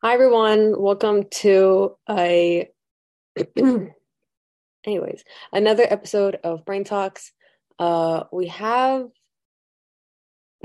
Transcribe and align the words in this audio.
Hi 0.00 0.14
everyone, 0.14 0.80
welcome 0.80 1.24
to 1.40 1.96
a 2.08 2.70
anyways, 4.86 5.24
another 5.52 5.82
episode 5.90 6.38
of 6.44 6.64
Brain 6.64 6.84
Talks. 6.84 7.32
Uh 7.80 8.22
we 8.30 8.46
have 8.46 9.08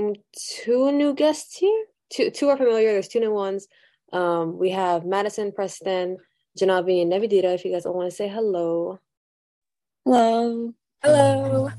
mm, 0.00 0.14
two 0.36 0.92
new 0.92 1.14
guests 1.14 1.58
here. 1.58 1.84
Two 2.12 2.30
two 2.30 2.48
are 2.48 2.56
familiar, 2.56 2.92
there's 2.92 3.08
two 3.08 3.18
new 3.18 3.34
ones. 3.34 3.66
Um 4.12 4.56
we 4.56 4.70
have 4.70 5.04
Madison, 5.04 5.50
Preston, 5.50 6.18
Janavi, 6.56 7.02
and 7.02 7.12
Nevidita. 7.12 7.56
If 7.56 7.64
you 7.64 7.72
guys 7.72 7.86
all 7.86 7.94
want 7.94 8.10
to 8.10 8.14
say 8.14 8.28
hello. 8.28 9.00
Hello. 10.04 10.72
Hello. 11.02 11.70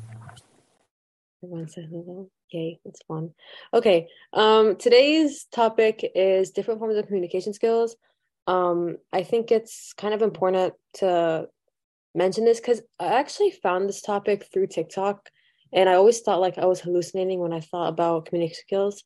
Everyone 1.42 1.70
say 1.70 1.88
hello. 1.90 2.30
Yay, 2.52 2.80
it's 2.86 3.02
fun. 3.08 3.32
Okay. 3.74 4.08
Um, 4.34 4.76
today's 4.78 5.46
topic 5.46 6.10
is 6.16 6.52
different 6.52 6.80
forms 6.80 6.96
of 6.98 7.08
communication 7.08 7.54
skills. 7.54 7.96
Um, 8.48 8.98
I 9.12 9.24
think 9.24 9.52
it's 9.52 9.94
kind 9.94 10.14
of 10.14 10.22
important 10.22 10.74
to 10.96 11.48
mention 12.14 12.46
this 12.46 12.60
because 12.60 12.82
I 13.00 13.08
actually 13.08 13.52
found 13.52 13.90
this 13.90 14.02
topic 14.02 14.48
through 14.54 14.68
TikTok, 14.68 15.30
and 15.74 15.90
I 15.90 15.96
always 15.96 16.22
thought 16.22 16.40
like 16.40 16.58
I 16.58 16.66
was 16.66 16.80
hallucinating 16.80 17.40
when 17.40 17.52
I 17.54 17.60
thought 17.60 17.90
about 17.90 18.28
communication 18.28 18.64
skills, 18.68 19.04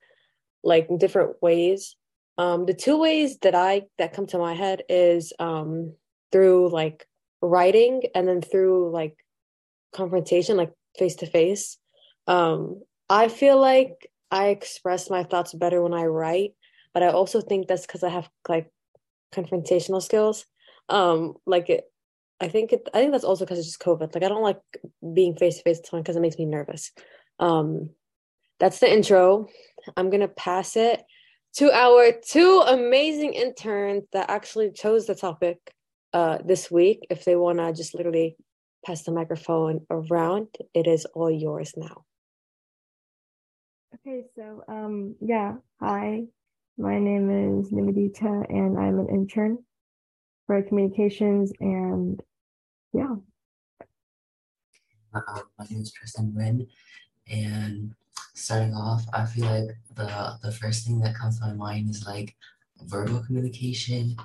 like 0.64 0.90
different 1.00 1.42
ways. 1.42 1.96
Um, 2.38 2.66
the 2.66 2.74
two 2.74 2.98
ways 3.00 3.38
that 3.40 3.56
I 3.56 3.84
that 3.98 4.14
come 4.14 4.28
to 4.28 4.38
my 4.38 4.54
head 4.54 4.84
is 4.90 5.34
um 5.40 5.96
through 6.32 6.70
like 6.70 7.08
writing 7.42 8.04
and 8.14 8.28
then 8.28 8.42
through 8.42 8.92
like 8.92 9.16
confrontation, 9.94 10.58
like 10.58 10.74
face 10.98 11.16
to 11.18 11.26
face. 11.26 11.78
Um, 12.28 12.82
I 13.10 13.28
feel 13.28 13.60
like 13.60 14.10
I 14.32 14.50
express 14.50 15.10
my 15.10 15.24
thoughts 15.24 15.54
better 15.54 15.82
when 15.82 15.94
I 15.94 16.06
write, 16.06 16.54
but 16.94 17.04
I 17.04 17.08
also 17.08 17.42
think 17.42 17.68
that's 17.68 17.88
because 17.88 18.04
I 18.04 18.10
have 18.10 18.30
like 18.48 18.72
confrontational 19.34 20.02
skills. 20.02 20.46
Um, 20.90 21.36
like 21.46 21.70
it, 21.70 21.86
I 22.40 22.48
think 22.48 22.72
it, 22.72 22.88
I 22.94 23.00
think 23.00 23.12
that's 23.12 23.24
also 23.24 23.46
because 23.46 23.58
it's 23.60 23.68
just 23.68 23.82
COVID. 23.82 24.14
Like 24.14 24.24
I 24.24 24.30
don't 24.30 24.44
like 24.44 24.62
being 25.14 25.36
face 25.36 25.58
to 25.58 25.64
face 25.64 25.78
with 25.80 25.88
someone 25.88 26.04
because 26.04 26.16
it 26.16 26.22
makes 26.22 26.38
me 26.38 26.46
nervous. 26.46 26.92
Um, 27.40 27.90
that's 28.60 28.80
the 28.80 28.92
intro. 28.92 29.48
I'm 29.98 30.10
gonna 30.10 30.28
pass 30.28 30.76
it 30.76 31.04
to 31.56 31.72
our 31.74 32.12
two 32.12 32.64
amazing 32.68 33.34
interns 33.34 34.04
that 34.14 34.30
actually 34.30 34.72
chose 34.72 35.08
the 35.08 35.16
topic 35.16 35.58
uh 36.14 36.40
this 36.46 36.70
week. 36.70 37.08
If 37.10 37.26
they 37.26 37.36
wanna 37.36 37.74
just 37.74 37.96
literally 37.96 38.36
pass 38.86 39.04
the 39.04 39.12
microphone 39.12 39.86
around, 39.90 40.48
it 40.74 40.88
is 40.88 41.06
all 41.06 41.32
yours 41.32 41.74
now. 41.76 42.06
Okay, 43.96 44.24
so 44.36 44.64
um 44.68 45.16
yeah, 45.20 45.56
hi. 45.80 46.26
My 46.78 47.00
name 47.00 47.30
is 47.30 47.72
Nevidita 47.72 48.46
and 48.50 48.78
I'm 48.78 49.00
an 49.00 49.10
intern 49.10 49.60
for 50.48 50.62
communications 50.62 51.52
and 51.60 52.22
yeah. 52.94 53.16
Uh, 55.14 55.42
my 55.58 55.66
name 55.70 55.82
is 55.82 55.92
Preston 55.92 56.32
Nguyen, 56.34 56.68
and 57.30 57.96
starting 58.36 58.74
off, 58.76 59.06
I 59.12 59.26
feel 59.26 59.46
like 59.46 59.76
the 59.96 60.38
the 60.44 60.52
first 60.52 60.86
thing 60.86 61.00
that 61.02 61.16
comes 61.16 61.40
to 61.40 61.48
my 61.48 61.54
mind 61.54 61.90
is 61.90 62.06
like 62.06 62.36
verbal 62.84 63.24
communication 63.24 64.16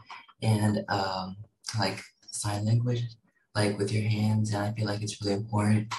and 0.42 0.84
um 0.90 1.36
like 1.78 2.02
sign 2.30 2.66
language, 2.66 3.02
like 3.54 3.78
with 3.78 3.90
your 3.92 4.08
hands, 4.08 4.52
and 4.52 4.62
I 4.62 4.72
feel 4.72 4.86
like 4.86 5.02
it's 5.02 5.20
really 5.22 5.34
important 5.34 5.92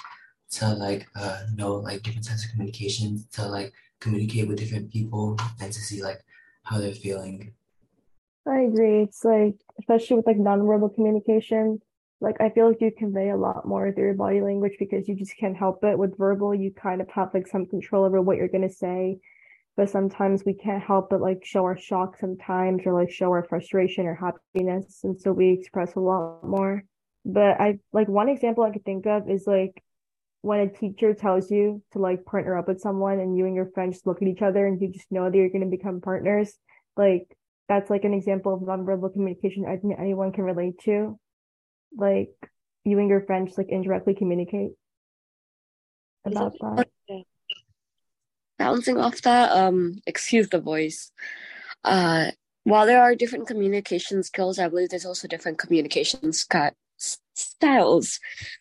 to 0.51 0.73
like 0.73 1.07
uh 1.15 1.43
know 1.55 1.75
like 1.75 2.03
different 2.03 2.27
types 2.27 2.45
of 2.45 2.51
communication 2.51 3.25
to 3.33 3.47
like 3.47 3.73
communicate 3.99 4.47
with 4.47 4.57
different 4.57 4.91
people 4.91 5.37
and 5.59 5.71
to 5.71 5.79
see 5.79 6.03
like 6.03 6.23
how 6.63 6.77
they're 6.77 6.93
feeling. 6.93 7.53
I 8.47 8.61
agree. 8.61 9.01
It's 9.03 9.23
like 9.25 9.55
especially 9.79 10.17
with 10.17 10.27
like 10.27 10.37
nonverbal 10.37 10.93
communication, 10.93 11.79
like 12.21 12.39
I 12.39 12.49
feel 12.49 12.67
like 12.67 12.81
you 12.81 12.91
convey 12.95 13.29
a 13.29 13.37
lot 13.37 13.67
more 13.67 13.91
through 13.91 14.05
your 14.05 14.13
body 14.13 14.41
language 14.41 14.75
because 14.79 15.07
you 15.07 15.15
just 15.15 15.37
can't 15.37 15.57
help 15.57 15.83
it. 15.83 15.97
With 15.97 16.17
verbal, 16.17 16.53
you 16.53 16.71
kind 16.71 17.01
of 17.01 17.09
have 17.09 17.33
like 17.33 17.47
some 17.47 17.65
control 17.65 18.05
over 18.05 18.21
what 18.21 18.37
you're 18.37 18.47
gonna 18.47 18.69
say, 18.69 19.17
but 19.75 19.89
sometimes 19.89 20.43
we 20.45 20.53
can't 20.53 20.83
help 20.83 21.09
but 21.09 21.21
like 21.21 21.43
show 21.43 21.63
our 21.63 21.77
shock 21.77 22.17
sometimes 22.17 22.83
or 22.85 22.93
like 22.93 23.11
show 23.11 23.31
our 23.31 23.43
frustration 23.43 24.05
or 24.05 24.15
happiness, 24.15 25.01
and 25.03 25.19
so 25.19 25.31
we 25.31 25.49
express 25.49 25.95
a 25.95 25.99
lot 25.99 26.43
more. 26.43 26.83
But 27.25 27.59
I 27.59 27.79
like 27.93 28.07
one 28.07 28.29
example 28.29 28.63
I 28.63 28.71
could 28.71 28.85
think 28.85 29.07
of 29.07 29.29
is 29.29 29.47
like 29.47 29.83
when 30.45 30.59
a 30.59 30.69
teacher 30.69 31.15
tells 31.15 31.49
you 31.49 31.81
to 31.91 31.97
like 31.97 32.23
partner 32.23 32.55
up 32.55 32.67
with 32.67 32.79
someone 32.79 33.19
and 33.19 33.35
you 33.35 33.47
and 33.47 33.55
your 33.55 33.71
friend 33.71 33.91
just 33.91 34.05
look 34.05 34.21
at 34.21 34.27
each 34.27 34.43
other 34.43 34.67
and 34.67 34.79
you 34.79 34.89
just 34.89 35.11
know 35.11 35.27
that 35.27 35.35
you're 35.35 35.49
going 35.49 35.63
to 35.63 35.75
become 35.75 36.01
partners, 36.01 36.53
like 36.95 37.35
that's 37.67 37.89
like 37.89 38.03
an 38.03 38.13
example 38.13 38.53
of 38.53 38.61
nonverbal 38.61 39.11
communication 39.11 39.65
I 39.67 39.77
think 39.77 39.95
anyone 39.97 40.31
can 40.31 40.43
relate 40.43 40.77
to. 40.83 41.17
Like 41.97 42.29
you 42.83 42.99
and 42.99 43.09
your 43.09 43.21
friend 43.21 43.47
just 43.47 43.57
like 43.57 43.69
indirectly 43.69 44.13
communicate 44.13 44.73
about 46.23 46.53
that. 46.61 46.87
Bouncing 48.59 48.99
off 48.99 49.23
that, 49.23 49.51
um, 49.51 49.99
excuse 50.05 50.49
the 50.49 50.61
voice. 50.61 51.11
Uh, 51.83 52.29
while 52.65 52.85
there 52.85 53.01
are 53.01 53.15
different 53.15 53.47
communication 53.47 54.21
skills, 54.21 54.59
I 54.59 54.67
believe 54.69 54.89
there's 54.89 55.07
also 55.07 55.27
different 55.27 55.57
communication 55.57 56.31
sc- 56.33 56.75
styles. 57.35 58.19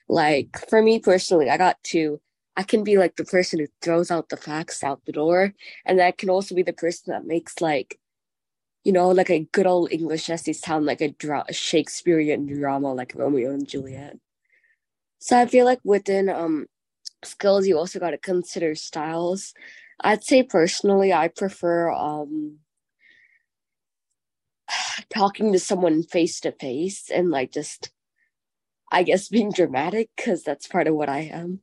Like 0.08 0.58
for 0.68 0.82
me 0.82 0.98
personally, 1.00 1.50
I 1.50 1.56
got 1.58 1.82
to 1.84 2.20
I 2.56 2.62
can 2.62 2.84
be 2.84 2.98
like 2.98 3.16
the 3.16 3.24
person 3.24 3.58
who 3.60 3.66
throws 3.82 4.10
out 4.10 4.28
the 4.28 4.36
facts 4.36 4.84
out 4.84 5.02
the 5.06 5.12
door, 5.12 5.54
and 5.84 6.00
I 6.00 6.12
can 6.12 6.30
also 6.30 6.54
be 6.54 6.62
the 6.62 6.72
person 6.72 7.12
that 7.12 7.26
makes 7.26 7.60
like, 7.60 7.98
you 8.84 8.92
know, 8.92 9.08
like 9.10 9.30
a 9.30 9.48
good 9.52 9.66
old 9.66 9.92
English 9.92 10.30
essay 10.30 10.52
sound 10.52 10.86
like 10.86 11.00
a, 11.00 11.10
dra- 11.10 11.46
a 11.48 11.52
Shakespearean 11.54 12.46
drama, 12.46 12.94
like 12.94 13.14
Romeo 13.16 13.52
and 13.52 13.68
Juliet. 13.68 14.18
So 15.18 15.38
I 15.40 15.46
feel 15.46 15.64
like 15.64 15.80
within 15.84 16.28
um 16.28 16.66
skills, 17.24 17.66
you 17.66 17.78
also 17.78 17.98
got 18.00 18.10
to 18.10 18.18
consider 18.18 18.74
styles. 18.74 19.54
I'd 20.00 20.24
say 20.24 20.42
personally, 20.42 21.12
I 21.12 21.28
prefer 21.28 21.90
um 21.92 22.58
talking 25.14 25.52
to 25.52 25.58
someone 25.58 26.02
face 26.02 26.40
to 26.40 26.52
face 26.52 27.10
and 27.10 27.30
like 27.30 27.52
just 27.52 27.90
I 28.94 29.02
guess 29.02 29.28
being 29.28 29.50
dramatic 29.50 30.08
because 30.16 30.44
that's 30.44 30.68
part 30.68 30.86
of 30.86 30.94
what 30.94 31.08
I 31.08 31.22
am. 31.22 31.60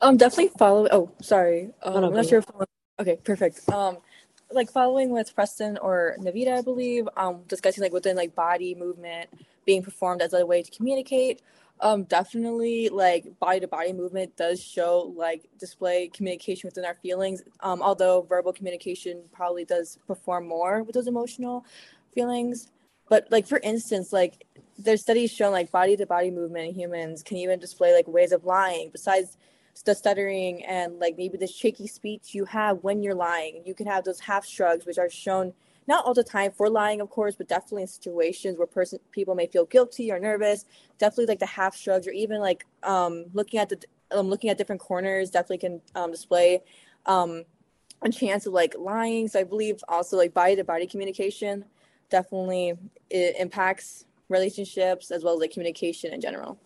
Um, 0.00 0.16
definitely 0.16 0.50
follow. 0.58 0.88
Oh, 0.90 1.12
sorry. 1.20 1.70
Um, 1.82 2.04
I'm 2.04 2.14
not 2.14 2.26
sure 2.26 2.38
if. 2.38 2.46
Okay, 2.98 3.18
perfect. 3.22 3.68
Um, 3.68 3.98
like 4.50 4.70
following 4.70 5.10
with 5.10 5.34
Preston 5.34 5.76
or 5.76 6.16
Navita, 6.18 6.56
I 6.58 6.62
believe. 6.62 7.06
Um, 7.18 7.42
discussing 7.48 7.82
like 7.82 7.92
within 7.92 8.16
like 8.16 8.34
body 8.34 8.74
movement 8.74 9.28
being 9.66 9.82
performed 9.82 10.22
as 10.22 10.32
a 10.32 10.44
way 10.46 10.62
to 10.62 10.70
communicate. 10.70 11.42
Um, 11.80 12.04
definitely 12.04 12.88
like 12.88 13.38
body 13.40 13.60
to 13.60 13.68
body 13.68 13.92
movement 13.92 14.34
does 14.38 14.62
show 14.62 15.12
like 15.14 15.50
display 15.58 16.08
communication 16.08 16.66
within 16.66 16.86
our 16.86 16.94
feelings. 16.94 17.42
Um, 17.60 17.82
although 17.82 18.22
verbal 18.22 18.54
communication 18.54 19.24
probably 19.32 19.66
does 19.66 19.98
perform 20.06 20.48
more 20.48 20.82
with 20.82 20.94
those 20.94 21.08
emotional 21.08 21.66
feelings. 22.14 22.70
But 23.12 23.26
like 23.30 23.46
for 23.46 23.60
instance, 23.62 24.10
like 24.10 24.46
there's 24.78 25.02
studies 25.02 25.30
shown 25.30 25.52
like 25.52 25.70
body 25.70 25.98
to 25.98 26.06
body 26.06 26.30
movement 26.30 26.68
in 26.68 26.74
humans 26.74 27.22
can 27.22 27.36
even 27.36 27.58
display 27.58 27.94
like 27.94 28.08
ways 28.08 28.32
of 28.32 28.46
lying 28.46 28.88
besides 28.90 29.36
the 29.84 29.94
stuttering 29.94 30.64
and 30.64 30.98
like 30.98 31.18
maybe 31.18 31.36
the 31.36 31.46
shaky 31.46 31.86
speech 31.86 32.34
you 32.34 32.46
have 32.46 32.78
when 32.82 33.02
you're 33.02 33.14
lying. 33.14 33.60
You 33.66 33.74
can 33.74 33.86
have 33.86 34.04
those 34.04 34.18
half 34.18 34.46
shrugs, 34.46 34.86
which 34.86 34.96
are 34.96 35.10
shown 35.10 35.52
not 35.86 36.06
all 36.06 36.14
the 36.14 36.24
time 36.24 36.52
for 36.52 36.70
lying, 36.70 37.02
of 37.02 37.10
course, 37.10 37.34
but 37.36 37.48
definitely 37.48 37.82
in 37.82 37.88
situations 37.88 38.56
where 38.56 38.66
person 38.66 38.98
people 39.10 39.34
may 39.34 39.46
feel 39.46 39.66
guilty 39.66 40.10
or 40.10 40.18
nervous. 40.18 40.64
Definitely 40.96 41.26
like 41.26 41.40
the 41.40 41.44
half 41.44 41.76
shrugs, 41.76 42.06
or 42.06 42.12
even 42.12 42.40
like 42.40 42.64
um, 42.82 43.26
looking 43.34 43.60
at 43.60 43.68
the 43.68 43.76
um, 44.10 44.30
looking 44.30 44.48
at 44.48 44.56
different 44.56 44.80
corners, 44.80 45.28
definitely 45.28 45.58
can 45.58 45.82
um, 45.94 46.12
display 46.12 46.62
um, 47.04 47.44
a 48.00 48.08
chance 48.08 48.46
of 48.46 48.54
like 48.54 48.74
lying. 48.78 49.28
So 49.28 49.38
I 49.38 49.44
believe 49.44 49.84
also 49.86 50.16
like 50.16 50.32
body 50.32 50.56
to 50.56 50.64
body 50.64 50.86
communication 50.86 51.66
definitely 52.12 52.74
it 53.10 53.34
impacts 53.38 54.04
relationships 54.28 55.10
as 55.10 55.24
well 55.24 55.34
as 55.34 55.40
like 55.40 55.52
communication 55.52 56.12
in 56.12 56.20
general. 56.20 56.58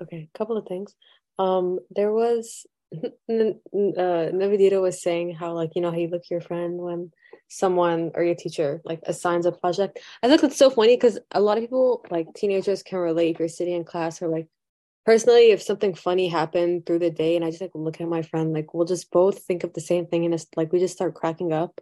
Okay, 0.00 0.28
a 0.32 0.38
couple 0.38 0.56
of 0.56 0.66
things. 0.66 0.94
Um, 1.38 1.80
there 1.90 2.12
was 2.12 2.66
uh 2.94 3.08
Navidita 3.28 4.80
was 4.80 5.02
saying 5.02 5.34
how 5.34 5.54
like 5.54 5.70
you 5.74 5.82
know 5.82 5.90
how 5.90 5.96
you 5.96 6.08
look 6.08 6.28
your 6.30 6.42
friend 6.42 6.78
when 6.78 7.10
someone 7.48 8.10
or 8.14 8.22
your 8.22 8.34
teacher 8.34 8.80
like 8.84 9.00
assigns 9.06 9.46
a 9.46 9.52
project. 9.52 9.98
I 10.22 10.28
think 10.28 10.42
it's 10.44 10.58
so 10.58 10.70
funny 10.70 10.96
because 10.96 11.18
a 11.32 11.40
lot 11.40 11.56
of 11.56 11.64
people 11.64 12.04
like 12.10 12.26
teenagers 12.34 12.82
can 12.82 12.98
relate 12.98 13.34
if 13.34 13.38
you're 13.40 13.48
sitting 13.48 13.74
in 13.74 13.84
class 13.84 14.20
or 14.20 14.28
like 14.28 14.48
personally 15.06 15.50
if 15.50 15.62
something 15.62 15.94
funny 15.94 16.28
happened 16.28 16.86
through 16.86 17.00
the 17.00 17.10
day 17.10 17.36
and 17.36 17.44
I 17.44 17.50
just 17.50 17.62
like 17.62 17.72
look 17.74 18.00
at 18.00 18.08
my 18.08 18.22
friend 18.22 18.52
like 18.52 18.74
we'll 18.74 18.86
just 18.86 19.10
both 19.10 19.42
think 19.44 19.64
of 19.64 19.72
the 19.72 19.80
same 19.80 20.06
thing 20.06 20.24
and 20.24 20.34
it's 20.34 20.46
like 20.56 20.72
we 20.72 20.78
just 20.78 20.94
start 20.94 21.14
cracking 21.14 21.52
up. 21.52 21.80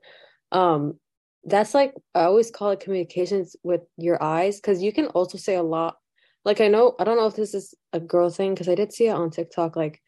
Um, 0.52 0.98
that's 1.44 1.74
like 1.74 1.94
I 2.14 2.22
always 2.22 2.50
call 2.50 2.70
it 2.70 2.80
communications 2.80 3.56
with 3.62 3.82
your 3.96 4.22
eyes 4.22 4.56
because 4.56 4.82
you 4.82 4.92
can 4.92 5.06
also 5.06 5.38
say 5.38 5.54
a 5.56 5.62
lot. 5.62 5.96
Like 6.44 6.60
I 6.60 6.68
know 6.68 6.94
I 6.98 7.04
don't 7.04 7.16
know 7.16 7.26
if 7.26 7.36
this 7.36 7.54
is 7.54 7.74
a 7.92 8.00
girl 8.00 8.30
thing 8.30 8.54
because 8.54 8.68
I 8.68 8.74
did 8.74 8.92
see 8.92 9.06
it 9.08 9.14
on 9.14 9.30
TikTok. 9.30 9.76
Like 9.76 10.00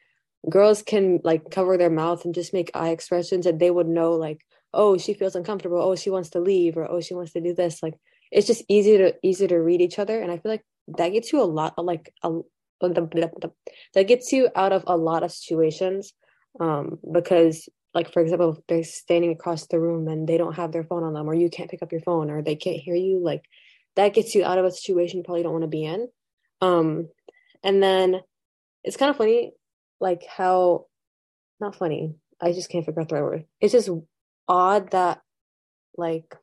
girls 0.48 0.82
can 0.82 1.20
like 1.22 1.50
cover 1.50 1.76
their 1.76 1.90
mouth 1.90 2.24
and 2.24 2.34
just 2.34 2.52
make 2.52 2.70
eye 2.74 2.90
expressions 2.90 3.46
and 3.46 3.60
they 3.60 3.70
would 3.70 3.86
know 3.86 4.12
like 4.12 4.44
oh 4.74 4.98
she 4.98 5.14
feels 5.14 5.36
uncomfortable 5.36 5.78
oh 5.78 5.94
she 5.94 6.10
wants 6.10 6.30
to 6.30 6.40
leave 6.40 6.76
or 6.76 6.90
oh 6.90 7.00
she 7.00 7.14
wants 7.14 7.32
to 7.32 7.40
do 7.40 7.54
this 7.54 7.82
like 7.82 7.94
it's 8.30 8.46
just 8.46 8.64
easy 8.68 8.98
to 8.98 9.14
easy 9.22 9.46
to 9.46 9.56
read 9.56 9.80
each 9.80 9.98
other 9.98 10.20
and 10.20 10.32
i 10.32 10.38
feel 10.38 10.50
like 10.50 10.64
that 10.88 11.10
gets 11.10 11.32
you 11.32 11.40
a 11.40 11.44
lot 11.44 11.74
like 11.78 12.12
a, 12.24 12.30
that 12.82 14.08
gets 14.08 14.32
you 14.32 14.48
out 14.56 14.72
of 14.72 14.82
a 14.86 14.96
lot 14.96 15.22
of 15.22 15.30
situations 15.30 16.12
um 16.58 16.98
because 17.12 17.68
like 17.94 18.12
for 18.12 18.20
example 18.20 18.52
if 18.52 18.66
they're 18.68 18.84
standing 18.84 19.30
across 19.30 19.66
the 19.66 19.80
room 19.80 20.08
and 20.08 20.28
they 20.28 20.38
don't 20.38 20.56
have 20.56 20.72
their 20.72 20.84
phone 20.84 21.04
on 21.04 21.12
them 21.12 21.28
or 21.28 21.34
you 21.34 21.50
can't 21.50 21.70
pick 21.70 21.82
up 21.82 21.92
your 21.92 22.00
phone 22.00 22.30
or 22.30 22.42
they 22.42 22.56
can't 22.56 22.80
hear 22.80 22.94
you 22.94 23.20
like 23.22 23.44
that 23.96 24.14
gets 24.14 24.34
you 24.34 24.44
out 24.44 24.58
of 24.58 24.64
a 24.64 24.70
situation 24.70 25.18
you 25.18 25.24
probably 25.24 25.42
don't 25.42 25.52
want 25.52 25.62
to 25.62 25.68
be 25.68 25.84
in. 25.84 26.08
Um 26.60 27.08
and 27.62 27.82
then 27.82 28.20
it's 28.84 28.96
kind 28.96 29.10
of 29.10 29.16
funny 29.16 29.52
like 30.00 30.24
how 30.26 30.86
not 31.60 31.76
funny 31.76 32.16
i 32.40 32.52
just 32.52 32.70
can't 32.70 32.84
figure 32.84 33.00
out 33.00 33.08
the 33.08 33.14
right 33.14 33.22
word. 33.22 33.44
It's 33.60 33.72
just 33.72 33.90
odd 34.48 34.90
that 34.90 35.20
like 35.96 36.34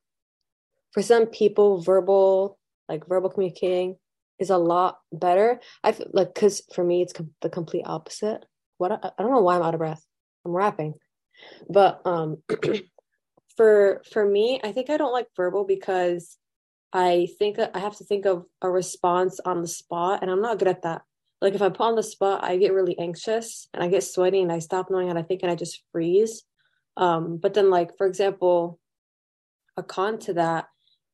for 0.93 1.01
some 1.01 1.25
people 1.25 1.81
verbal 1.81 2.57
like 2.87 3.07
verbal 3.07 3.29
communicating 3.29 3.97
is 4.39 4.49
a 4.49 4.57
lot 4.57 4.99
better. 5.11 5.59
I 5.83 5.91
feel 5.91 6.07
like 6.13 6.33
because 6.33 6.61
for 6.73 6.83
me 6.83 7.01
it's 7.01 7.13
com- 7.13 7.33
the 7.41 7.49
complete 7.49 7.83
opposite. 7.85 8.45
What 8.77 8.91
I, 8.91 9.11
I 9.17 9.21
don't 9.21 9.31
know 9.31 9.41
why 9.41 9.55
i'm 9.55 9.63
out 9.63 9.73
of 9.73 9.79
breath. 9.79 10.03
I'm 10.45 10.51
rapping 10.51 10.93
but 11.69 12.01
um 12.05 12.37
for 13.57 14.01
for 14.11 14.25
me 14.25 14.59
i 14.63 14.71
think 14.71 14.89
i 14.89 14.97
don't 14.97 15.13
like 15.13 15.27
verbal 15.35 15.65
because 15.65 16.37
i 16.93 17.27
think 17.37 17.57
i 17.59 17.79
have 17.79 17.95
to 17.97 18.03
think 18.03 18.25
of 18.25 18.45
a 18.61 18.69
response 18.69 19.39
on 19.45 19.61
the 19.61 19.67
spot 19.67 20.19
and 20.21 20.31
i'm 20.31 20.41
not 20.41 20.59
good 20.59 20.67
at 20.67 20.83
that. 20.83 21.01
Like 21.41 21.55
if 21.55 21.61
i 21.61 21.69
put 21.69 21.81
on 21.81 21.95
the 21.95 22.03
spot 22.03 22.43
i 22.43 22.57
get 22.57 22.73
really 22.73 22.97
anxious 22.99 23.67
and 23.73 23.83
i 23.83 23.87
get 23.87 24.03
sweaty 24.03 24.41
and 24.41 24.51
i 24.51 24.59
stop 24.59 24.89
knowing 24.89 25.07
how 25.07 25.13
to 25.13 25.23
think 25.23 25.41
and 25.41 25.51
i 25.51 25.55
just 25.55 25.83
freeze. 25.91 26.43
Um 26.97 27.37
but 27.37 27.53
then 27.53 27.69
like 27.69 27.97
for 27.97 28.07
example 28.07 28.79
a 29.77 29.83
con 29.83 30.19
to 30.19 30.33
that 30.33 30.67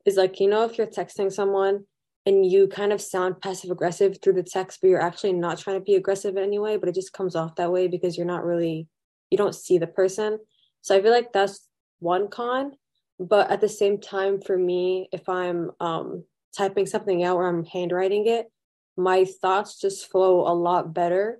is 0.05 0.17
like 0.17 0.39
you 0.39 0.47
know 0.47 0.63
if 0.63 0.77
you're 0.77 0.87
texting 0.87 1.31
someone 1.31 1.85
and 2.25 2.45
you 2.45 2.67
kind 2.67 2.91
of 2.91 3.01
sound 3.01 3.39
passive 3.39 3.69
aggressive 3.69 4.17
through 4.21 4.33
the 4.33 4.43
text 4.43 4.79
but 4.81 4.89
you're 4.89 5.01
actually 5.01 5.33
not 5.33 5.59
trying 5.59 5.77
to 5.77 5.83
be 5.83 5.95
aggressive 5.95 6.37
anyway 6.37 6.77
but 6.77 6.89
it 6.89 6.95
just 6.95 7.13
comes 7.13 7.35
off 7.35 7.55
that 7.55 7.71
way 7.71 7.87
because 7.87 8.17
you're 8.17 8.25
not 8.25 8.43
really 8.43 8.87
you 9.29 9.37
don't 9.37 9.55
see 9.55 9.77
the 9.77 9.87
person. 9.87 10.39
So 10.81 10.95
I 10.95 11.01
feel 11.01 11.11
like 11.11 11.33
that's 11.33 11.67
one 11.99 12.29
con. 12.29 12.73
But 13.19 13.49
at 13.49 13.61
the 13.61 13.69
same 13.69 13.99
time, 13.99 14.41
for 14.41 14.57
me, 14.57 15.07
if 15.11 15.27
I'm 15.29 15.71
um, 15.79 16.25
typing 16.55 16.85
something 16.85 17.23
out 17.23 17.37
or 17.37 17.47
I'm 17.47 17.65
handwriting 17.65 18.27
it, 18.27 18.51
my 18.97 19.25
thoughts 19.25 19.79
just 19.79 20.09
flow 20.09 20.47
a 20.47 20.53
lot 20.53 20.93
better. 20.93 21.39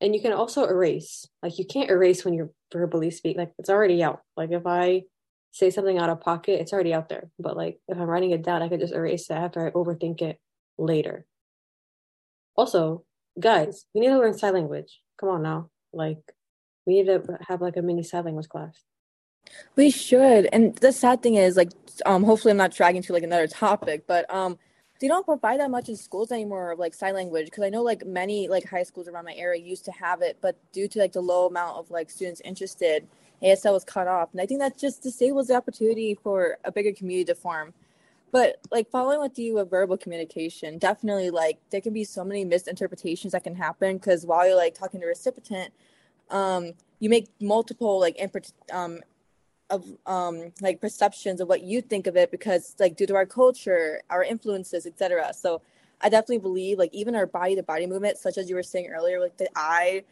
And 0.00 0.14
you 0.14 0.20
can 0.20 0.32
also 0.32 0.64
erase. 0.64 1.26
Like 1.42 1.58
you 1.58 1.66
can't 1.66 1.90
erase 1.90 2.24
when 2.24 2.34
you're 2.34 2.50
verbally 2.72 3.10
speak. 3.10 3.36
Like 3.36 3.52
it's 3.58 3.70
already 3.70 4.02
out. 4.02 4.20
Like 4.36 4.50
if 4.50 4.66
I 4.66 5.02
say 5.52 5.70
something 5.70 5.98
out 5.98 6.10
of 6.10 6.20
pocket, 6.20 6.60
it's 6.60 6.72
already 6.72 6.94
out 6.94 7.08
there. 7.08 7.30
But 7.38 7.56
like 7.56 7.78
if 7.88 7.98
I'm 7.98 8.04
writing 8.04 8.30
it 8.30 8.42
down, 8.42 8.62
I 8.62 8.68
could 8.68 8.80
just 8.80 8.94
erase 8.94 9.28
it 9.28 9.34
after 9.34 9.66
I 9.66 9.70
overthink 9.70 10.22
it 10.22 10.38
later. 10.78 11.26
Also, 12.56 13.04
guys, 13.38 13.86
we 13.94 14.00
need 14.00 14.08
to 14.08 14.18
learn 14.18 14.36
sign 14.36 14.54
language. 14.54 15.00
Come 15.18 15.28
on 15.28 15.42
now. 15.42 15.70
Like 15.92 16.20
we 16.86 16.94
need 16.94 17.06
to 17.06 17.38
have 17.46 17.60
like 17.60 17.76
a 17.76 17.82
mini 17.82 18.02
sign 18.02 18.24
language 18.24 18.48
class. 18.48 18.84
We 19.76 19.90
should. 19.90 20.48
And 20.52 20.76
the 20.76 20.92
sad 20.92 21.22
thing 21.22 21.34
is, 21.34 21.56
like, 21.56 21.70
um, 22.06 22.22
hopefully 22.24 22.52
I'm 22.52 22.56
not 22.56 22.72
dragging 22.72 23.02
to 23.02 23.12
like 23.12 23.22
another 23.22 23.46
topic, 23.46 24.06
but 24.06 24.32
um, 24.32 24.58
they 25.00 25.08
don't 25.08 25.24
provide 25.24 25.60
that 25.60 25.70
much 25.70 25.88
in 25.88 25.96
schools 25.96 26.30
anymore 26.30 26.72
of 26.72 26.78
like 26.78 26.94
sign 26.94 27.14
language 27.14 27.46
because 27.46 27.64
I 27.64 27.70
know 27.70 27.82
like 27.82 28.06
many 28.06 28.48
like 28.48 28.68
high 28.68 28.82
schools 28.82 29.08
around 29.08 29.24
my 29.24 29.34
area 29.34 29.60
used 29.60 29.84
to 29.86 29.92
have 29.92 30.22
it, 30.22 30.38
but 30.40 30.56
due 30.72 30.88
to 30.88 30.98
like 30.98 31.12
the 31.12 31.22
low 31.22 31.46
amount 31.46 31.78
of 31.78 31.90
like 31.90 32.10
students 32.10 32.40
interested, 32.42 33.06
ASL 33.42 33.72
was 33.72 33.84
cut 33.84 34.06
off, 34.06 34.28
and 34.32 34.40
I 34.40 34.46
think 34.46 34.60
that 34.60 34.78
just 34.78 35.02
disables 35.02 35.46
the 35.48 35.54
opportunity 35.54 36.14
for 36.22 36.58
a 36.64 36.70
bigger 36.70 36.92
community 36.92 37.24
to 37.26 37.34
form. 37.34 37.72
But 38.32 38.60
like 38.70 38.90
following 38.90 39.20
with 39.20 39.38
you 39.38 39.54
with 39.54 39.70
verbal 39.70 39.96
communication, 39.96 40.78
definitely 40.78 41.30
like 41.30 41.58
there 41.70 41.80
can 41.80 41.92
be 41.92 42.04
so 42.04 42.22
many 42.22 42.44
misinterpretations 42.44 43.32
that 43.32 43.42
can 43.42 43.56
happen 43.56 43.96
because 43.96 44.26
while 44.26 44.46
you're 44.46 44.56
like 44.56 44.74
talking 44.74 45.00
to 45.00 45.06
a 45.06 45.08
recipient, 45.08 45.72
um, 46.30 46.72
you 46.98 47.10
make 47.10 47.28
multiple 47.40 47.98
like 47.98 48.16
imp- 48.18 48.46
um, 48.72 49.00
of 49.70 49.86
um, 50.06 50.52
like 50.60 50.80
perceptions 50.80 51.40
of 51.40 51.48
what 51.48 51.62
you 51.62 51.80
think 51.80 52.06
of 52.06 52.16
it 52.16 52.30
because 52.30 52.74
like 52.78 52.96
due 52.96 53.06
to 53.06 53.14
our 53.14 53.26
culture, 53.26 54.02
our 54.10 54.22
influences, 54.22 54.86
etc. 54.86 55.32
So 55.32 55.62
I 56.00 56.08
definitely 56.08 56.38
believe 56.38 56.78
like 56.78 56.92
even 56.92 57.14
our 57.14 57.26
body 57.26 57.54
to 57.56 57.62
body 57.62 57.86
movement, 57.86 58.18
such 58.18 58.36
as 58.36 58.48
you 58.48 58.56
were 58.56 58.62
saying 58.62 58.88
earlier, 58.88 59.20
like 59.20 59.36
the 59.36 59.48
eye, 59.54 60.04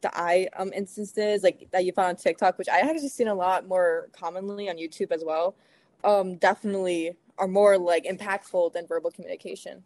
the 0.00 0.10
eye 0.18 0.48
um 0.56 0.72
instances 0.74 1.42
like 1.42 1.68
that 1.72 1.84
you 1.84 1.92
found 1.92 2.08
on 2.08 2.16
TikTok, 2.16 2.58
which 2.58 2.68
I 2.68 2.80
actually 2.80 3.08
seen 3.08 3.28
a 3.28 3.34
lot 3.34 3.66
more 3.66 4.08
commonly 4.12 4.68
on 4.68 4.76
YouTube 4.76 5.12
as 5.12 5.24
well. 5.24 5.54
Um, 6.02 6.36
definitely 6.36 7.16
are 7.38 7.48
more 7.48 7.78
like 7.78 8.04
impactful 8.04 8.72
than 8.72 8.86
verbal 8.86 9.10
communication. 9.10 9.84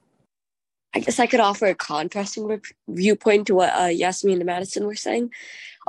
I 0.94 1.00
guess 1.00 1.20
I 1.20 1.26
could 1.26 1.40
offer 1.40 1.66
a 1.66 1.74
contrasting 1.74 2.46
re- 2.46 2.60
viewpoint 2.88 3.46
to 3.48 3.54
what 3.54 3.78
uh, 3.78 3.86
Yasmin 3.86 4.38
and 4.38 4.46
Madison 4.46 4.86
were 4.86 4.94
saying. 4.94 5.30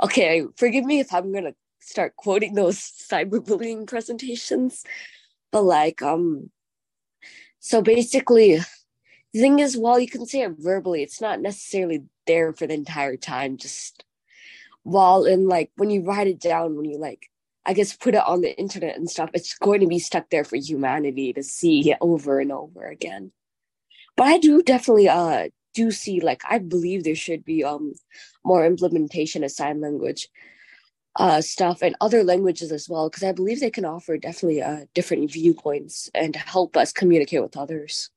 Okay, 0.02 0.44
forgive 0.56 0.84
me 0.84 1.00
if 1.00 1.12
I'm 1.12 1.32
gonna 1.32 1.54
start 1.80 2.16
quoting 2.16 2.54
those 2.54 2.78
cyberbullying 3.10 3.86
presentations, 3.86 4.84
but 5.52 5.62
like, 5.62 6.02
um, 6.02 6.50
so 7.60 7.82
basically, 7.82 8.56
the 9.32 9.40
thing 9.40 9.58
is, 9.58 9.76
while 9.76 10.00
you 10.00 10.08
can 10.08 10.26
say 10.26 10.42
it 10.42 10.52
verbally, 10.58 11.02
it's 11.02 11.20
not 11.20 11.40
necessarily 11.40 12.04
there 12.26 12.52
for 12.52 12.66
the 12.66 12.74
entire 12.74 13.16
time. 13.16 13.56
Just 13.58 14.04
while 14.82 15.24
in 15.24 15.48
like 15.48 15.70
when 15.76 15.90
you 15.90 16.02
write 16.02 16.26
it 16.28 16.40
down, 16.40 16.76
when 16.76 16.86
you 16.86 16.98
like, 16.98 17.30
I 17.66 17.74
guess 17.74 17.94
put 17.94 18.14
it 18.14 18.26
on 18.26 18.40
the 18.40 18.56
internet 18.58 18.96
and 18.96 19.10
stuff, 19.10 19.30
it's 19.34 19.58
going 19.58 19.80
to 19.80 19.86
be 19.86 19.98
stuck 19.98 20.30
there 20.30 20.44
for 20.44 20.56
humanity 20.56 21.32
to 21.34 21.42
see 21.42 21.94
over 22.00 22.40
and 22.40 22.52
over 22.52 22.86
again 22.86 23.32
but 24.16 24.26
I 24.26 24.38
do 24.38 24.62
definitely 24.62 25.08
uh 25.08 25.48
do 25.74 25.90
see 25.90 26.20
like 26.20 26.42
I 26.48 26.58
believe 26.58 27.04
there 27.04 27.14
should 27.14 27.44
be 27.44 27.64
um 27.64 27.94
more 28.44 28.64
implementation 28.64 29.44
of 29.44 29.50
sign 29.50 29.80
language 29.80 30.28
uh 31.16 31.40
stuff 31.40 31.82
and 31.82 31.96
other 32.00 32.22
languages 32.22 32.72
as 32.72 32.88
well 32.88 33.08
because 33.08 33.22
I 33.22 33.32
believe 33.32 33.60
they 33.60 33.70
can 33.70 33.84
offer 33.84 34.16
definitely 34.16 34.62
uh 34.62 34.86
different 34.94 35.30
viewpoints 35.30 36.10
and 36.14 36.34
help 36.36 36.76
us 36.76 36.92
communicate 36.92 37.42
with 37.42 37.56
others. 37.56 38.10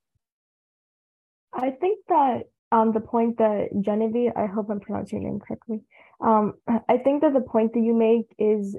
I 1.52 1.70
think 1.70 2.00
that 2.08 2.44
um 2.72 2.92
the 2.92 3.00
point 3.00 3.38
that 3.38 3.68
Genevieve, 3.80 4.32
I 4.36 4.46
hope 4.46 4.70
I'm 4.70 4.80
pronouncing 4.80 5.22
your 5.22 5.30
name 5.30 5.40
correctly. 5.40 5.82
Um 6.20 6.54
I 6.88 6.98
think 6.98 7.22
that 7.22 7.34
the 7.34 7.40
point 7.40 7.74
that 7.74 7.80
you 7.80 7.94
make 7.94 8.26
is 8.38 8.76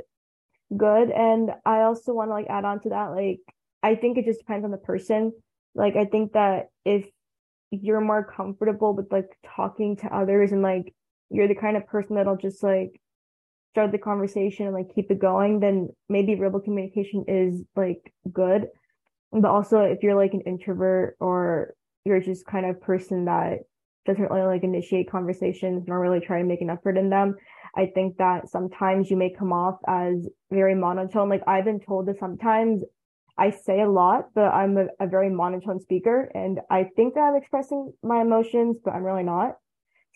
good 0.76 1.12
and 1.12 1.52
I 1.66 1.82
also 1.82 2.14
want 2.14 2.30
to 2.30 2.34
like 2.34 2.48
add 2.50 2.66
on 2.66 2.80
to 2.82 2.90
that 2.90 3.12
like 3.12 3.40
I 3.84 3.96
think 3.96 4.18
it 4.18 4.26
just 4.26 4.40
depends 4.40 4.66
on 4.66 4.72
the 4.72 4.78
person 4.78 5.32
like 5.76 5.96
I 5.96 6.06
think 6.06 6.34
that 6.34 6.70
if 6.86 7.06
you're 7.84 8.02
more 8.02 8.24
comfortable 8.24 8.96
with 8.96 9.12
like 9.12 9.30
talking 9.56 9.96
to 9.98 10.16
others 10.16 10.52
and 10.52 10.62
like 10.62 10.94
you're 11.30 11.48
the 11.48 11.56
kind 11.56 11.78
of 11.78 11.88
person 11.88 12.16
that'll 12.16 12.38
just 12.38 12.64
like 12.64 13.00
start 13.72 13.92
the 13.92 13.98
conversation 13.98 14.66
and 14.66 14.76
like 14.76 14.94
keep 14.96 15.12
it 15.12 15.20
going, 15.20 15.60
then 15.60 15.90
maybe 16.08 16.36
verbal 16.36 16.62
communication 16.62 17.26
is 17.28 17.62
like 17.76 18.14
good. 18.32 18.68
But 19.32 19.50
also 19.50 19.80
if 19.80 20.02
you're 20.02 20.16
like 20.16 20.34
an 20.34 20.42
introvert 20.42 21.18
or 21.20 21.74
you're 22.06 22.22
just 22.22 22.46
kind 22.46 22.66
of 22.66 22.82
person 22.82 23.26
that 23.26 23.60
doesn't 24.06 24.30
really 24.30 24.46
like 24.46 24.64
initiate 24.64 25.10
conversations 25.10 25.84
nor 25.88 26.00
really 26.00 26.20
try 26.20 26.40
to 26.40 26.48
make 26.48 26.62
an 26.62 26.70
effort 26.70 26.98
in 26.98 27.10
them, 27.10 27.36
I 27.76 27.88
think 27.88 28.18
that 28.18 28.48
sometimes 28.48 29.10
you 29.12 29.18
may 29.18 29.34
come 29.38 29.52
off 29.52 29.80
as 29.88 30.28
very 30.52 30.76
monotone. 30.76 31.28
Like 31.28 31.44
I've 31.46 31.66
been 31.66 31.82
told 31.82 32.08
that 32.08 32.20
sometimes 32.20 32.84
I 33.38 33.50
say 33.50 33.82
a 33.82 33.90
lot, 33.90 34.30
but 34.34 34.54
I'm 34.54 34.78
a, 34.78 34.86
a 35.00 35.08
very 35.08 35.30
monotone 35.30 35.80
speaker 35.80 36.32
and 36.34 36.60
I 36.70 36.86
think 36.96 37.16
that 37.16 37.22
I'm 37.22 37.36
expressing 37.36 37.94
my 38.02 38.22
emotions, 38.22 38.78
but 38.84 38.92
I'm 38.92 39.04
really 39.04 39.24
not. 39.24 39.56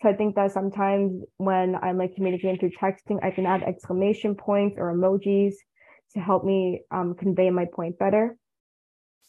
So 0.02 0.08
I 0.08 0.14
think 0.14 0.34
that 0.36 0.52
sometimes 0.52 1.22
when 1.36 1.76
I'm 1.76 1.98
like 1.98 2.14
communicating 2.14 2.58
through 2.58 2.72
texting, 2.80 3.22
I 3.22 3.30
can 3.30 3.44
add 3.44 3.62
exclamation 3.62 4.34
points 4.34 4.76
or 4.78 4.94
emojis 4.94 5.52
to 6.14 6.20
help 6.20 6.44
me 6.44 6.82
um, 6.90 7.14
convey 7.14 7.50
my 7.50 7.66
point 7.72 7.98
better. 7.98 8.36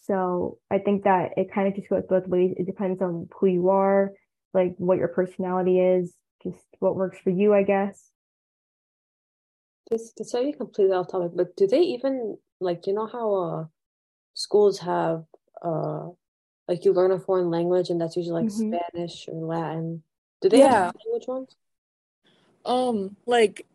So 0.01 0.57
I 0.71 0.79
think 0.79 1.03
that 1.03 1.31
it 1.35 1.53
kind 1.53 1.67
of 1.67 1.75
just 1.75 1.89
goes 1.89 2.03
both 2.09 2.27
ways. 2.27 2.53
It 2.57 2.65
depends 2.65 3.01
on 3.01 3.27
who 3.37 3.47
you 3.47 3.69
are, 3.69 4.13
like 4.53 4.73
what 4.77 4.97
your 4.97 5.09
personality 5.09 5.79
is, 5.79 6.13
just 6.41 6.65
what 6.79 6.95
works 6.95 7.19
for 7.23 7.29
you, 7.29 7.53
I 7.53 7.63
guess. 7.63 8.09
This 9.89 10.13
this 10.17 10.31
be 10.31 10.53
completely 10.53 10.95
off 10.95 11.11
topic, 11.11 11.31
but 11.35 11.55
do 11.57 11.67
they 11.67 11.81
even 11.81 12.37
like 12.61 12.87
you 12.87 12.93
know 12.93 13.07
how 13.07 13.35
uh 13.35 13.65
schools 14.33 14.79
have 14.79 15.25
uh 15.63 16.09
like 16.67 16.85
you 16.85 16.93
learn 16.93 17.11
a 17.11 17.19
foreign 17.19 17.49
language 17.49 17.89
and 17.89 17.99
that's 17.99 18.15
usually 18.17 18.43
like 18.43 18.49
Mhm. 18.49 18.79
Spanish 18.79 19.27
or 19.27 19.45
Latin. 19.45 20.03
Do 20.41 20.49
they 20.49 20.61
have 20.61 20.71
Yeah. 20.71 20.91
language 21.05 21.27
ones? 21.27 21.55
Um, 22.65 23.15
like 23.25 23.65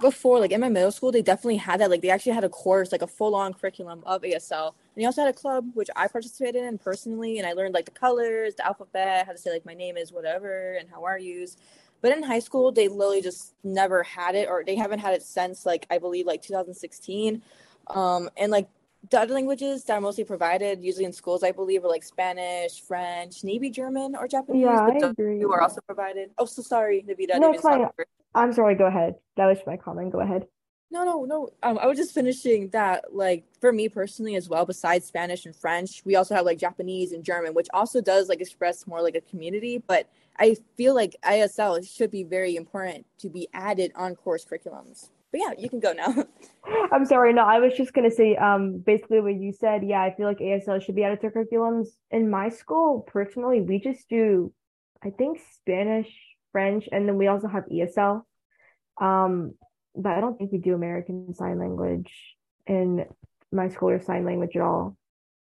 before, 0.00 0.40
like 0.40 0.52
in 0.52 0.60
my 0.60 0.68
middle 0.68 0.90
school, 0.90 1.12
they 1.12 1.22
definitely 1.22 1.56
had 1.56 1.80
that. 1.80 1.90
Like 1.90 2.02
they 2.02 2.10
actually 2.10 2.32
had 2.32 2.44
a 2.44 2.48
course, 2.48 2.92
like 2.92 3.02
a 3.02 3.06
full 3.06 3.34
on 3.34 3.54
curriculum 3.54 4.02
of 4.06 4.24
ASL. 4.24 4.74
And 4.94 5.02
they 5.02 5.06
also 5.06 5.22
had 5.22 5.30
a 5.34 5.38
club 5.38 5.66
which 5.74 5.90
I 5.96 6.08
participated 6.08 6.64
in 6.64 6.78
personally, 6.78 7.38
and 7.38 7.46
I 7.46 7.52
learned 7.52 7.74
like 7.74 7.84
the 7.84 7.90
colors, 7.92 8.54
the 8.56 8.66
alphabet, 8.66 9.26
how 9.26 9.32
to 9.32 9.38
say 9.38 9.50
like 9.52 9.66
my 9.66 9.74
name 9.74 9.96
is 9.96 10.12
whatever 10.12 10.74
and 10.74 10.88
how 10.90 11.04
are 11.04 11.18
yous. 11.18 11.56
But 12.00 12.16
in 12.16 12.22
high 12.24 12.40
school, 12.40 12.72
they 12.72 12.88
literally 12.88 13.22
just 13.22 13.54
never 13.62 14.02
had 14.02 14.34
it, 14.34 14.48
or 14.48 14.64
they 14.64 14.74
haven't 14.76 14.98
had 14.98 15.14
it 15.14 15.22
since 15.22 15.64
like 15.66 15.86
I 15.90 15.98
believe 15.98 16.26
like 16.26 16.42
2016. 16.42 17.42
Um, 17.88 18.30
and 18.36 18.50
like 18.50 18.68
the 19.10 19.20
other 19.20 19.34
languages 19.34 19.84
that 19.84 19.94
are 19.94 20.00
mostly 20.00 20.24
provided, 20.24 20.82
usually 20.82 21.04
in 21.04 21.12
schools, 21.12 21.42
I 21.42 21.52
believe, 21.52 21.84
are 21.84 21.88
like 21.88 22.04
Spanish, 22.04 22.80
French, 22.80 23.42
maybe 23.42 23.68
German 23.70 24.14
or 24.14 24.28
Japanese. 24.28 24.62
Yeah, 24.62 24.86
but 24.86 25.02
I 25.02 25.08
agree. 25.08 25.40
two 25.40 25.50
are 25.52 25.60
also 25.60 25.80
provided. 25.80 26.30
Oh, 26.38 26.44
so 26.44 26.62
sorry, 26.62 27.04
Navita. 27.06 27.38
No, 27.38 27.52
it's 27.52 27.62
fine. 27.62 27.86
I'm 28.34 28.52
sorry, 28.52 28.74
go 28.74 28.86
ahead. 28.86 29.16
That 29.36 29.46
was 29.46 29.58
my 29.66 29.76
comment. 29.76 30.12
Go 30.12 30.20
ahead. 30.20 30.46
No, 30.90 31.04
no, 31.04 31.24
no. 31.24 31.48
Um, 31.62 31.78
I 31.78 31.86
was 31.86 31.98
just 31.98 32.14
finishing 32.14 32.68
that. 32.70 33.14
Like 33.14 33.44
for 33.60 33.72
me 33.72 33.88
personally 33.88 34.36
as 34.36 34.48
well, 34.48 34.64
besides 34.64 35.06
Spanish 35.06 35.46
and 35.46 35.56
French, 35.56 36.02
we 36.04 36.16
also 36.16 36.34
have 36.34 36.44
like 36.44 36.58
Japanese 36.58 37.12
and 37.12 37.24
German, 37.24 37.54
which 37.54 37.68
also 37.74 38.00
does 38.00 38.28
like 38.28 38.40
express 38.40 38.86
more 38.86 39.02
like 39.02 39.16
a 39.16 39.20
community. 39.22 39.78
But 39.78 40.08
I 40.38 40.56
feel 40.76 40.94
like 40.94 41.16
ISL 41.24 41.86
should 41.86 42.10
be 42.10 42.24
very 42.24 42.56
important 42.56 43.06
to 43.18 43.28
be 43.28 43.48
added 43.52 43.92
on 43.94 44.14
course 44.14 44.44
curriculums. 44.44 45.10
But 45.32 45.40
yeah, 45.40 45.52
you 45.58 45.70
can 45.70 45.80
go 45.80 45.92
now. 45.92 46.14
I'm 46.92 47.06
sorry, 47.06 47.32
no, 47.32 47.42
I 47.42 47.58
was 47.58 47.72
just 47.74 47.94
gonna 47.94 48.10
say, 48.10 48.36
um, 48.36 48.78
basically 48.78 49.20
what 49.20 49.34
you 49.34 49.52
said, 49.52 49.82
yeah, 49.84 50.02
I 50.02 50.14
feel 50.14 50.26
like 50.26 50.38
ASL 50.38 50.82
should 50.82 50.94
be 50.94 51.04
added 51.04 51.22
to 51.22 51.30
curriculums. 51.30 51.88
In 52.10 52.30
my 52.30 52.50
school, 52.50 53.00
personally, 53.00 53.62
we 53.62 53.80
just 53.80 54.08
do, 54.08 54.52
I 55.02 55.10
think 55.10 55.40
Spanish, 55.54 56.12
French, 56.52 56.88
and 56.92 57.08
then 57.08 57.16
we 57.16 57.28
also 57.28 57.48
have 57.48 57.64
ESL. 57.64 58.22
Um, 59.00 59.54
but 59.96 60.12
I 60.12 60.20
don't 60.20 60.36
think 60.36 60.52
we 60.52 60.58
do 60.58 60.74
American 60.74 61.34
Sign 61.34 61.58
Language 61.58 62.12
in 62.66 63.06
my 63.50 63.68
school 63.68 63.90
or 63.90 64.00
sign 64.00 64.24
language 64.24 64.56
at 64.56 64.62
all. 64.62 64.96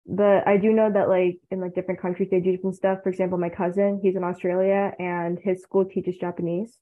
But 0.07 0.47
I 0.49 0.57
do 0.57 0.73
know 0.73 0.91
that 0.93 1.09
like 1.09 1.39
in 1.51 1.61
like 1.61 1.75
different 1.75 2.01
countries 2.01 2.29
they 2.31 2.41
do 2.41 2.51
different 2.53 2.77
stuff. 2.77 2.99
For 3.03 3.09
example, 3.09 3.39
my 3.39 3.49
cousin, 3.49 4.01
he's 4.03 4.17
in 4.17 4.25
Australia 4.25 4.93
and 4.99 5.39
his 5.39 5.63
school 5.63 5.85
teaches 5.85 6.17
Japanese. 6.17 6.77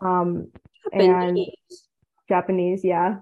Um, 0.00 0.50
and 0.92 1.38
Japanese. 2.28 2.84
Yeah. 2.84 3.16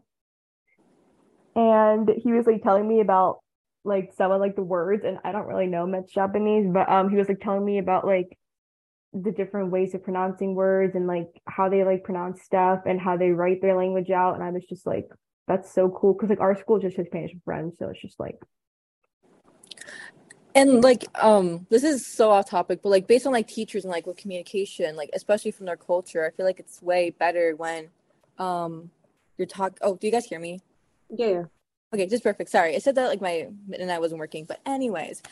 And 1.57 2.11
he 2.23 2.33
was 2.33 2.47
like 2.47 2.63
telling 2.63 2.89
me 2.89 3.01
about 3.01 3.39
like 3.85 4.13
some 4.17 4.33
of 4.33 4.41
like 4.41 4.57
the 4.57 4.63
words, 4.63 5.05
and 5.05 5.19
I 5.25 5.33
don't 5.33 5.47
really 5.47 5.67
know 5.67 5.87
much 5.87 6.13
Japanese, 6.15 6.67
but 6.73 6.89
um 6.89 7.11
he 7.11 7.17
was 7.17 7.29
like 7.29 7.41
telling 7.41 7.65
me 7.65 7.79
about 7.79 8.07
like 8.07 8.39
the 9.13 9.31
different 9.31 9.71
ways 9.71 9.95
of 9.95 10.03
pronouncing 10.03 10.55
words 10.57 10.97
and 10.97 11.07
like 11.07 11.29
how 11.47 11.69
they 11.69 11.85
like 11.85 12.03
pronounce 12.03 12.43
stuff 12.43 12.81
and 12.87 13.01
how 13.01 13.17
they 13.17 13.31
write 13.31 13.63
their 13.63 13.77
language 13.77 14.11
out. 14.11 14.35
And 14.35 14.43
I 14.43 14.51
was 14.51 14.65
just 14.65 14.87
like, 14.87 15.09
that's 15.47 15.73
so 15.73 15.89
cool 15.91 16.15
because 16.15 16.31
like 16.31 16.41
our 16.41 16.57
school 16.59 16.81
just 16.81 16.97
has 16.97 17.07
Spanish 17.07 17.33
and 17.33 17.43
French, 17.45 17.77
so 17.79 17.89
it's 17.89 18.01
just 18.01 18.19
like 18.19 18.39
And 20.57 20.83
like, 20.85 21.05
um, 21.21 21.67
this 21.69 21.83
is 21.83 22.07
so 22.07 22.31
off 22.31 22.49
topic, 22.49 22.81
but 22.83 22.89
like 22.89 23.07
based 23.09 23.27
on 23.27 23.33
like 23.33 23.49
teachers 23.49 23.85
and 23.85 23.91
like 23.91 24.07
with 24.07 24.17
communication, 24.17 24.95
like 24.95 25.11
especially 25.13 25.51
from 25.51 25.67
their 25.67 25.77
culture, 25.77 26.25
I 26.25 26.31
feel 26.31 26.47
like 26.47 26.61
it's 26.61 26.81
way 26.81 27.11
better 27.11 27.55
when, 27.57 27.89
um, 28.39 28.91
you're 29.39 29.47
talk. 29.47 29.79
Oh, 29.83 29.97
do 29.97 30.07
you 30.07 30.13
guys 30.13 30.27
hear 30.27 30.41
me? 30.41 30.61
Yeah, 31.11 31.27
yeah. 31.27 31.43
Okay, 31.93 32.07
just 32.07 32.25
perfect. 32.25 32.51
Sorry, 32.51 32.75
I 32.75 32.79
said 32.79 32.97
that 32.97 33.09
like 33.09 33.21
my 33.21 33.49
internet 33.73 34.01
wasn't 34.01 34.19
working, 34.19 34.45
but 34.45 34.61
anyways, 34.67 35.23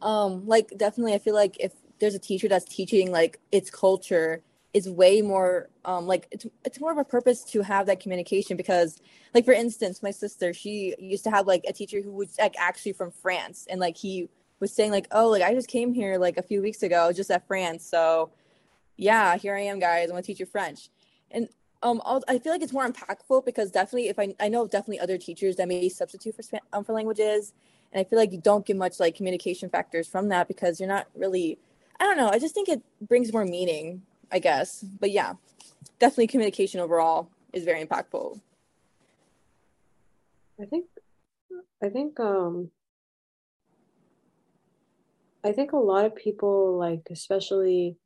um, 0.00 0.46
like 0.46 0.72
definitely, 0.76 1.14
I 1.14 1.18
feel 1.18 1.34
like 1.34 1.56
if 1.58 1.72
there's 1.98 2.14
a 2.14 2.18
teacher 2.18 2.48
that's 2.48 2.64
teaching 2.64 3.10
like 3.10 3.40
its 3.50 3.70
culture, 3.70 4.42
is 4.72 4.88
way 4.88 5.20
more 5.20 5.68
um 5.84 6.06
like 6.06 6.26
it's 6.30 6.46
it's 6.64 6.80
more 6.80 6.92
of 6.92 6.98
a 6.98 7.04
purpose 7.04 7.44
to 7.44 7.62
have 7.62 7.86
that 7.86 8.00
communication 8.00 8.56
because 8.56 9.00
like 9.34 9.44
for 9.44 9.52
instance, 9.52 10.02
my 10.02 10.10
sister 10.10 10.52
she 10.54 10.94
used 10.98 11.24
to 11.24 11.30
have 11.30 11.46
like 11.46 11.64
a 11.68 11.72
teacher 11.72 12.00
who 12.00 12.12
was 12.12 12.36
like 12.38 12.54
actually 12.58 12.92
from 12.92 13.10
France 13.10 13.66
and 13.68 13.80
like 13.80 13.96
he 13.96 14.28
was 14.60 14.72
saying 14.72 14.90
like 14.90 15.06
oh 15.10 15.28
like 15.28 15.42
I 15.42 15.54
just 15.54 15.68
came 15.68 15.92
here 15.92 16.18
like 16.18 16.38
a 16.38 16.42
few 16.42 16.62
weeks 16.62 16.82
ago 16.82 17.12
just 17.12 17.30
at 17.30 17.46
France 17.46 17.84
so 17.84 18.30
yeah 18.96 19.36
here 19.36 19.54
I 19.54 19.62
am 19.62 19.78
guys 19.78 20.04
I'm 20.04 20.12
gonna 20.12 20.22
teach 20.22 20.40
you 20.40 20.46
French 20.46 20.88
and 21.30 21.48
um 21.82 22.00
I'll, 22.04 22.22
I 22.28 22.38
feel 22.38 22.52
like 22.52 22.62
it's 22.62 22.72
more 22.72 22.88
impactful 22.88 23.44
because 23.44 23.70
definitely 23.70 24.08
if 24.08 24.18
I 24.18 24.34
I 24.40 24.48
know 24.48 24.66
definitely 24.66 25.00
other 25.00 25.18
teachers 25.18 25.56
that 25.56 25.68
may 25.68 25.88
substitute 25.88 26.34
for 26.36 26.58
um, 26.72 26.84
for 26.84 26.92
languages 26.92 27.52
and 27.92 28.00
I 28.00 28.04
feel 28.04 28.18
like 28.18 28.32
you 28.32 28.38
don't 28.40 28.64
get 28.64 28.76
much 28.76 28.98
like 29.00 29.16
communication 29.16 29.68
factors 29.68 30.06
from 30.06 30.28
that 30.28 30.48
because 30.48 30.80
you're 30.80 30.88
not 30.88 31.06
really 31.14 31.58
I 32.00 32.04
don't 32.04 32.16
know 32.16 32.28
I 32.28 32.38
just 32.38 32.54
think 32.54 32.68
it 32.68 32.82
brings 33.00 33.32
more 33.32 33.44
meaning 33.44 34.02
I 34.30 34.38
guess. 34.38 34.82
But 34.82 35.10
yeah 35.10 35.34
definitely 35.98 36.26
communication 36.26 36.80
overall 36.80 37.28
is 37.52 37.64
very 37.64 37.84
impactful. 37.84 38.40
I 40.60 40.64
think 40.64 40.86
I 41.82 41.88
think 41.88 42.18
um 42.20 42.70
I 45.44 45.52
think 45.52 45.72
a 45.72 45.76
lot 45.76 46.04
of 46.04 46.14
people 46.14 46.78
like 46.78 47.08
especially 47.10 47.96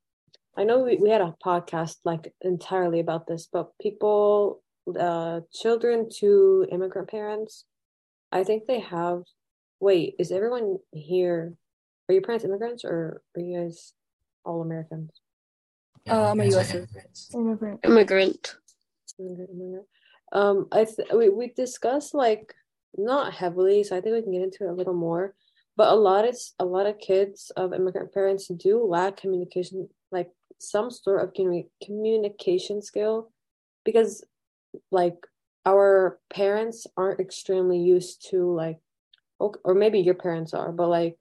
I 0.57 0.65
know 0.65 0.81
we, 0.81 0.97
we 0.97 1.11
had 1.11 1.21
a 1.21 1.35
podcast 1.45 1.97
like 2.05 2.33
entirely 2.41 3.01
about 3.01 3.27
this, 3.27 3.49
but 3.53 3.71
people 3.81 4.63
uh 4.99 5.41
children 5.53 6.09
to 6.21 6.65
immigrant 6.71 7.09
parents, 7.11 7.65
I 8.33 8.45
think 8.45 8.67
they 8.67 8.81
have 8.81 9.23
wait, 9.81 10.15
is 10.19 10.33
everyone 10.33 10.79
here 10.93 11.55
are 12.09 12.13
your 12.13 12.23
parents 12.23 12.45
immigrants 12.45 12.85
or 12.85 13.23
are 13.37 13.41
you 13.41 13.59
guys 13.59 13.93
all 14.45 14.63
Americans? 14.63 15.11
Yeah, 16.05 16.19
Uh, 16.19 16.31
I'm 16.31 16.41
a 16.41 16.45
US 16.57 16.71
citizen. 16.71 17.03
immigrant. 17.35 17.81
Immigrant. 17.85 18.55
Immigrant, 19.19 19.51
immigrant. 19.51 19.87
Um, 20.33 20.69
I 20.73 20.85
th 20.85 20.97
we 21.13 21.29
we 21.29 21.49
discussed 21.49 22.15
like 22.15 22.55
not 22.97 23.35
heavily, 23.35 23.85
so 23.85 23.97
I 23.97 24.01
think 24.01 24.15
we 24.15 24.23
can 24.23 24.33
get 24.33 24.43
into 24.43 24.65
it 24.65 24.71
a 24.71 24.79
little 24.81 24.95
more. 24.95 25.35
But 25.77 25.89
a 25.93 25.95
lot 26.09 26.27
of 26.27 26.35
a 26.59 26.65
lot 26.65 26.87
of 26.87 26.99
kids 26.99 27.51
of 27.57 27.75
immigrant 27.75 28.13
parents 28.15 28.49
do 28.49 28.83
lack 28.85 29.17
communication, 29.19 29.89
like 30.11 30.31
some 30.59 30.91
sort 30.91 31.23
of 31.23 31.35
communication 31.85 32.83
skill, 32.83 33.31
because 33.85 34.25
like 34.91 35.17
our 35.65 36.19
parents 36.33 36.87
aren't 36.97 37.21
extremely 37.21 37.79
used 37.79 38.29
to 38.31 38.53
like, 38.55 38.79
or, 39.39 39.75
maybe 39.75 40.01
your 40.01 40.15
parents 40.15 40.55
are, 40.55 40.73
but 40.73 40.89
like 40.89 41.17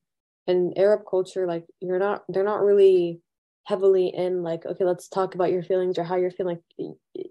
in 0.47 0.73
Arab 0.77 1.01
culture, 1.09 1.47
like 1.47 1.65
you're 1.81 1.99
not, 1.99 2.23
they're 2.29 2.43
not 2.43 2.61
really 2.61 3.19
heavily 3.65 4.07
in 4.15 4.43
like, 4.43 4.65
okay, 4.65 4.83
let's 4.83 5.07
talk 5.07 5.35
about 5.35 5.51
your 5.51 5.63
feelings 5.63 5.97
or 5.97 6.03
how 6.03 6.15
you're 6.15 6.31
feeling. 6.31 6.59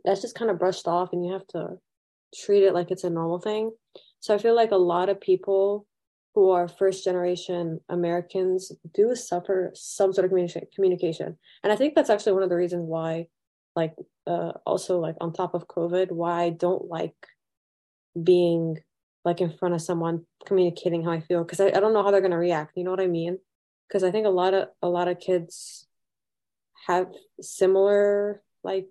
That's 0.04 0.20
just 0.20 0.34
kind 0.34 0.50
of 0.50 0.58
brushed 0.58 0.88
off, 0.88 1.12
and 1.12 1.24
you 1.24 1.32
have 1.32 1.46
to 1.48 1.78
treat 2.34 2.64
it 2.64 2.74
like 2.74 2.90
it's 2.90 3.04
a 3.04 3.10
normal 3.10 3.38
thing. 3.38 3.70
So 4.20 4.34
I 4.34 4.38
feel 4.38 4.56
like 4.56 4.72
a 4.72 4.76
lot 4.76 5.08
of 5.08 5.20
people 5.20 5.86
who 6.34 6.50
are 6.50 6.66
first 6.66 7.04
generation 7.04 7.80
Americans 7.88 8.72
do 8.92 9.14
suffer 9.14 9.70
some 9.74 10.12
sort 10.12 10.24
of 10.24 10.32
communi- 10.32 10.72
communication. 10.74 11.36
And 11.62 11.72
I 11.72 11.76
think 11.76 11.94
that's 11.94 12.10
actually 12.10 12.32
one 12.32 12.42
of 12.42 12.48
the 12.48 12.56
reasons 12.56 12.84
why, 12.86 13.28
like, 13.76 13.94
uh, 14.26 14.52
also 14.66 14.98
like 14.98 15.16
on 15.20 15.32
top 15.32 15.54
of 15.54 15.68
COVID, 15.68 16.10
why 16.10 16.42
I 16.44 16.50
don't 16.50 16.88
like 16.88 17.14
being 18.20 18.78
like 19.24 19.40
in 19.40 19.50
front 19.50 19.74
of 19.74 19.82
someone 19.82 20.26
communicating 20.44 21.04
how 21.04 21.12
I 21.12 21.20
feel 21.20 21.44
because 21.44 21.60
I, 21.60 21.68
I 21.68 21.80
don't 21.80 21.92
know 21.94 22.02
how 22.02 22.10
they're 22.10 22.20
gonna 22.20 22.38
react. 22.38 22.76
You 22.76 22.84
know 22.84 22.90
what 22.90 23.00
I 23.00 23.06
mean? 23.06 23.38
Because 23.88 24.04
I 24.04 24.10
think 24.10 24.26
a 24.26 24.30
lot 24.30 24.54
of 24.54 24.68
a 24.82 24.88
lot 24.88 25.08
of 25.08 25.20
kids 25.20 25.86
have 26.86 27.08
similar 27.40 28.42
like 28.62 28.88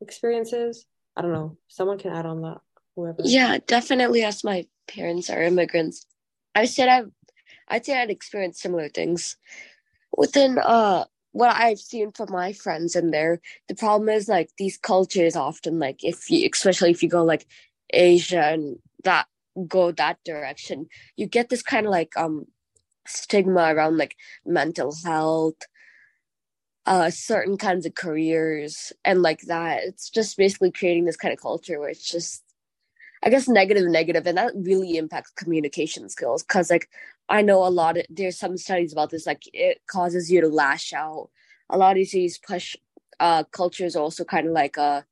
experiences. 0.00 0.86
I 1.16 1.22
don't 1.22 1.32
know. 1.32 1.58
Someone 1.68 1.98
can 1.98 2.12
add 2.12 2.26
on 2.26 2.42
that. 2.42 2.58
Whoever. 2.96 3.18
Yeah, 3.24 3.58
definitely. 3.66 4.22
As 4.24 4.44
my 4.44 4.66
parents 4.88 5.28
are 5.30 5.42
immigrants, 5.42 6.06
I 6.54 6.66
said 6.66 6.88
I've, 6.90 7.10
I'd 7.68 7.86
say 7.86 8.00
I'd 8.00 8.10
experienced 8.10 8.60
similar 8.62 8.88
things. 8.90 9.36
Within 10.16 10.58
uh, 10.58 11.06
what 11.32 11.56
I've 11.56 11.80
seen 11.80 12.12
from 12.12 12.32
my 12.32 12.52
friends 12.54 12.96
in 12.96 13.12
there, 13.12 13.40
the 13.68 13.76
problem 13.76 14.10
is 14.10 14.28
like 14.28 14.50
these 14.58 14.78
cultures 14.78 15.36
often 15.36 15.80
like 15.80 16.04
if 16.04 16.30
you, 16.30 16.48
especially 16.52 16.92
if 16.92 17.02
you 17.02 17.10
go 17.10 17.24
like 17.24 17.46
Asia 17.92 18.42
and 18.46 18.78
that 19.04 19.26
go 19.68 19.92
that 19.92 20.18
direction, 20.24 20.88
you 21.16 21.26
get 21.26 21.50
this 21.50 21.62
kind 21.62 21.86
of 21.86 21.92
like 21.92 22.16
um 22.16 22.46
stigma 23.08 23.74
around 23.74 23.98
like 23.98 24.16
mental 24.46 24.94
health, 25.04 25.56
uh 26.86 27.10
certain 27.10 27.58
kinds 27.58 27.86
of 27.86 27.96
careers 27.96 28.92
and 29.04 29.22
like 29.22 29.42
that. 29.42 29.84
It's 29.84 30.10
just 30.10 30.38
basically 30.38 30.72
creating 30.72 31.06
this 31.06 31.18
kind 31.18 31.34
of 31.34 31.40
culture 31.42 31.80
where 31.80 31.90
it's 31.90 32.10
just 32.10 32.43
I 33.24 33.30
guess 33.30 33.48
negative, 33.48 33.86
negative, 33.90 34.26
and 34.28 34.38
that 34.38 34.52
really 34.56 34.98
impacts 34.98 35.32
communication 35.32 36.10
skills. 36.10 36.42
Cause 36.44 36.70
like 36.70 36.90
I 37.30 37.42
know 37.42 37.66
a 37.66 37.70
lot 37.70 37.98
of 37.98 38.06
there's 38.10 38.38
some 38.38 38.58
studies 38.58 38.92
about 38.94 39.10
this, 39.10 39.26
like 39.26 39.44
it 39.54 39.80
causes 39.88 40.32
you 40.32 40.42
to 40.42 40.48
lash 40.48 40.94
out. 40.94 41.30
A 41.70 41.78
lot 41.78 41.98
of 41.98 42.08
these 42.12 42.38
push 42.38 42.76
uh 43.20 43.44
cultures 43.46 43.96
also 43.96 44.24
kind 44.24 44.48
of 44.48 44.54
like 44.54 44.78
a 44.78 45.06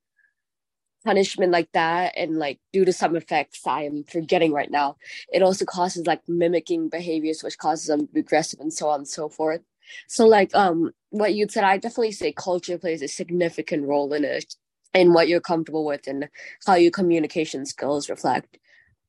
punishment 1.04 1.52
like 1.52 1.72
that, 1.72 2.14
and 2.16 2.38
like 2.38 2.60
due 2.72 2.84
to 2.86 2.92
some 2.94 3.16
effects 3.16 3.60
I 3.66 3.84
am 3.84 4.04
forgetting 4.04 4.52
right 4.52 4.70
now, 4.70 4.96
it 5.32 5.42
also 5.42 5.64
causes 5.66 6.06
like 6.06 6.22
mimicking 6.28 6.90
behaviors, 6.90 7.42
which 7.44 7.58
causes 7.58 7.88
them 7.88 8.06
to 8.08 8.12
be 8.14 8.20
aggressive 8.20 8.60
and 8.60 8.72
so 8.72 8.88
on 8.90 9.00
and 9.00 9.08
so 9.08 9.28
forth. 9.30 9.62
So 10.08 10.26
like 10.26 10.54
um 10.56 10.92
what 11.10 11.34
you 11.34 11.48
said, 11.50 11.64
I 11.64 11.78
definitely 11.78 12.12
say 12.12 12.32
culture 12.32 12.78
plays 12.78 13.02
a 13.02 13.08
significant 13.08 13.86
role 13.88 14.12
in 14.14 14.24
it 14.24 14.56
in 14.94 15.12
what 15.12 15.28
you're 15.28 15.40
comfortable 15.40 15.84
with 15.84 16.06
and 16.06 16.28
how 16.66 16.74
your 16.74 16.90
communication 16.90 17.66
skills 17.66 18.10
reflect. 18.10 18.58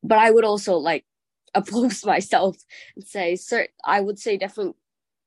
But 0.04 0.20
I 0.20 0.32
would 0.32 0.46
also 0.46 0.78
like 0.78 1.06
oppose 1.56 2.06
myself 2.06 2.58
and 2.96 3.06
say, 3.06 3.36
sir, 3.36 3.68
I 3.86 4.02
would 4.02 4.20
say 4.20 4.38
different 4.38 4.76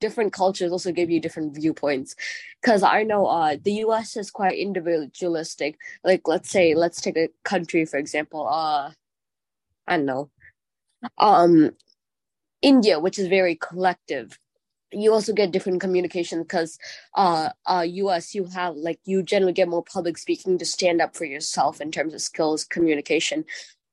different 0.01 0.33
cultures 0.33 0.73
also 0.73 0.93
give 0.93 1.11
you 1.11 1.21
different 1.21 1.55
viewpoints. 1.55 2.15
Because 2.61 2.83
I 2.83 3.03
know 3.05 3.27
uh 3.27 3.57
the 3.63 3.73
US 3.85 4.17
is 4.17 4.31
quite 4.31 4.59
individualistic. 4.59 5.79
Like 6.05 6.29
let's 6.29 6.51
say 6.51 6.75
let's 6.75 7.01
take 7.01 7.17
a 7.17 7.29
country 7.45 7.85
for 7.87 7.99
example, 7.99 8.49
uh 8.49 8.93
I 9.89 9.97
don't 9.97 10.07
know. 10.07 10.31
Um, 11.19 11.73
India, 12.63 12.99
which 13.01 13.19
is 13.19 13.29
very 13.29 13.57
collective. 13.57 14.39
You 14.93 15.13
also 15.13 15.33
get 15.33 15.51
different 15.51 15.81
communication 15.81 16.43
because 16.43 16.79
uh, 17.15 17.51
uh, 17.67 17.85
US, 17.87 18.35
you 18.35 18.45
have 18.47 18.77
like 18.77 19.01
you 19.05 19.23
generally 19.23 19.53
get 19.53 19.69
more 19.69 19.83
public 19.83 20.17
speaking 20.17 20.59
to 20.59 20.65
stand 20.65 21.01
up 21.01 21.17
for 21.17 21.25
yourself 21.25 21.81
in 21.81 21.91
terms 21.91 22.15
of 22.15 22.23
skills 22.23 22.65
communication. 22.65 23.45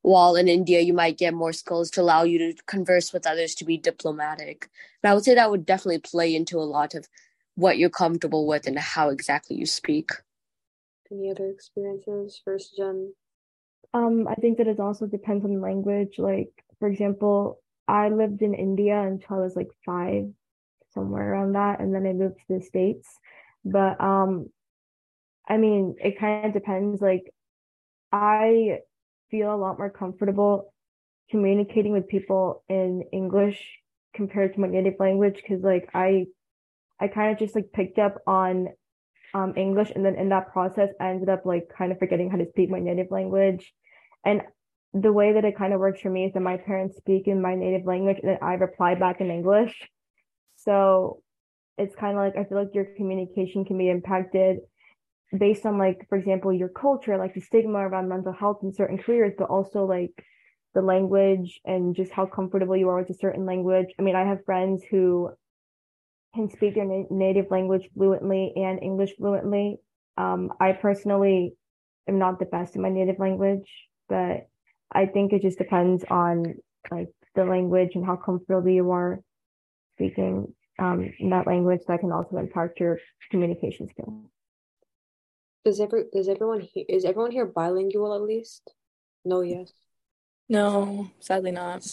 While 0.03 0.35
in 0.35 0.47
India, 0.47 0.81
you 0.81 0.93
might 0.93 1.17
get 1.17 1.33
more 1.33 1.53
skills 1.53 1.89
to 1.91 2.01
allow 2.01 2.23
you 2.23 2.37
to 2.39 2.63
converse 2.65 3.13
with 3.13 3.25
others 3.25 3.55
to 3.55 3.65
be 3.65 3.77
diplomatic. 3.77 4.69
And 5.01 5.09
I 5.09 5.13
would 5.13 5.23
say 5.23 5.33
that 5.33 5.49
would 5.49 5.65
definitely 5.65 5.99
play 5.99 6.35
into 6.35 6.59
a 6.59 6.61
lot 6.61 6.93
of 6.93 7.07
what 7.55 7.77
you're 7.77 7.89
comfortable 7.89 8.45
with 8.45 8.67
and 8.67 8.77
how 8.77 9.09
exactly 9.09 9.55
you 9.55 9.65
speak. 9.65 10.11
Any 11.11 11.29
other 11.29 11.47
experiences, 11.49 12.41
first 12.43 12.75
gen? 12.75 13.13
Um, 13.93 14.27
I 14.27 14.35
think 14.35 14.57
that 14.57 14.67
it 14.67 14.79
also 14.79 15.05
depends 15.05 15.45
on 15.45 15.61
language. 15.61 16.15
Like, 16.17 16.51
for 16.79 16.87
example, 16.87 17.61
I 17.87 18.09
lived 18.09 18.41
in 18.41 18.53
India 18.53 18.99
until 18.99 19.37
I 19.37 19.39
was 19.39 19.55
like 19.55 19.69
five, 19.85 20.31
somewhere 20.93 21.33
around 21.33 21.53
that, 21.53 21.79
and 21.79 21.93
then 21.93 22.05
I 22.05 22.13
moved 22.13 22.37
to 22.47 22.59
the 22.59 22.61
States. 22.61 23.07
But 23.65 23.99
um, 24.01 24.49
I 25.47 25.57
mean, 25.57 25.95
it 25.99 26.19
kind 26.19 26.45
of 26.45 26.53
depends. 26.53 27.01
Like, 27.01 27.23
I 28.11 28.79
feel 29.31 29.53
a 29.53 29.57
lot 29.57 29.77
more 29.77 29.89
comfortable 29.89 30.73
communicating 31.29 31.91
with 31.93 32.07
people 32.07 32.63
in 32.69 33.03
English 33.11 33.59
compared 34.13 34.53
to 34.53 34.59
my 34.59 34.67
native 34.67 34.93
language 34.99 35.35
because 35.35 35.63
like 35.63 35.89
I 35.93 36.27
I 36.99 37.07
kind 37.07 37.31
of 37.31 37.39
just 37.39 37.55
like 37.55 37.71
picked 37.73 37.97
up 37.97 38.21
on 38.27 38.67
um 39.33 39.53
English 39.57 39.91
and 39.95 40.05
then 40.05 40.15
in 40.15 40.29
that 40.29 40.53
process 40.53 40.89
I 40.99 41.09
ended 41.09 41.29
up 41.29 41.45
like 41.45 41.69
kind 41.75 41.91
of 41.91 41.97
forgetting 41.97 42.29
how 42.29 42.37
to 42.37 42.47
speak 42.49 42.69
my 42.69 42.79
native 42.79 43.07
language. 43.09 43.73
And 44.23 44.43
the 44.93 45.11
way 45.11 45.33
that 45.33 45.43
it 45.43 45.57
kind 45.57 45.73
of 45.73 45.79
works 45.79 46.01
for 46.01 46.09
me 46.09 46.25
is 46.25 46.33
that 46.33 46.41
my 46.41 46.57
parents 46.57 46.97
speak 46.97 47.27
in 47.27 47.41
my 47.41 47.55
native 47.55 47.85
language 47.87 48.19
and 48.21 48.29
then 48.29 48.37
I 48.41 48.53
reply 48.53 48.93
back 48.93 49.19
in 49.21 49.31
English. 49.31 49.89
So 50.63 51.21
it's 51.77 51.95
kind 51.95 52.17
of 52.17 52.23
like 52.23 52.37
I 52.37 52.47
feel 52.47 52.57
like 52.57 52.73
your 52.75 52.85
communication 52.95 53.65
can 53.65 53.77
be 53.77 53.89
impacted 53.89 54.59
based 55.37 55.65
on 55.65 55.77
like 55.77 56.05
for 56.09 56.17
example 56.17 56.53
your 56.53 56.69
culture 56.69 57.17
like 57.17 57.33
the 57.33 57.41
stigma 57.41 57.79
around 57.79 58.07
mental 58.07 58.33
health 58.33 58.59
in 58.61 58.71
certain 58.71 58.97
careers 58.97 59.33
but 59.37 59.49
also 59.49 59.83
like 59.85 60.11
the 60.75 60.81
language 60.81 61.59
and 61.65 61.95
just 61.95 62.11
how 62.11 62.25
comfortable 62.25 62.77
you 62.77 62.87
are 62.89 62.99
with 62.99 63.09
a 63.09 63.13
certain 63.15 63.45
language. 63.45 63.87
I 63.97 64.01
mean 64.01 64.15
i 64.15 64.25
have 64.25 64.45
friends 64.45 64.83
who 64.89 65.31
can 66.35 66.49
speak 66.49 66.75
their 66.75 66.85
na- 66.85 67.05
native 67.09 67.49
language 67.51 67.89
fluently 67.95 68.53
and 68.55 68.81
english 68.81 69.15
fluently. 69.17 69.77
Um, 70.17 70.51
i 70.59 70.73
personally 70.73 71.55
am 72.07 72.19
not 72.19 72.37
the 72.39 72.45
best 72.45 72.75
in 72.75 72.81
my 72.81 72.89
native 72.89 73.17
language 73.17 73.69
but 74.09 74.47
i 74.91 75.05
think 75.07 75.33
it 75.33 75.41
just 75.41 75.57
depends 75.57 76.03
on 76.09 76.55
like 76.91 77.09
the 77.33 77.45
language 77.45 77.91
and 77.95 78.05
how 78.05 78.15
comfortable 78.15 78.69
you 78.69 78.91
are 78.91 79.19
speaking 79.95 80.53
um, 80.79 81.11
in 81.19 81.29
that 81.29 81.47
language 81.47 81.81
that 81.87 81.99
can 81.99 82.11
also 82.11 82.37
impact 82.37 82.79
your 82.79 82.99
communication 83.29 83.87
skills 83.89 84.09
Does 85.65 85.79
every 85.79 86.05
is 86.13 86.27
everyone 86.27 86.61
here 86.61 86.85
is 86.89 87.05
everyone 87.05 87.31
here 87.31 87.45
bilingual 87.45 88.13
at 88.15 88.21
least? 88.21 88.73
No, 89.23 89.41
yes. 89.41 89.71
No, 90.49 91.09
sadly 91.19 91.51
not. 91.51 91.87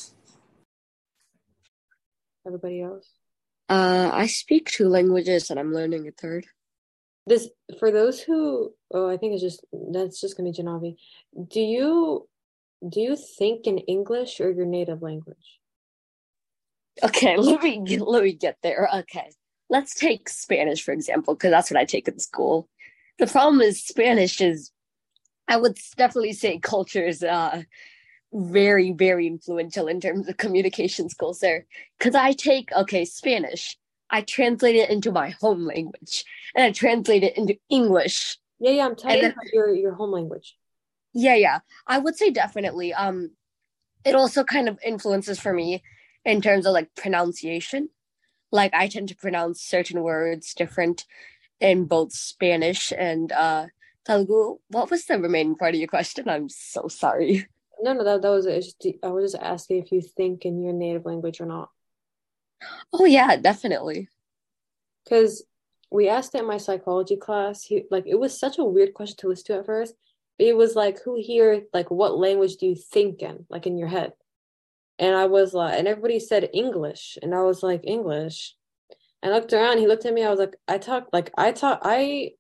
Everybody 2.46 2.82
else. 2.82 3.08
Uh, 3.68 4.10
I 4.12 4.26
speak 4.26 4.68
two 4.68 4.88
languages 4.88 5.50
and 5.50 5.60
I'm 5.60 5.72
learning 5.72 6.08
a 6.08 6.10
third. 6.10 6.46
This 7.26 7.48
for 7.78 7.92
those 7.92 8.20
who 8.20 8.74
oh 8.92 9.08
I 9.08 9.16
think 9.16 9.34
it's 9.34 9.42
just 9.42 9.64
that's 9.92 10.20
just 10.20 10.36
gonna 10.36 10.50
be 10.50 10.58
Janavi. 10.58 10.96
Do 11.48 11.60
you 11.60 12.28
do 12.88 13.00
you 13.00 13.14
think 13.14 13.66
in 13.66 13.78
English 13.78 14.40
or 14.40 14.50
your 14.50 14.66
native 14.66 15.02
language? 15.02 15.59
Okay, 17.02 17.36
let 17.38 17.62
me 17.62 17.98
let 17.98 18.22
me 18.24 18.32
get 18.32 18.56
there. 18.62 18.88
Okay, 18.94 19.30
let's 19.68 19.94
take 19.94 20.28
Spanish 20.28 20.82
for 20.82 20.92
example, 20.92 21.34
because 21.34 21.50
that's 21.50 21.70
what 21.70 21.80
I 21.80 21.84
take 21.84 22.08
in 22.08 22.18
school. 22.18 22.68
The 23.18 23.26
problem 23.26 23.60
is 23.60 23.82
Spanish 23.84 24.40
is, 24.40 24.70
I 25.48 25.56
would 25.56 25.78
definitely 25.96 26.32
say 26.32 26.58
culture 26.58 27.04
is 27.04 27.22
uh 27.22 27.62
very 28.32 28.92
very 28.92 29.26
influential 29.26 29.88
in 29.88 30.00
terms 30.00 30.28
of 30.28 30.36
communication 30.36 31.08
skills 31.08 31.40
there. 31.40 31.66
Because 31.98 32.14
I 32.14 32.32
take 32.32 32.70
okay 32.72 33.04
Spanish, 33.04 33.76
I 34.10 34.22
translate 34.22 34.76
it 34.76 34.90
into 34.90 35.12
my 35.12 35.30
home 35.40 35.66
language, 35.66 36.24
and 36.54 36.64
I 36.64 36.72
translate 36.72 37.24
it 37.24 37.36
into 37.36 37.56
English. 37.68 38.38
Yeah, 38.60 38.72
yeah, 38.72 38.86
I'm 38.86 38.96
telling 38.96 39.18
you 39.20 39.26
about 39.26 39.52
your 39.52 39.74
your 39.74 39.94
home 39.94 40.12
language. 40.12 40.56
Yeah, 41.12 41.34
yeah. 41.34 41.58
I 41.86 41.98
would 41.98 42.16
say 42.16 42.30
definitely. 42.30 42.92
Um 42.94 43.30
it 44.04 44.14
also 44.14 44.44
kind 44.44 44.68
of 44.68 44.78
influences 44.84 45.38
for 45.38 45.52
me 45.52 45.82
in 46.24 46.40
terms 46.40 46.66
of 46.66 46.72
like 46.72 46.94
pronunciation. 46.94 47.90
Like 48.52 48.74
I 48.74 48.88
tend 48.88 49.08
to 49.08 49.16
pronounce 49.16 49.62
certain 49.62 50.02
words 50.02 50.54
different 50.54 51.06
in 51.60 51.84
both 51.84 52.12
Spanish 52.12 52.92
and 52.96 53.32
uh 53.32 53.66
Telugu. 54.04 54.58
What 54.68 54.90
was 54.90 55.04
the 55.04 55.18
remaining 55.18 55.56
part 55.56 55.74
of 55.74 55.80
your 55.80 55.88
question? 55.88 56.28
I'm 56.28 56.48
so 56.48 56.88
sorry. 56.88 57.46
No, 57.80 57.92
no, 57.92 58.04
that 58.04 58.22
that 58.22 58.30
was 58.30 58.46
it. 58.46 58.60
Just, 58.60 58.98
I 59.02 59.08
was 59.08 59.32
just 59.32 59.42
asking 59.42 59.82
if 59.82 59.92
you 59.92 60.02
think 60.02 60.44
in 60.44 60.62
your 60.62 60.72
native 60.72 61.06
language 61.06 61.40
or 61.40 61.46
not. 61.46 61.70
Oh 62.92 63.04
yeah, 63.04 63.36
definitely. 63.36 64.08
Because 65.04 65.44
we 65.90 66.08
asked 66.08 66.34
it 66.34 66.40
in 66.40 66.46
my 66.46 66.58
psychology 66.58 67.16
class. 67.16 67.62
He 67.64 67.84
like 67.90 68.06
it 68.06 68.18
was 68.18 68.38
such 68.38 68.58
a 68.58 68.64
weird 68.64 68.94
question 68.94 69.16
to 69.18 69.28
listen 69.28 69.46
to 69.46 69.58
at 69.60 69.66
first. 69.66 69.94
It 70.38 70.56
was 70.56 70.74
like, 70.74 71.02
who 71.02 71.20
here, 71.20 71.64
like, 71.74 71.90
what 71.90 72.16
language 72.16 72.56
do 72.56 72.64
you 72.64 72.74
think 72.74 73.20
in, 73.20 73.44
like, 73.50 73.66
in 73.66 73.76
your 73.76 73.88
head? 73.88 74.14
And 75.00 75.16
I 75.16 75.26
was 75.26 75.54
like, 75.54 75.78
and 75.78 75.88
everybody 75.88 76.20
said 76.20 76.50
English, 76.52 77.18
and 77.22 77.34
I 77.34 77.42
was 77.42 77.62
like, 77.62 77.80
English. 77.84 78.54
I 79.22 79.30
looked 79.30 79.52
around. 79.52 79.78
He 79.78 79.86
looked 79.86 80.06
at 80.06 80.14
me. 80.14 80.22
I 80.24 80.30
was 80.30 80.38
like, 80.38 80.56
I 80.68 80.78
talk, 80.78 81.08
like, 81.12 81.30
I 81.36 81.52
talk, 81.52 81.80
I, 81.82 82.32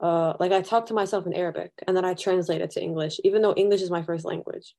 uh, 0.00 0.34
like, 0.38 0.52
I 0.52 0.62
talk 0.62 0.86
to 0.86 0.94
myself 0.94 1.26
in 1.26 1.34
Arabic, 1.34 1.72
and 1.86 1.96
then 1.96 2.04
I 2.04 2.14
translate 2.14 2.60
it 2.60 2.70
to 2.72 2.82
English, 2.82 3.20
even 3.24 3.42
though 3.42 3.54
English 3.54 3.82
is 3.82 3.90
my 3.90 4.02
first 4.02 4.24
language. 4.24 4.74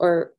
Or, 0.00 0.32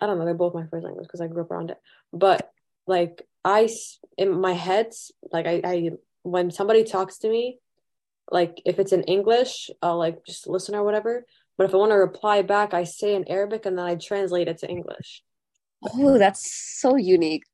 I 0.00 0.06
don't 0.06 0.18
know, 0.18 0.24
they're 0.24 0.34
both 0.34 0.54
my 0.54 0.66
first 0.66 0.84
language 0.84 1.06
because 1.06 1.20
I 1.20 1.26
grew 1.26 1.42
up 1.42 1.50
around 1.50 1.70
it. 1.70 1.78
But 2.12 2.50
like, 2.86 3.22
I 3.44 3.68
in 4.16 4.40
my 4.40 4.52
head, 4.52 4.92
like, 5.32 5.46
I, 5.46 5.60
I 5.64 5.90
when 6.22 6.50
somebody 6.50 6.84
talks 6.84 7.18
to 7.18 7.28
me, 7.28 7.58
like 8.30 8.62
if 8.64 8.78
it's 8.78 8.92
in 8.92 9.02
English, 9.04 9.70
I'll 9.82 9.98
like 9.98 10.24
just 10.24 10.48
listen 10.48 10.74
or 10.74 10.84
whatever. 10.84 11.26
But 11.58 11.64
if 11.64 11.74
I 11.74 11.78
want 11.78 11.90
to 11.90 11.96
reply 11.96 12.42
back, 12.42 12.74
I 12.74 12.84
say 12.84 13.14
in 13.14 13.28
Arabic 13.28 13.66
and 13.66 13.76
then 13.76 13.84
I 13.84 13.96
translate 13.96 14.48
it 14.48 14.58
to 14.58 14.68
English. 14.68 15.22
Oh, 15.82 16.18
that's 16.18 16.78
so 16.80 16.96
unique. 16.96 17.44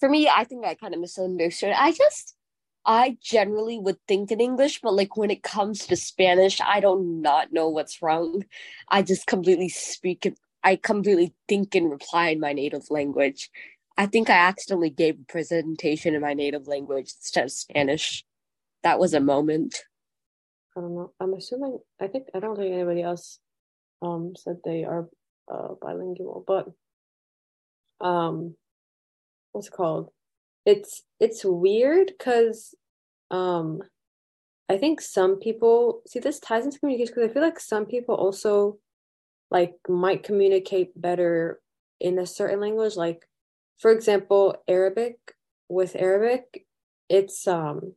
For 0.00 0.08
me, 0.08 0.28
I 0.28 0.44
think 0.44 0.64
I 0.64 0.74
kind 0.74 0.94
of 0.94 1.00
misunderstood. 1.00 1.74
I 1.76 1.92
just, 1.92 2.34
I 2.84 3.16
generally 3.22 3.78
would 3.78 3.98
think 4.08 4.30
in 4.30 4.40
English, 4.40 4.80
but 4.82 4.94
like 4.94 5.16
when 5.16 5.30
it 5.30 5.42
comes 5.42 5.86
to 5.86 5.96
Spanish, 5.96 6.60
I 6.60 6.80
don't 6.80 7.22
not 7.22 7.52
know 7.52 7.68
what's 7.68 8.02
wrong. 8.02 8.44
I 8.88 9.02
just 9.02 9.26
completely 9.26 9.68
speak. 9.68 10.32
I 10.64 10.76
completely 10.76 11.34
think 11.48 11.74
and 11.74 11.90
reply 11.90 12.28
in 12.30 12.40
my 12.40 12.52
native 12.52 12.90
language. 12.90 13.50
I 13.96 14.06
think 14.06 14.30
I 14.30 14.34
accidentally 14.34 14.90
gave 14.90 15.20
a 15.20 15.32
presentation 15.32 16.14
in 16.14 16.20
my 16.22 16.34
native 16.34 16.66
language 16.66 17.12
instead 17.18 17.44
of 17.44 17.52
Spanish. 17.52 18.24
That 18.82 18.98
was 18.98 19.14
a 19.14 19.20
moment. 19.20 19.76
I 20.76 20.80
don't 20.80 20.94
know. 20.94 21.12
I'm 21.20 21.34
assuming. 21.34 21.78
I 22.00 22.06
think 22.08 22.28
I 22.34 22.40
don't 22.40 22.56
think 22.56 22.72
anybody 22.72 23.02
else 23.02 23.38
um 24.00 24.34
said 24.36 24.58
they 24.64 24.84
are 24.84 25.08
uh 25.52 25.74
bilingual, 25.80 26.44
but 26.46 26.68
um, 28.02 28.56
what's 29.52 29.68
it 29.68 29.72
called? 29.72 30.10
It's 30.64 31.02
it's 31.20 31.44
weird 31.44 32.12
because 32.18 32.74
um 33.30 33.82
I 34.68 34.78
think 34.78 35.00
some 35.00 35.36
people 35.38 36.02
see 36.06 36.18
this 36.20 36.40
ties 36.40 36.64
into 36.64 36.78
communication 36.78 37.14
because 37.14 37.30
I 37.30 37.32
feel 37.32 37.42
like 37.42 37.60
some 37.60 37.86
people 37.86 38.14
also 38.14 38.78
like 39.50 39.74
might 39.88 40.22
communicate 40.22 40.98
better 41.00 41.60
in 42.00 42.18
a 42.18 42.26
certain 42.26 42.60
language. 42.60 42.96
Like, 42.96 43.28
for 43.78 43.90
example, 43.90 44.56
Arabic 44.66 45.18
with 45.68 45.94
Arabic, 45.96 46.66
it's 47.08 47.46
um 47.46 47.94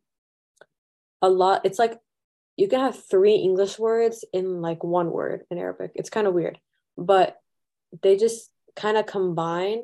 a 1.21 1.29
lot. 1.29 1.61
It's 1.65 1.79
like 1.79 1.97
you 2.57 2.67
can 2.67 2.79
have 2.79 3.03
three 3.09 3.35
English 3.35 3.77
words 3.79 4.25
in 4.33 4.61
like 4.61 4.83
one 4.83 5.11
word 5.11 5.43
in 5.49 5.57
Arabic. 5.57 5.91
It's 5.95 6.09
kind 6.09 6.27
of 6.27 6.33
weird, 6.33 6.59
but 6.97 7.37
they 8.01 8.17
just 8.17 8.49
kind 8.75 8.97
of 8.97 9.05
combine 9.05 9.83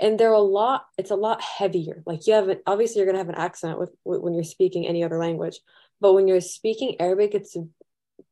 and 0.00 0.18
they're 0.18 0.32
a 0.32 0.40
lot 0.40 0.86
it's 0.98 1.10
a 1.10 1.16
lot 1.16 1.40
heavier. 1.42 2.02
Like 2.06 2.26
you 2.26 2.34
have 2.34 2.48
an, 2.48 2.60
obviously 2.66 2.98
you're 2.98 3.06
going 3.06 3.16
to 3.16 3.24
have 3.24 3.28
an 3.28 3.42
accent 3.42 3.78
with, 3.78 3.90
with 4.04 4.20
when 4.20 4.34
you're 4.34 4.44
speaking 4.44 4.86
any 4.86 5.04
other 5.04 5.18
language 5.18 5.60
but 6.00 6.14
when 6.14 6.26
you're 6.26 6.40
speaking 6.40 6.96
arabic 6.98 7.34
it's 7.34 7.56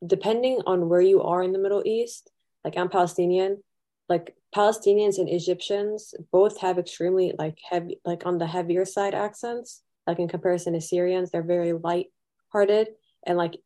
depending 0.07 0.61
on 0.67 0.89
where 0.89 1.01
you 1.01 1.23
are 1.23 1.43
in 1.43 1.53
the 1.53 1.59
middle 1.59 1.83
east 1.85 2.31
like 2.65 2.77
i'm 2.77 2.89
palestinian 2.89 3.63
like 4.09 4.35
palestinians 4.55 5.19
and 5.19 5.29
egyptians 5.29 6.15
both 6.33 6.61
have 6.61 6.79
extremely 6.79 7.35
like 7.39 7.59
heavy 7.69 8.01
like 8.05 8.25
on 8.27 8.39
the 8.39 8.47
heavier 8.47 8.85
side 8.85 9.15
accents 9.15 9.83
like 10.07 10.19
in 10.19 10.29
comparison 10.29 10.73
to 10.73 10.81
syrians 10.81 11.31
they're 11.31 11.43
very 11.43 11.73
light 11.73 12.07
hearted 12.51 12.89
and 13.27 13.37
like 13.37 13.59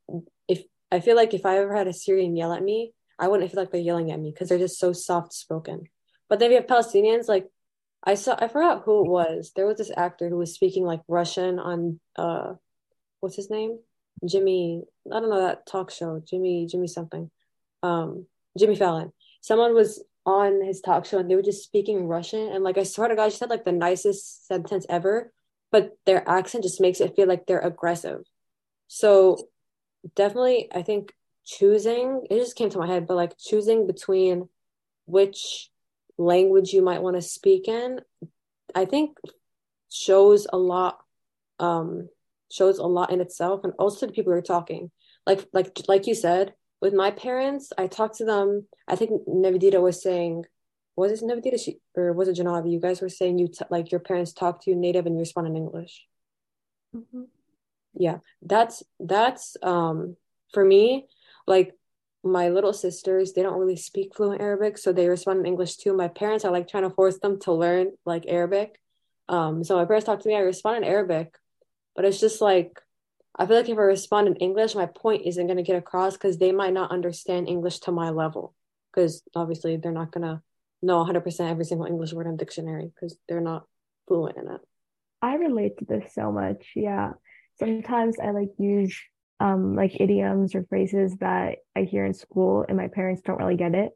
if 0.48 0.62
i 0.90 1.00
feel 1.00 1.16
like 1.16 1.34
if 1.34 1.46
i 1.46 1.58
ever 1.58 1.74
had 1.74 1.88
a 1.88 1.92
syrian 1.92 2.36
yell 2.36 2.52
at 2.52 2.62
me 2.62 2.92
i 3.18 3.28
wouldn't 3.28 3.50
feel 3.50 3.60
like 3.60 3.70
they're 3.70 3.80
yelling 3.80 4.10
at 4.10 4.20
me 4.20 4.30
because 4.30 4.48
they're 4.48 4.58
just 4.58 4.78
so 4.78 4.92
soft 4.92 5.32
spoken. 5.32 5.84
But 6.28 6.38
then 6.38 6.50
you 6.50 6.56
have 6.56 6.66
Palestinians, 6.66 7.28
like 7.28 7.46
I 8.04 8.14
saw 8.14 8.36
I 8.38 8.48
forgot 8.48 8.82
who 8.84 9.04
it 9.04 9.08
was. 9.08 9.52
There 9.54 9.66
was 9.66 9.78
this 9.78 9.92
actor 9.96 10.28
who 10.28 10.36
was 10.36 10.54
speaking 10.54 10.84
like 10.84 11.00
Russian 11.08 11.58
on 11.58 12.00
uh 12.16 12.54
what's 13.20 13.36
his 13.36 13.50
name? 13.50 13.78
Jimmy, 14.28 14.82
I 15.10 15.20
don't 15.20 15.30
know 15.30 15.46
that 15.46 15.66
talk 15.66 15.90
show, 15.90 16.22
Jimmy 16.28 16.66
Jimmy 16.66 16.86
something. 16.88 17.30
Um 17.82 18.26
Jimmy 18.58 18.76
Fallon. 18.76 19.12
Someone 19.40 19.74
was 19.74 20.02
on 20.24 20.64
his 20.64 20.80
talk 20.80 21.04
show 21.04 21.18
and 21.18 21.30
they 21.30 21.34
were 21.34 21.42
just 21.42 21.64
speaking 21.64 22.06
Russian 22.06 22.52
and 22.52 22.64
like 22.64 22.78
I 22.78 22.84
swear 22.84 23.08
to 23.08 23.16
God, 23.16 23.32
she 23.32 23.38
said 23.38 23.50
like 23.50 23.64
the 23.64 23.72
nicest 23.72 24.46
sentence 24.46 24.86
ever, 24.88 25.32
but 25.70 25.96
their 26.06 26.28
accent 26.28 26.64
just 26.64 26.80
makes 26.80 27.00
it 27.00 27.16
feel 27.16 27.28
like 27.28 27.46
they're 27.46 27.60
aggressive. 27.60 28.22
So 28.88 29.48
definitely 30.16 30.68
I 30.74 30.82
think 30.82 31.12
choosing 31.44 32.26
it 32.30 32.38
just 32.38 32.56
came 32.56 32.70
to 32.70 32.78
my 32.78 32.86
head, 32.86 33.06
but 33.06 33.16
like 33.16 33.38
choosing 33.38 33.86
between 33.86 34.48
which 35.06 35.71
language 36.24 36.72
you 36.72 36.82
might 36.82 37.02
want 37.02 37.16
to 37.16 37.22
speak 37.22 37.68
in, 37.68 38.00
I 38.74 38.84
think 38.84 39.16
shows 39.90 40.46
a 40.50 40.56
lot 40.56 40.98
um 41.58 42.08
shows 42.50 42.78
a 42.78 42.86
lot 42.86 43.10
in 43.12 43.20
itself 43.20 43.60
and 43.64 43.72
also 43.78 44.06
the 44.06 44.12
people 44.12 44.32
you're 44.32 44.42
talking. 44.42 44.90
Like 45.26 45.46
like 45.52 45.78
like 45.88 46.06
you 46.06 46.14
said, 46.14 46.54
with 46.80 46.94
my 46.94 47.10
parents, 47.10 47.72
I 47.78 47.86
talked 47.86 48.16
to 48.18 48.24
them. 48.24 48.66
I 48.88 48.96
think 48.96 49.10
Navidita 49.28 49.80
was 49.80 50.02
saying, 50.02 50.44
was 50.96 51.12
it 51.12 51.24
Navidita 51.24 51.62
she, 51.62 51.78
or 51.94 52.12
was 52.12 52.28
it 52.28 52.36
Janavi? 52.36 52.72
You 52.72 52.80
guys 52.80 53.00
were 53.00 53.08
saying 53.08 53.38
you 53.38 53.48
t- 53.48 53.64
like 53.70 53.90
your 53.92 54.00
parents 54.00 54.32
talk 54.32 54.62
to 54.62 54.70
you 54.70 54.76
native 54.76 55.06
and 55.06 55.14
you 55.14 55.20
respond 55.20 55.46
in 55.46 55.56
English. 55.56 56.04
Mm-hmm. 56.94 57.22
Yeah, 57.94 58.18
that's 58.42 58.82
that's 58.98 59.56
um 59.62 60.16
for 60.52 60.64
me 60.64 61.06
like 61.46 61.74
my 62.24 62.48
little 62.48 62.72
sisters 62.72 63.32
they 63.32 63.42
don't 63.42 63.58
really 63.58 63.76
speak 63.76 64.14
fluent 64.14 64.40
arabic 64.40 64.78
so 64.78 64.92
they 64.92 65.08
respond 65.08 65.40
in 65.40 65.46
english 65.46 65.76
too. 65.76 65.96
My 65.96 66.08
parents 66.08 66.44
are 66.44 66.52
like 66.52 66.68
trying 66.68 66.84
to 66.84 66.90
force 66.90 67.18
them 67.18 67.40
to 67.40 67.52
learn 67.52 67.92
like 68.04 68.24
arabic. 68.28 68.80
Um 69.28 69.64
so 69.64 69.76
my 69.76 69.84
parents 69.84 70.06
talk 70.06 70.20
to 70.20 70.28
me 70.28 70.36
i 70.36 70.40
respond 70.40 70.78
in 70.78 70.84
arabic 70.84 71.36
but 71.96 72.04
it's 72.04 72.20
just 72.20 72.40
like 72.40 72.80
i 73.38 73.46
feel 73.46 73.56
like 73.56 73.68
if 73.68 73.78
i 73.78 73.82
respond 73.82 74.28
in 74.28 74.36
english 74.36 74.74
my 74.74 74.86
point 74.86 75.26
isn't 75.26 75.46
going 75.46 75.56
to 75.56 75.62
get 75.62 75.76
across 75.76 76.14
because 76.14 76.38
they 76.38 76.52
might 76.52 76.72
not 76.72 76.90
understand 76.90 77.48
english 77.48 77.80
to 77.80 77.92
my 77.92 78.10
level 78.10 78.54
because 78.92 79.22
obviously 79.34 79.76
they're 79.76 79.92
not 79.92 80.12
going 80.12 80.26
to 80.26 80.42
know 80.82 81.04
100% 81.04 81.50
every 81.50 81.64
single 81.64 81.86
english 81.86 82.12
word 82.12 82.26
in 82.26 82.36
dictionary 82.36 82.92
because 82.94 83.16
they're 83.28 83.40
not 83.40 83.64
fluent 84.08 84.36
in 84.36 84.48
it. 84.48 84.60
I 85.22 85.34
relate 85.36 85.78
to 85.78 85.84
this 85.84 86.14
so 86.14 86.32
much 86.32 86.72
yeah. 86.74 87.12
Sometimes 87.58 88.16
i 88.18 88.30
like 88.30 88.50
use 88.58 88.98
um, 89.42 89.74
like 89.74 90.00
idioms 90.00 90.54
or 90.54 90.64
phrases 90.68 91.16
that 91.16 91.56
I 91.74 91.82
hear 91.82 92.06
in 92.06 92.14
school, 92.14 92.64
and 92.68 92.76
my 92.76 92.86
parents 92.86 93.22
don't 93.22 93.38
really 93.38 93.56
get 93.56 93.74
it, 93.74 93.90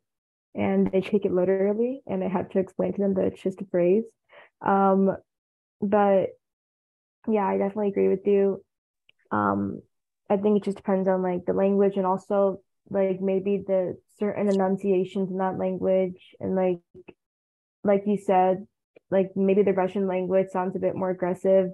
and 0.56 0.90
they 0.90 1.00
take 1.00 1.24
it 1.24 1.32
literally, 1.32 2.02
and 2.04 2.24
I 2.24 2.28
have 2.28 2.50
to 2.50 2.58
explain 2.58 2.92
to 2.94 3.00
them 3.00 3.14
that 3.14 3.26
it's 3.26 3.42
just 3.42 3.60
a 3.60 3.66
phrase. 3.66 4.02
Um, 4.60 5.16
but 5.80 6.30
yeah, 7.28 7.46
I 7.46 7.58
definitely 7.58 7.88
agree 7.90 8.08
with 8.08 8.26
you. 8.26 8.64
Um, 9.30 9.82
I 10.28 10.36
think 10.36 10.56
it 10.56 10.64
just 10.64 10.78
depends 10.78 11.06
on 11.06 11.22
like 11.22 11.44
the 11.46 11.52
language 11.52 11.96
and 11.96 12.06
also 12.06 12.60
like 12.90 13.20
maybe 13.20 13.62
the 13.64 13.96
certain 14.18 14.48
enunciations 14.48 15.30
in 15.30 15.38
that 15.38 15.58
language 15.58 16.34
and 16.40 16.56
like 16.56 16.80
like 17.84 18.02
you 18.06 18.18
said, 18.18 18.66
like 19.12 19.30
maybe 19.36 19.62
the 19.62 19.72
Russian 19.72 20.08
language 20.08 20.48
sounds 20.50 20.74
a 20.74 20.80
bit 20.80 20.96
more 20.96 21.10
aggressive 21.10 21.70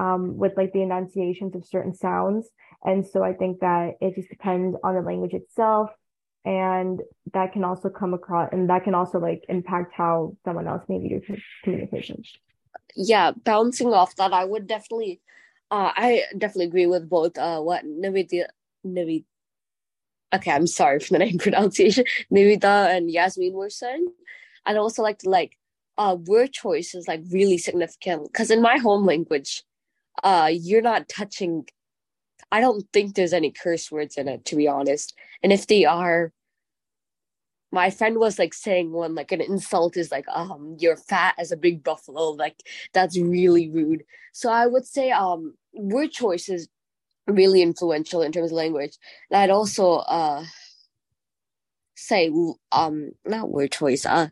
um, 0.00 0.38
with 0.38 0.56
like 0.56 0.72
the 0.72 0.82
enunciations 0.82 1.54
of 1.54 1.66
certain 1.66 1.94
sounds. 1.94 2.48
And 2.82 3.06
so 3.06 3.22
I 3.22 3.34
think 3.34 3.60
that 3.60 3.96
it 4.00 4.14
just 4.14 4.30
depends 4.30 4.76
on 4.82 4.94
the 4.94 5.02
language 5.02 5.34
itself. 5.34 5.90
And 6.42 7.00
that 7.34 7.52
can 7.52 7.64
also 7.64 7.90
come 7.90 8.14
across, 8.14 8.48
and 8.50 8.70
that 8.70 8.84
can 8.84 8.94
also 8.94 9.18
like 9.18 9.44
impact 9.50 9.92
how 9.94 10.36
someone 10.42 10.66
else 10.66 10.82
may 10.88 10.98
view 10.98 11.20
communication. 11.62 12.22
Yeah, 12.96 13.32
bouncing 13.32 13.92
off 13.92 14.16
that, 14.16 14.32
I 14.32 14.46
would 14.46 14.66
definitely, 14.66 15.20
uh, 15.70 15.92
I 15.94 16.22
definitely 16.38 16.64
agree 16.64 16.86
with 16.86 17.10
both 17.10 17.36
uh, 17.36 17.60
what 17.60 17.84
Navita, 17.84 18.46
Navita, 18.86 19.26
okay, 20.34 20.50
I'm 20.50 20.66
sorry 20.66 21.00
for 21.00 21.12
the 21.12 21.18
name 21.18 21.36
pronunciation, 21.38 22.04
Navita 22.32 22.96
and 22.96 23.10
Yasmin 23.10 23.52
were 23.52 23.68
saying. 23.68 24.06
I'd 24.64 24.78
also 24.78 25.02
like 25.02 25.18
to 25.18 25.28
like, 25.28 25.58
uh, 25.98 26.16
word 26.24 26.54
choice 26.54 26.94
is 26.94 27.06
like 27.06 27.20
really 27.30 27.58
significant 27.58 28.24
because 28.32 28.50
in 28.50 28.62
my 28.62 28.78
home 28.78 29.04
language, 29.04 29.62
uh, 30.22 30.50
you're 30.52 30.82
not 30.82 31.08
touching. 31.08 31.66
I 32.52 32.60
don't 32.60 32.84
think 32.92 33.14
there's 33.14 33.32
any 33.32 33.50
curse 33.50 33.90
words 33.90 34.16
in 34.16 34.28
it, 34.28 34.44
to 34.46 34.56
be 34.56 34.66
honest. 34.66 35.14
And 35.42 35.52
if 35.52 35.66
they 35.66 35.84
are, 35.84 36.32
my 37.72 37.90
friend 37.90 38.18
was 38.18 38.38
like 38.38 38.54
saying 38.54 38.92
one 38.92 39.14
like 39.14 39.32
an 39.32 39.40
insult 39.40 39.96
is 39.96 40.10
like 40.10 40.26
um 40.28 40.76
you're 40.78 40.96
fat 40.96 41.34
as 41.38 41.52
a 41.52 41.56
big 41.56 41.82
buffalo 41.82 42.30
like 42.30 42.56
that's 42.92 43.18
really 43.18 43.70
rude 43.70 44.02
so 44.32 44.50
i 44.50 44.66
would 44.66 44.86
say 44.86 45.10
um 45.10 45.54
word 45.74 46.10
choice 46.10 46.48
is 46.48 46.68
really 47.26 47.62
influential 47.62 48.22
in 48.22 48.32
terms 48.32 48.50
of 48.50 48.56
language 48.56 48.96
and 49.30 49.40
i'd 49.40 49.50
also 49.50 49.96
uh 49.98 50.44
say 51.94 52.30
um 52.72 53.10
not 53.24 53.50
word 53.50 53.70
choice 53.70 54.04
uh 54.04 54.28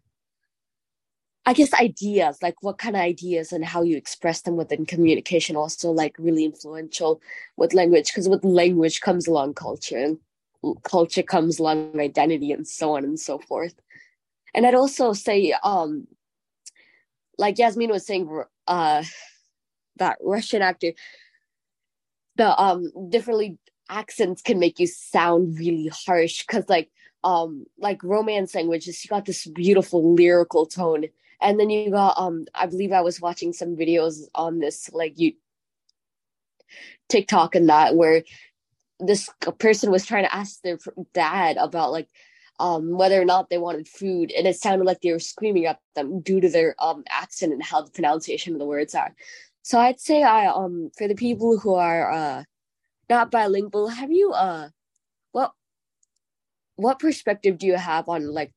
I 1.48 1.54
guess 1.54 1.72
ideas, 1.72 2.42
like 2.42 2.62
what 2.62 2.76
kind 2.76 2.94
of 2.94 3.00
ideas 3.00 3.52
and 3.52 3.64
how 3.64 3.80
you 3.80 3.96
express 3.96 4.42
them 4.42 4.56
within 4.56 4.84
communication, 4.84 5.56
also 5.56 5.90
like 5.90 6.14
really 6.18 6.44
influential 6.44 7.22
with 7.56 7.72
language. 7.72 8.08
Because 8.08 8.28
with 8.28 8.44
language 8.44 9.00
comes 9.00 9.26
along 9.26 9.54
culture, 9.54 9.96
and 9.96 10.18
culture 10.82 11.22
comes 11.22 11.58
along 11.58 11.98
identity, 11.98 12.52
and 12.52 12.68
so 12.68 12.96
on 12.96 13.04
and 13.04 13.18
so 13.18 13.38
forth. 13.38 13.72
And 14.54 14.66
I'd 14.66 14.74
also 14.74 15.14
say, 15.14 15.54
um, 15.64 16.06
like 17.38 17.56
Yasmin 17.56 17.88
was 17.88 18.04
saying, 18.06 18.28
uh, 18.66 19.04
that 19.96 20.18
Russian 20.20 20.60
actor, 20.60 20.92
the 22.36 22.62
um 22.62 22.92
differently 23.08 23.56
accents 23.88 24.42
can 24.42 24.58
make 24.58 24.78
you 24.78 24.86
sound 24.86 25.58
really 25.58 25.90
harsh 26.06 26.44
because 26.46 26.68
like 26.68 26.90
um 27.24 27.64
like 27.78 28.02
romance 28.04 28.54
languages 28.54 29.02
you 29.02 29.08
got 29.08 29.24
this 29.24 29.46
beautiful 29.46 30.14
lyrical 30.14 30.66
tone 30.66 31.06
and 31.40 31.58
then 31.58 31.70
you 31.70 31.90
got 31.90 32.18
um 32.18 32.46
i 32.54 32.66
believe 32.66 32.92
i 32.92 33.00
was 33.00 33.20
watching 33.20 33.52
some 33.52 33.76
videos 33.76 34.22
on 34.34 34.58
this 34.58 34.90
like 34.92 35.18
you 35.18 35.32
tiktok 37.08 37.54
and 37.54 37.68
that 37.68 37.96
where 37.96 38.22
this 39.00 39.30
person 39.58 39.90
was 39.90 40.04
trying 40.04 40.24
to 40.24 40.34
ask 40.34 40.60
their 40.62 40.78
dad 41.14 41.56
about 41.56 41.92
like 41.92 42.08
um 42.58 42.96
whether 42.96 43.20
or 43.20 43.24
not 43.24 43.48
they 43.48 43.58
wanted 43.58 43.86
food 43.86 44.32
and 44.32 44.46
it 44.46 44.56
sounded 44.56 44.84
like 44.84 45.00
they 45.00 45.12
were 45.12 45.18
screaming 45.18 45.66
at 45.66 45.78
them 45.94 46.20
due 46.20 46.40
to 46.40 46.48
their 46.48 46.74
um 46.80 47.04
accent 47.08 47.52
and 47.52 47.62
how 47.62 47.80
the 47.80 47.90
pronunciation 47.90 48.52
of 48.52 48.58
the 48.58 48.66
words 48.66 48.94
are. 48.94 49.14
So 49.62 49.78
i'd 49.78 50.00
say 50.00 50.22
i 50.22 50.46
um 50.46 50.90
for 50.96 51.06
the 51.06 51.14
people 51.14 51.58
who 51.58 51.74
are 51.74 52.10
uh 52.10 52.44
not 53.08 53.30
bilingual 53.30 53.88
have 53.88 54.10
you 54.10 54.32
uh 54.32 54.68
what 55.32 55.52
what 56.76 56.98
perspective 56.98 57.58
do 57.58 57.66
you 57.66 57.76
have 57.76 58.08
on 58.08 58.32
like 58.32 58.52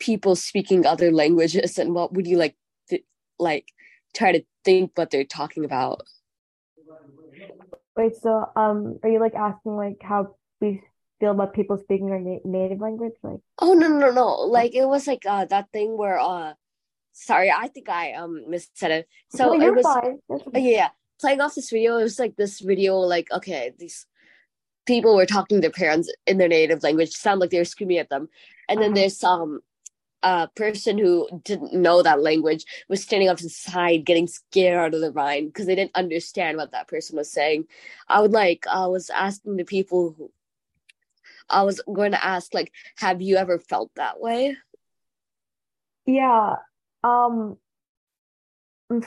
people 0.00 0.34
speaking 0.34 0.84
other 0.84 1.12
languages 1.12 1.78
and 1.78 1.94
what 1.94 2.12
would 2.12 2.26
you 2.26 2.36
like 2.36 2.56
th- 2.88 3.04
like 3.38 3.72
try 4.14 4.32
to 4.32 4.42
think 4.64 4.90
what 4.96 5.10
they're 5.10 5.24
talking 5.24 5.64
about? 5.64 6.02
Wait 7.96 8.16
so 8.16 8.46
um 8.56 8.98
are 9.02 9.10
you 9.10 9.20
like 9.20 9.34
asking 9.34 9.76
like 9.76 9.98
how 10.02 10.34
we 10.60 10.82
feel 11.20 11.32
about 11.32 11.52
people 11.52 11.76
speaking 11.76 12.10
our 12.10 12.18
na- 12.18 12.44
native 12.44 12.80
language 12.80 13.12
like? 13.22 13.40
Oh 13.58 13.74
no 13.74 13.88
no 13.88 14.10
no 14.10 14.28
like 14.40 14.74
it 14.74 14.86
was 14.86 15.06
like 15.06 15.22
uh 15.26 15.44
that 15.46 15.70
thing 15.72 15.96
where 15.96 16.18
uh 16.18 16.54
sorry 17.12 17.50
i 17.50 17.66
think 17.68 17.88
i 17.88 18.12
um 18.14 18.44
missaid 18.48 18.90
it. 18.90 19.08
So 19.30 19.52
no, 19.52 19.66
it 19.66 19.74
was. 19.74 19.86
Uh, 19.86 20.38
yeah, 20.54 20.60
yeah. 20.60 20.88
Playing 21.20 21.42
off 21.42 21.54
this 21.54 21.70
video 21.70 21.98
it 21.98 22.04
was 22.04 22.18
like 22.18 22.36
this 22.36 22.60
video 22.60 22.96
like 22.96 23.30
okay 23.30 23.72
these 23.78 24.06
people 24.86 25.14
were 25.14 25.26
talking 25.26 25.58
to 25.58 25.60
their 25.60 25.70
parents 25.70 26.12
in 26.26 26.38
their 26.38 26.48
native 26.48 26.82
language. 26.82 27.10
Sound 27.10 27.40
like 27.40 27.50
they 27.50 27.58
were 27.58 27.64
screaming 27.64 27.98
at 27.98 28.08
them. 28.08 28.28
And 28.68 28.80
then 28.80 28.92
uh-huh. 28.92 29.00
there's 29.00 29.22
um 29.22 29.60
a 30.22 30.48
person 30.54 30.98
who 30.98 31.28
didn't 31.44 31.72
know 31.72 32.02
that 32.02 32.20
language 32.20 32.64
was 32.88 33.02
standing 33.02 33.28
up 33.28 33.38
to 33.38 33.44
the 33.44 33.50
side 33.50 34.04
getting 34.04 34.26
scared 34.26 34.78
out 34.78 34.94
of 34.94 35.00
their 35.00 35.12
mind 35.12 35.48
because 35.48 35.66
they 35.66 35.74
didn't 35.74 35.96
understand 35.96 36.56
what 36.56 36.72
that 36.72 36.88
person 36.88 37.16
was 37.16 37.32
saying. 37.32 37.64
I 38.08 38.20
would 38.20 38.32
like 38.32 38.66
i 38.66 38.86
was 38.86 39.10
asking 39.10 39.56
the 39.56 39.64
people 39.64 40.14
who 40.16 40.30
i 41.48 41.62
was 41.62 41.80
going 41.92 42.12
to 42.12 42.24
ask 42.24 42.52
like 42.54 42.72
have 42.96 43.22
you 43.22 43.36
ever 43.36 43.58
felt 43.58 43.90
that 43.96 44.20
way? 44.20 44.56
Yeah 46.06 46.56
um 47.04 47.56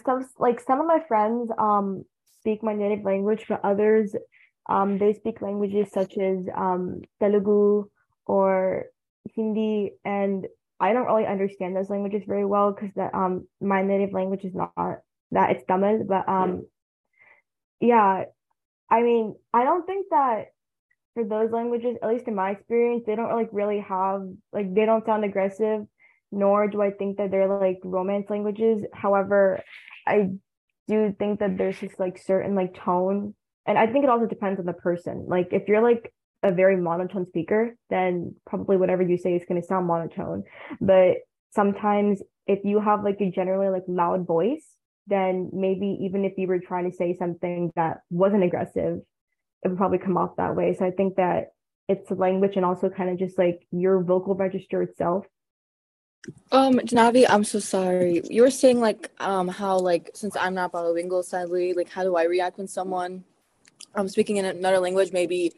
some 0.04 0.28
like 0.40 0.60
some 0.60 0.80
of 0.80 0.88
my 0.88 1.02
friends 1.08 1.52
um 1.58 2.06
speak 2.40 2.64
my 2.64 2.74
native 2.74 3.04
language 3.06 3.46
but 3.48 3.64
others 3.64 4.16
um 4.70 4.98
they 4.98 5.14
speak 5.14 5.42
languages 5.42 5.92
such 5.92 6.18
as 6.18 6.48
um 6.56 7.02
telugu 7.20 7.86
or 8.26 8.86
hindi 9.36 9.94
and 10.06 10.48
I 10.84 10.94
don't 10.94 11.06
really 11.12 11.26
understand 11.36 11.76
those 11.76 11.90
languages 11.90 12.24
very 12.34 12.46
well 12.54 12.68
because 12.74 12.94
that 12.96 13.14
um 13.16 13.48
my 13.62 13.82
native 13.84 14.14
language 14.14 14.44
is 14.50 14.56
not 14.56 14.72
that 15.32 15.52
it's 15.52 15.66
Tamil, 15.70 16.04
but 16.14 16.28
um 16.38 16.52
yeah, 17.80 18.26
I 18.90 19.02
mean 19.02 19.36
I 19.54 19.64
don't 19.64 19.86
think 19.86 20.08
that 20.12 20.48
for 21.14 21.24
those 21.26 21.52
languages, 21.52 21.98
at 22.02 22.10
least 22.10 22.28
in 22.28 22.36
my 22.36 22.52
experience, 22.52 23.04
they 23.06 23.16
don't 23.16 23.36
like 23.42 23.50
really 23.52 23.80
have 23.82 24.22
like 24.52 24.74
they 24.74 24.86
don't 24.86 25.06
sound 25.06 25.24
aggressive. 25.26 25.82
nor 26.32 26.68
do 26.68 26.82
I 26.82 26.92
think 26.92 27.18
that 27.18 27.32
they're 27.32 27.48
like 27.48 27.80
romance 27.84 28.30
languages. 28.30 28.84
However, 28.94 29.62
I 30.08 30.32
do 30.88 31.16
think 31.20 31.40
that 31.40 31.58
there's 31.58 31.80
just 31.80 32.00
like 32.00 32.18
certain 32.18 32.56
like 32.56 32.74
tone, 32.76 33.36
and 33.68 33.78
I 33.78 33.88
think 33.88 34.04
it 34.04 34.10
also 34.10 34.26
depends 34.28 34.60
on 34.60 34.66
the 34.66 34.74
person. 34.74 35.26
Like 35.28 35.50
if 35.52 35.68
you're 35.68 35.82
like 35.84 36.14
a 36.44 36.52
very 36.52 36.76
monotone 36.78 37.26
speaker, 37.26 37.76
then 37.90 38.36
probably 38.46 38.78
whatever 38.78 39.02
you 39.02 39.18
say 39.18 39.36
is 39.36 39.44
going 39.48 39.62
to 39.62 39.66
sound 39.66 39.88
monotone. 39.88 40.44
But 40.82 41.18
sometimes 41.52 42.22
if 42.48 42.60
you 42.66 42.80
have 42.80 43.04
like 43.04 43.22
a 43.22 43.32
generally 43.32 43.70
like 43.70 43.84
loud 43.88 44.28
voice, 44.28 44.66
then 45.08 45.50
maybe 45.54 45.98
even 46.02 46.26
if 46.26 46.34
you 46.38 46.48
were 46.48 46.60
trying 46.60 46.90
to 46.90 46.96
say 46.96 47.16
something 47.16 47.72
that 47.76 48.02
wasn't 48.10 48.44
aggressive, 48.44 49.02
it 49.64 49.68
would 49.68 49.78
probably 49.78 49.98
come 49.98 50.18
off 50.18 50.36
that 50.38 50.56
way. 50.56 50.76
So 50.78 50.86
I 50.86 50.92
think 50.92 51.16
that 51.16 51.54
it's 51.88 52.12
language 52.12 52.56
and 52.56 52.66
also 52.66 52.90
kind 52.90 53.10
of 53.10 53.18
just 53.18 53.38
like 53.38 53.66
your 53.72 54.02
vocal 54.02 54.36
register 54.36 54.82
itself. 54.82 55.26
Um, 56.52 56.80
Janavi, 56.80 57.26
I'm 57.28 57.44
so 57.44 57.60
sorry. 57.60 58.22
You 58.30 58.44
were 58.44 58.52
saying 58.52 58.80
like 58.80 59.12
um 59.20 59.48
how 59.48 59.78
like 59.78 60.12
since 60.14 60.36
I'm 60.38 60.54
not 60.54 60.72
bilingual, 60.72 61.24
sadly, 61.24 61.74
like 61.74 61.90
how 61.90 62.04
do 62.04 62.16
I 62.16 62.24
react 62.24 62.58
when 62.58 62.68
someone 62.68 63.26
um 63.96 64.08
speaking 64.08 64.38
in 64.38 64.46
another 64.46 64.80
language 64.80 65.12
maybe 65.12 65.54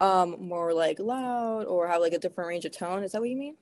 um 0.00 0.36
more 0.40 0.72
like 0.72 0.98
loud 0.98 1.64
or 1.64 1.86
have 1.88 2.00
like 2.00 2.12
a 2.12 2.18
different 2.18 2.48
range 2.48 2.64
of 2.64 2.72
tone? 2.72 3.02
Is 3.02 3.12
that 3.12 3.20
what 3.20 3.30
you 3.30 3.36
mean? 3.36 3.56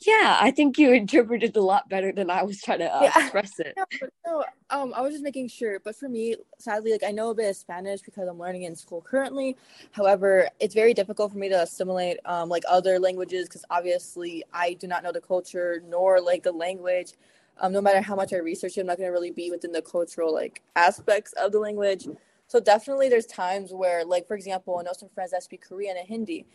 Yeah, 0.00 0.38
I 0.40 0.52
think 0.52 0.78
you 0.78 0.92
interpreted 0.92 1.56
a 1.56 1.60
lot 1.60 1.88
better 1.88 2.12
than 2.12 2.30
I 2.30 2.44
was 2.44 2.62
trying 2.62 2.78
to 2.80 2.94
uh, 2.94 3.02
yeah. 3.02 3.12
express 3.16 3.58
it. 3.58 3.74
No, 3.76 3.84
no, 4.24 4.44
um, 4.70 4.94
I 4.94 5.00
was 5.00 5.12
just 5.12 5.24
making 5.24 5.48
sure. 5.48 5.80
But 5.80 5.96
for 5.96 6.08
me, 6.08 6.36
sadly, 6.58 6.92
like 6.92 7.02
I 7.02 7.10
know 7.10 7.30
a 7.30 7.34
bit 7.34 7.50
of 7.50 7.56
Spanish 7.56 8.00
because 8.02 8.28
I'm 8.28 8.38
learning 8.38 8.62
in 8.62 8.76
school 8.76 9.00
currently. 9.02 9.56
However, 9.90 10.48
it's 10.60 10.74
very 10.74 10.94
difficult 10.94 11.32
for 11.32 11.38
me 11.38 11.48
to 11.48 11.62
assimilate 11.62 12.18
um, 12.26 12.48
like 12.48 12.62
other 12.68 13.00
languages 13.00 13.48
because 13.48 13.64
obviously 13.70 14.44
I 14.52 14.74
do 14.74 14.86
not 14.86 15.02
know 15.02 15.10
the 15.10 15.20
culture 15.20 15.82
nor 15.88 16.20
like 16.20 16.44
the 16.44 16.52
language. 16.52 17.14
Um, 17.60 17.72
no 17.72 17.80
matter 17.80 18.00
how 18.00 18.14
much 18.14 18.32
I 18.32 18.36
research 18.36 18.78
it, 18.78 18.82
I'm 18.82 18.86
not 18.86 18.98
going 18.98 19.08
to 19.08 19.12
really 19.12 19.32
be 19.32 19.50
within 19.50 19.72
the 19.72 19.82
cultural 19.82 20.32
like 20.32 20.62
aspects 20.76 21.32
of 21.32 21.50
the 21.50 21.58
language. 21.58 22.06
So 22.48 22.60
definitely, 22.60 23.08
there's 23.08 23.26
times 23.26 23.72
where, 23.72 24.04
like 24.04 24.26
for 24.26 24.34
example, 24.34 24.78
I 24.78 24.82
know 24.82 24.92
some 24.92 25.10
friends 25.10 25.32
that 25.32 25.42
speak 25.44 25.62
Korean 25.68 25.96
and 25.96 26.08
Hindi 26.08 26.46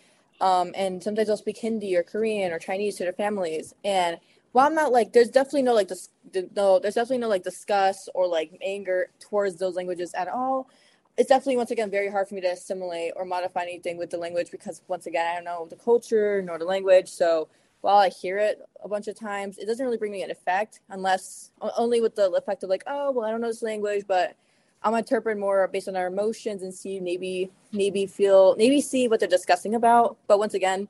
um, 0.42 0.72
and 0.76 1.02
sometimes 1.02 1.28
they'll 1.28 1.38
speak 1.38 1.58
Hindi 1.58 1.96
or 1.96 2.04
Korean 2.04 2.52
or 2.52 2.60
Chinese 2.60 2.98
to 2.98 3.04
their 3.04 3.14
families. 3.14 3.74
And 3.84 4.18
while 4.52 4.68
I'm 4.68 4.76
not 4.76 4.92
like, 4.92 5.14
there's 5.14 5.30
definitely 5.30 5.64
no 5.64 5.74
like 5.74 5.88
this, 5.88 6.10
no, 6.56 6.80
there's 6.80 6.96
definitely 6.96 7.20
no 7.20 7.30
like 7.30 7.44
disgust 7.44 8.10
or 8.14 8.28
like 8.28 8.58
anger 8.62 9.10
towards 9.20 9.56
those 9.56 9.76
languages 9.76 10.14
at 10.16 10.28
all. 10.28 10.70
It's 11.18 11.30
definitely 11.30 11.58
once 11.58 11.72
again 11.72 11.92
very 11.92 12.10
hard 12.10 12.28
for 12.28 12.36
me 12.36 12.42
to 12.42 12.48
assimilate 12.48 13.14
or 13.16 13.26
modify 13.26 13.62
anything 13.62 13.98
with 13.98 14.10
the 14.10 14.18
language 14.18 14.52
because 14.52 14.82
once 14.88 15.06
again 15.06 15.28
I 15.28 15.36
don't 15.36 15.46
know 15.46 15.68
the 15.70 15.76
culture 15.76 16.42
nor 16.42 16.58
the 16.58 16.66
language. 16.66 17.10
So 17.10 17.50
while 17.82 17.98
I 17.98 18.10
hear 18.10 18.38
it 18.38 18.60
a 18.84 18.88
bunch 18.88 19.08
of 19.08 19.18
times, 19.18 19.58
it 19.58 19.66
doesn't 19.66 19.86
really 19.86 19.98
bring 19.98 20.12
me 20.12 20.24
an 20.24 20.32
effect 20.32 20.80
unless 20.90 21.52
only 21.78 22.02
with 22.02 22.16
the 22.16 22.32
effect 22.32 22.64
of 22.64 22.70
like, 22.70 22.84
oh 22.88 23.12
well, 23.12 23.26
I 23.26 23.32
don't 23.32 23.42
know 23.42 23.48
this 23.48 23.62
language, 23.62 24.06
but 24.08 24.36
I'm 24.84 24.94
interpret 24.96 25.38
more 25.38 25.68
based 25.68 25.88
on 25.88 25.96
our 25.96 26.08
emotions 26.08 26.62
and 26.62 26.74
see 26.74 27.00
maybe 27.00 27.52
maybe 27.72 28.06
feel 28.06 28.56
maybe 28.58 28.82
see 28.82 29.08
what 29.08 29.20
they're 29.20 29.30
discussing 29.30 29.76
about. 29.76 30.18
But 30.28 30.40
once 30.40 30.54
again, 30.54 30.88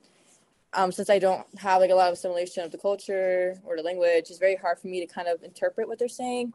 um, 0.72 0.90
since 0.90 1.08
I 1.08 1.18
don't 1.18 1.46
have 1.58 1.80
like 1.80 1.90
a 1.90 1.94
lot 1.94 2.08
of 2.08 2.14
assimilation 2.14 2.64
of 2.64 2.70
the 2.72 2.78
culture 2.78 3.60
or 3.64 3.76
the 3.76 3.82
language, 3.82 4.30
it's 4.30 4.38
very 4.38 4.56
hard 4.56 4.78
for 4.78 4.88
me 4.88 5.00
to 5.00 5.06
kind 5.06 5.28
of 5.28 5.42
interpret 5.42 5.88
what 5.88 5.98
they're 5.98 6.08
saying. 6.08 6.54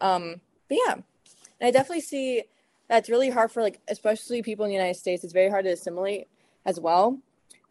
Um, 0.00 0.40
but 0.68 0.78
yeah, 0.86 0.92
and 0.92 1.68
I 1.68 1.70
definitely 1.70 2.02
see 2.02 2.42
that's 2.88 3.08
really 3.08 3.30
hard 3.30 3.50
for 3.50 3.62
like 3.62 3.80
especially 3.88 4.42
people 4.42 4.64
in 4.64 4.70
the 4.70 4.76
United 4.76 4.98
States. 4.98 5.24
It's 5.24 5.32
very 5.32 5.48
hard 5.48 5.64
to 5.64 5.72
assimilate 5.72 6.28
as 6.66 6.78
well, 6.78 7.18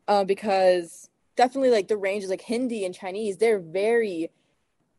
uh, 0.07 0.23
because 0.23 1.09
definitely 1.35 1.69
like 1.69 1.87
the 1.87 1.97
range 1.97 2.23
is 2.23 2.29
like 2.29 2.41
Hindi 2.41 2.85
and 2.85 2.95
Chinese. 2.95 3.37
They're 3.37 3.59
very 3.59 4.31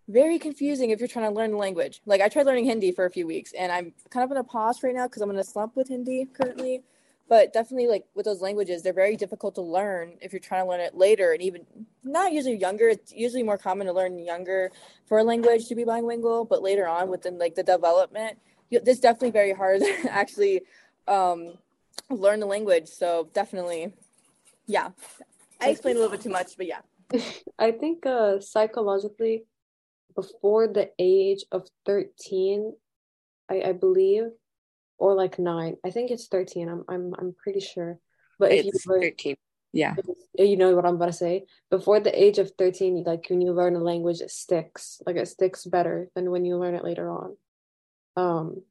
very 0.08 0.38
confusing 0.38 0.90
if 0.90 1.00
you're 1.00 1.08
trying 1.08 1.28
to 1.28 1.34
learn 1.34 1.50
the 1.52 1.56
language. 1.56 2.00
Like 2.06 2.20
I 2.20 2.28
tried 2.28 2.46
learning 2.46 2.66
Hindi 2.66 2.92
for 2.92 3.06
a 3.06 3.10
few 3.10 3.26
weeks 3.26 3.52
and 3.58 3.72
I'm 3.72 3.92
kind 4.10 4.24
of 4.24 4.30
in 4.30 4.36
a 4.36 4.44
pause 4.44 4.82
right 4.82 4.94
now 4.94 5.06
because 5.06 5.22
I'm 5.22 5.30
in 5.30 5.38
a 5.38 5.44
slump 5.44 5.76
with 5.76 5.88
Hindi 5.88 6.26
currently. 6.26 6.82
But 7.28 7.52
definitely 7.52 7.88
like 7.88 8.04
with 8.14 8.24
those 8.24 8.40
languages, 8.40 8.82
they're 8.82 8.92
very 8.92 9.16
difficult 9.16 9.56
to 9.56 9.60
learn 9.60 10.12
if 10.20 10.32
you're 10.32 10.38
trying 10.38 10.64
to 10.64 10.70
learn 10.70 10.80
it 10.80 10.94
later 10.94 11.32
and 11.32 11.42
even 11.42 11.66
not 12.04 12.32
usually 12.32 12.56
younger. 12.56 12.88
It's 12.88 13.12
usually 13.12 13.42
more 13.42 13.58
common 13.58 13.88
to 13.88 13.92
learn 13.92 14.24
younger 14.24 14.70
for 15.06 15.18
a 15.18 15.24
language 15.24 15.66
to 15.66 15.74
be 15.74 15.82
bilingual, 15.82 16.44
but 16.44 16.62
later 16.62 16.86
on 16.86 17.08
within 17.08 17.36
like 17.36 17.56
the 17.56 17.64
development, 17.64 18.38
it's 18.70 19.00
definitely 19.00 19.32
very 19.32 19.52
hard 19.52 19.80
to 20.02 20.08
actually 20.08 20.62
um, 21.08 21.54
learn 22.10 22.38
the 22.38 22.46
language. 22.46 22.86
So 22.86 23.28
definitely, 23.32 23.92
yeah. 24.68 24.90
I 25.60 25.70
explained 25.70 25.96
a 25.96 26.00
little 26.00 26.16
bit 26.16 26.22
too 26.22 26.30
much, 26.30 26.56
but 26.56 26.66
yeah. 26.66 26.80
I 27.58 27.72
think 27.72 28.06
uh, 28.06 28.40
psychologically 28.40 29.44
before 30.16 30.66
the 30.66 30.90
age 30.98 31.44
of 31.52 31.68
13, 31.84 32.72
I, 33.50 33.60
I 33.66 33.72
believe, 33.72 34.24
or 34.98 35.14
like 35.14 35.38
nine. 35.38 35.76
I 35.84 35.90
think 35.90 36.10
it's 36.10 36.26
13. 36.26 36.68
I'm 36.68 36.84
I'm 36.88 37.14
I'm 37.18 37.34
pretty 37.40 37.60
sure. 37.60 37.98
But 38.38 38.52
if 38.52 38.66
it's 38.66 38.86
you 38.86 38.92
learn, 38.92 39.02
13. 39.02 39.36
Yeah. 39.72 39.94
You 40.38 40.56
know 40.56 40.74
what 40.74 40.86
I'm 40.86 40.94
about 40.94 41.06
to 41.06 41.12
say? 41.12 41.44
Before 41.70 42.00
the 42.00 42.22
age 42.22 42.38
of 42.38 42.50
13, 42.58 43.04
like 43.04 43.26
when 43.28 43.42
you 43.42 43.52
learn 43.52 43.76
a 43.76 43.80
language, 43.80 44.20
it 44.20 44.30
sticks. 44.30 45.00
Like 45.06 45.16
it 45.16 45.28
sticks 45.28 45.64
better 45.64 46.08
than 46.14 46.30
when 46.30 46.44
you 46.44 46.56
learn 46.56 46.74
it 46.74 46.84
later 46.84 47.10
on. 47.10 47.36
Um 48.16 48.62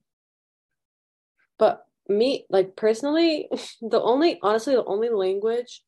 but 1.58 1.86
me 2.10 2.46
like 2.50 2.76
personally, 2.76 3.50
the 3.82 4.02
only 4.02 4.40
honestly 4.42 4.76
the 4.76 4.84
only 4.84 5.10
language 5.10 5.84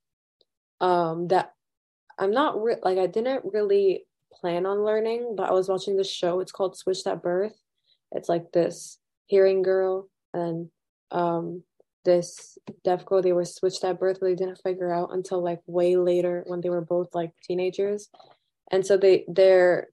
um 0.79 1.27
that 1.29 1.53
I'm 2.19 2.31
not 2.31 2.61
re- 2.61 2.77
like 2.83 2.97
I 2.97 3.07
didn't 3.07 3.43
really 3.51 4.05
plan 4.39 4.65
on 4.65 4.83
learning, 4.83 5.35
but 5.35 5.49
I 5.49 5.53
was 5.53 5.69
watching 5.69 5.97
this 5.97 6.11
show. 6.11 6.39
It's 6.39 6.51
called 6.51 6.77
Switched 6.77 7.07
at 7.07 7.21
Birth. 7.21 7.59
It's 8.11 8.29
like 8.29 8.51
this 8.51 8.99
hearing 9.27 9.61
girl 9.61 10.09
and 10.33 10.69
um 11.11 11.63
this 12.05 12.57
deaf 12.83 13.05
girl 13.05 13.21
they 13.21 13.33
were 13.33 13.45
switched 13.45 13.83
at 13.83 13.99
birth 13.99 14.17
but 14.19 14.27
they 14.27 14.35
didn't 14.35 14.61
figure 14.63 14.91
out 14.91 15.09
until 15.11 15.43
like 15.43 15.59
way 15.67 15.97
later 15.97 16.43
when 16.47 16.61
they 16.61 16.69
were 16.69 16.81
both 16.81 17.13
like 17.13 17.31
teenagers 17.43 18.09
and 18.71 18.85
so 18.85 18.97
they 18.97 19.25
they're 19.27 19.87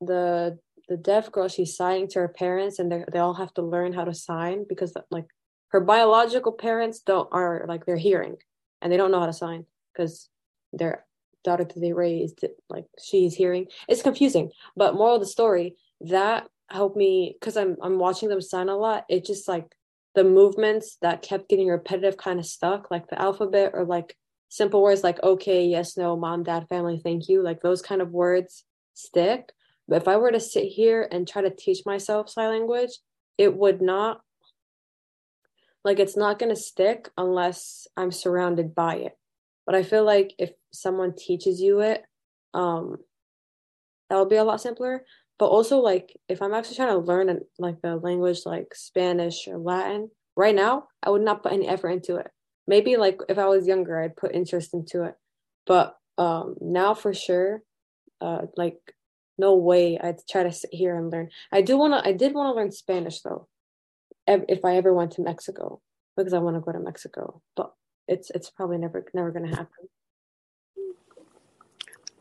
the 0.00 0.58
the 0.88 0.96
deaf 0.96 1.30
girl 1.30 1.48
she's 1.48 1.76
signing 1.76 2.08
to 2.08 2.18
her 2.18 2.28
parents 2.28 2.78
and 2.78 2.90
they 2.90 3.04
they 3.12 3.20
all 3.20 3.34
have 3.34 3.54
to 3.54 3.62
learn 3.62 3.92
how 3.92 4.04
to 4.04 4.14
sign 4.14 4.64
because 4.68 4.92
like 5.10 5.26
her 5.68 5.80
biological 5.80 6.52
parents 6.52 7.00
don't 7.00 7.28
are 7.32 7.64
like 7.68 7.86
they're 7.86 7.96
hearing 7.96 8.36
and 8.80 8.92
they 8.92 8.96
don't 8.96 9.12
know 9.12 9.20
how 9.20 9.26
to 9.26 9.32
sign 9.32 9.64
because 9.92 10.28
they're 10.72 11.04
daughter 11.44 11.64
that 11.64 11.80
they 11.80 11.92
raised, 11.92 12.44
like 12.68 12.86
she's 13.02 13.34
hearing. 13.34 13.66
It's 13.88 14.02
confusing, 14.02 14.50
but 14.76 14.94
moral 14.94 15.16
of 15.16 15.20
the 15.20 15.26
story 15.26 15.76
that 16.00 16.48
helped 16.70 16.96
me 16.96 17.36
because 17.38 17.56
I'm 17.56 17.76
I'm 17.82 17.98
watching 17.98 18.28
them 18.28 18.40
sign 18.40 18.68
a 18.68 18.76
lot. 18.76 19.04
It 19.08 19.24
just 19.24 19.48
like 19.48 19.74
the 20.14 20.24
movements 20.24 20.98
that 21.02 21.22
kept 21.22 21.48
getting 21.48 21.68
repetitive 21.68 22.16
kind 22.16 22.38
of 22.38 22.46
stuck, 22.46 22.90
like 22.90 23.08
the 23.08 23.20
alphabet 23.20 23.72
or 23.74 23.84
like 23.84 24.16
simple 24.48 24.82
words 24.82 25.02
like 25.02 25.22
okay, 25.22 25.66
yes, 25.66 25.96
no, 25.96 26.16
mom, 26.16 26.42
dad, 26.42 26.66
family, 26.68 27.00
thank 27.02 27.28
you. 27.28 27.42
Like 27.42 27.60
those 27.60 27.82
kind 27.82 28.02
of 28.02 28.10
words 28.10 28.64
stick. 28.94 29.52
But 29.88 30.02
if 30.02 30.08
I 30.08 30.16
were 30.16 30.32
to 30.32 30.40
sit 30.40 30.64
here 30.64 31.08
and 31.10 31.26
try 31.26 31.42
to 31.42 31.50
teach 31.50 31.84
myself 31.84 32.30
sign 32.30 32.48
language, 32.50 32.98
it 33.36 33.56
would 33.56 33.82
not 33.82 34.20
like 35.84 35.98
it's 35.98 36.16
not 36.16 36.38
going 36.38 36.54
to 36.54 36.60
stick 36.60 37.10
unless 37.18 37.86
I'm 37.96 38.12
surrounded 38.12 38.74
by 38.74 38.96
it. 38.96 39.18
But 39.72 39.78
I 39.78 39.84
feel 39.84 40.04
like 40.04 40.34
if 40.38 40.50
someone 40.70 41.14
teaches 41.16 41.58
you 41.58 41.80
it, 41.80 42.02
um, 42.52 42.98
that'll 44.10 44.26
be 44.26 44.36
a 44.36 44.44
lot 44.44 44.60
simpler. 44.60 45.06
But 45.38 45.46
also, 45.46 45.78
like, 45.78 46.14
if 46.28 46.42
I'm 46.42 46.52
actually 46.52 46.76
trying 46.76 46.90
to 46.90 46.98
learn 46.98 47.40
like 47.58 47.78
a 47.82 47.96
language 47.96 48.40
like 48.44 48.74
Spanish 48.74 49.48
or 49.48 49.56
Latin, 49.56 50.10
right 50.36 50.54
now, 50.54 50.88
I 51.02 51.08
would 51.08 51.22
not 51.22 51.42
put 51.42 51.54
any 51.54 51.68
effort 51.68 51.88
into 51.88 52.16
it. 52.16 52.26
Maybe 52.66 52.98
like 52.98 53.18
if 53.30 53.38
I 53.38 53.46
was 53.46 53.66
younger, 53.66 53.98
I'd 53.98 54.14
put 54.14 54.34
interest 54.34 54.74
into 54.74 55.04
it. 55.04 55.14
But 55.66 55.96
um, 56.18 56.56
now 56.60 56.92
for 56.92 57.14
sure, 57.14 57.62
uh, 58.20 58.42
like 58.58 58.76
no 59.38 59.56
way 59.56 59.98
I'd 59.98 60.18
try 60.30 60.42
to 60.42 60.52
sit 60.52 60.68
here 60.70 60.98
and 60.98 61.10
learn. 61.10 61.30
I 61.50 61.62
do 61.62 61.78
want 61.78 61.94
to. 61.94 62.06
I 62.06 62.12
did 62.12 62.34
want 62.34 62.52
to 62.52 62.60
learn 62.60 62.72
Spanish 62.72 63.22
though, 63.22 63.48
if 64.26 64.66
I 64.66 64.76
ever 64.76 64.92
went 64.92 65.12
to 65.12 65.22
Mexico 65.22 65.80
because 66.14 66.34
I 66.34 66.40
want 66.40 66.56
to 66.56 66.60
go 66.60 66.72
to 66.72 66.78
Mexico. 66.78 67.40
But 67.56 67.72
it's 68.08 68.30
it's 68.30 68.50
probably 68.50 68.78
never 68.78 69.04
never 69.14 69.30
gonna 69.30 69.48
happen. 69.48 69.88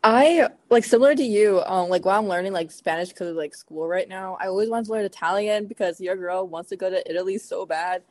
I 0.03 0.47
like 0.69 0.83
similar 0.83 1.13
to 1.13 1.23
you. 1.23 1.61
Um, 1.65 1.89
like 1.89 2.05
while 2.05 2.19
I'm 2.19 2.27
learning 2.27 2.53
like 2.53 2.71
Spanish 2.71 3.09
because 3.09 3.29
of 3.29 3.35
like 3.35 3.53
school 3.53 3.87
right 3.87 4.09
now, 4.09 4.35
I 4.41 4.47
always 4.47 4.69
wanted 4.69 4.87
to 4.87 4.93
learn 4.93 5.05
Italian 5.05 5.67
because 5.67 6.01
your 6.01 6.15
girl 6.15 6.47
wants 6.47 6.69
to 6.69 6.75
go 6.75 6.89
to 6.89 7.09
Italy 7.09 7.37
so 7.37 7.65
bad. 7.65 8.01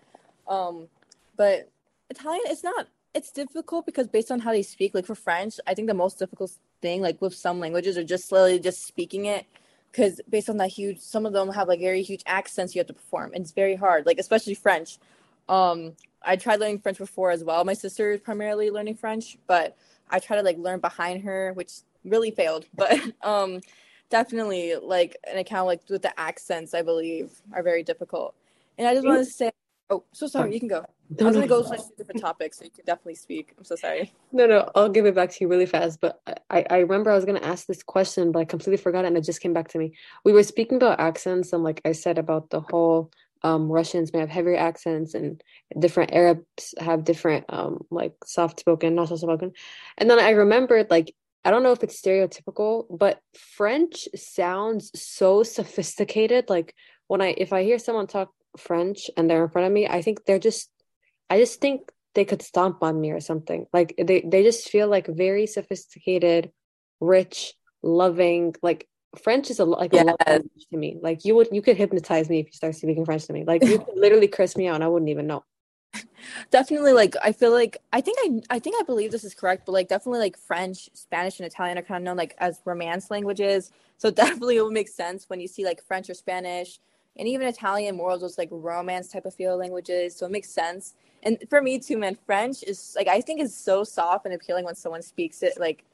Um, 0.46 0.88
but 1.36 1.68
Italian, 2.08 2.42
it's 2.46 2.62
not. 2.62 2.86
It's 3.12 3.32
difficult 3.32 3.86
because 3.86 4.06
based 4.06 4.30
on 4.30 4.38
how 4.38 4.52
they 4.52 4.62
speak. 4.62 4.94
Like 4.94 5.06
for 5.06 5.16
French, 5.16 5.58
I 5.66 5.74
think 5.74 5.88
the 5.88 5.94
most 5.94 6.18
difficult 6.18 6.52
thing, 6.80 7.02
like 7.02 7.20
with 7.20 7.34
some 7.34 7.58
languages, 7.58 7.98
are 7.98 8.04
just 8.04 8.28
slowly 8.28 8.60
just 8.60 8.86
speaking 8.86 9.26
it. 9.26 9.46
Because 9.90 10.20
based 10.28 10.48
on 10.48 10.58
that 10.58 10.68
huge, 10.68 11.00
some 11.00 11.26
of 11.26 11.32
them 11.32 11.50
have 11.50 11.66
like 11.66 11.80
very 11.80 12.02
huge 12.02 12.22
accents 12.24 12.72
you 12.72 12.78
have 12.78 12.86
to 12.86 12.94
perform, 12.94 13.32
and 13.34 13.42
it's 13.42 13.50
very 13.50 13.74
hard. 13.74 14.06
Like 14.06 14.20
especially 14.20 14.54
French. 14.54 14.98
Um, 15.48 15.94
I 16.22 16.36
tried 16.36 16.60
learning 16.60 16.80
French 16.80 16.98
before 16.98 17.30
as 17.30 17.44
well. 17.44 17.64
My 17.64 17.74
sister 17.74 18.12
is 18.12 18.20
primarily 18.20 18.70
learning 18.70 18.96
French, 18.96 19.38
but 19.46 19.76
I 20.10 20.18
try 20.18 20.36
to 20.36 20.42
like 20.42 20.58
learn 20.58 20.80
behind 20.80 21.22
her, 21.24 21.52
which 21.54 21.72
really 22.04 22.30
failed, 22.30 22.66
but 22.74 22.98
um, 23.22 23.60
definitely 24.10 24.76
like 24.76 25.16
an 25.30 25.38
account 25.38 25.66
like 25.66 25.80
with 25.88 26.02
the 26.02 26.18
accents, 26.18 26.74
I 26.74 26.82
believe, 26.82 27.30
are 27.52 27.62
very 27.62 27.82
difficult. 27.82 28.34
And 28.78 28.86
I 28.88 28.94
just 28.94 29.06
want 29.06 29.18
to 29.18 29.30
say, 29.30 29.50
oh, 29.90 30.04
so 30.12 30.26
sorry, 30.26 30.54
you 30.54 30.60
can 30.60 30.68
go. 30.68 30.86
I 31.20 31.24
was 31.24 31.34
gonna 31.34 31.48
go 31.48 31.62
to 31.62 31.82
different 31.98 32.20
topics, 32.20 32.58
so 32.58 32.64
you 32.64 32.70
can 32.70 32.84
definitely 32.84 33.16
speak. 33.16 33.52
I'm 33.58 33.64
so 33.64 33.74
sorry. 33.74 34.12
No, 34.30 34.46
no, 34.46 34.70
I'll 34.76 34.88
give 34.88 35.06
it 35.06 35.14
back 35.14 35.30
to 35.30 35.36
you 35.40 35.48
really 35.48 35.66
fast. 35.66 36.00
But 36.00 36.20
I, 36.48 36.64
I 36.70 36.78
remember 36.78 37.10
I 37.10 37.16
was 37.16 37.24
gonna 37.24 37.40
ask 37.40 37.66
this 37.66 37.82
question, 37.82 38.30
but 38.30 38.38
I 38.38 38.44
completely 38.44 38.76
forgot 38.76 39.04
it 39.04 39.08
and 39.08 39.16
it 39.16 39.24
just 39.24 39.40
came 39.40 39.52
back 39.52 39.68
to 39.68 39.78
me. 39.78 39.92
We 40.24 40.32
were 40.32 40.44
speaking 40.44 40.76
about 40.76 41.00
accents 41.00 41.52
and 41.52 41.64
like 41.64 41.80
I 41.84 41.92
said 41.92 42.16
about 42.16 42.50
the 42.50 42.60
whole 42.60 43.10
um, 43.42 43.70
Russians 43.70 44.12
may 44.12 44.20
have 44.20 44.28
heavier 44.28 44.56
accents 44.56 45.14
and 45.14 45.42
different 45.78 46.12
Arabs 46.12 46.74
have 46.78 47.04
different 47.04 47.46
um, 47.48 47.86
like 47.90 48.14
soft 48.24 48.60
spoken, 48.60 48.94
not 48.94 49.08
soft 49.08 49.22
spoken. 49.22 49.52
And 49.98 50.10
then 50.10 50.18
I 50.18 50.30
remembered 50.30 50.90
like 50.90 51.14
I 51.44 51.50
don't 51.50 51.62
know 51.62 51.72
if 51.72 51.82
it's 51.82 52.00
stereotypical, 52.00 52.84
but 52.90 53.20
French 53.34 54.08
sounds 54.14 54.90
so 55.00 55.42
sophisticated. 55.42 56.50
Like 56.50 56.74
when 57.06 57.22
I 57.22 57.34
if 57.36 57.52
I 57.52 57.62
hear 57.62 57.78
someone 57.78 58.06
talk 58.06 58.30
French 58.58 59.10
and 59.16 59.28
they're 59.28 59.44
in 59.44 59.50
front 59.50 59.66
of 59.66 59.72
me, 59.72 59.86
I 59.86 60.02
think 60.02 60.24
they're 60.24 60.38
just 60.38 60.70
I 61.30 61.38
just 61.38 61.60
think 61.60 61.90
they 62.14 62.24
could 62.24 62.42
stomp 62.42 62.82
on 62.82 63.00
me 63.00 63.12
or 63.12 63.20
something. 63.20 63.66
Like 63.72 63.94
they 63.96 64.20
they 64.20 64.42
just 64.42 64.68
feel 64.68 64.88
like 64.88 65.06
very 65.06 65.46
sophisticated, 65.46 66.52
rich, 67.00 67.54
loving. 67.82 68.54
Like 68.62 68.86
French 69.22 69.50
is 69.50 69.58
a 69.58 69.64
like 69.64 69.92
yes. 69.92 70.04
a 70.04 70.30
language 70.30 70.66
to 70.70 70.76
me. 70.76 70.98
Like 71.00 71.24
you 71.24 71.34
would 71.34 71.48
you 71.50 71.62
could 71.62 71.76
hypnotize 71.76 72.28
me 72.28 72.40
if 72.40 72.46
you 72.46 72.52
start 72.52 72.74
speaking 72.74 73.04
French 73.04 73.26
to 73.26 73.32
me. 73.32 73.44
Like 73.44 73.64
you 73.64 73.78
could 73.78 73.96
literally 73.96 74.28
curse 74.28 74.56
me 74.56 74.68
out 74.68 74.76
and 74.76 74.84
I 74.84 74.88
wouldn't 74.88 75.10
even 75.10 75.26
know. 75.26 75.44
Definitely 76.50 76.92
like 76.92 77.16
I 77.22 77.32
feel 77.32 77.50
like 77.50 77.78
I 77.92 78.00
think 78.00 78.18
I 78.20 78.56
I 78.56 78.58
think 78.58 78.76
I 78.78 78.84
believe 78.84 79.10
this 79.10 79.24
is 79.24 79.34
correct, 79.34 79.66
but 79.66 79.72
like 79.72 79.88
definitely 79.88 80.20
like 80.20 80.38
French, 80.38 80.88
Spanish, 80.94 81.40
and 81.40 81.46
Italian 81.46 81.78
are 81.78 81.82
kind 81.82 81.98
of 81.98 82.04
known 82.04 82.16
like 82.16 82.34
as 82.38 82.60
romance 82.64 83.10
languages. 83.10 83.72
So 83.98 84.10
definitely 84.12 84.56
it 84.56 84.62
would 84.62 84.72
make 84.72 84.88
sense 84.88 85.28
when 85.28 85.40
you 85.40 85.48
see 85.48 85.64
like 85.64 85.82
French 85.82 86.08
or 86.08 86.14
Spanish 86.14 86.78
and 87.16 87.26
even 87.26 87.48
Italian 87.48 87.96
more 87.96 88.12
of 88.12 88.20
those 88.20 88.38
like 88.38 88.48
romance 88.52 89.08
type 89.08 89.26
of 89.26 89.34
feel 89.34 89.56
languages. 89.56 90.16
So 90.16 90.26
it 90.26 90.32
makes 90.32 90.48
sense 90.48 90.94
and 91.22 91.38
for 91.48 91.60
me 91.60 91.78
too 91.78 91.98
man 91.98 92.16
french 92.26 92.62
is 92.62 92.94
like 92.96 93.08
i 93.08 93.20
think 93.20 93.40
is 93.40 93.54
so 93.54 93.84
soft 93.84 94.24
and 94.24 94.34
appealing 94.34 94.64
when 94.64 94.74
someone 94.74 95.02
speaks 95.02 95.42
it 95.42 95.52
like 95.58 95.84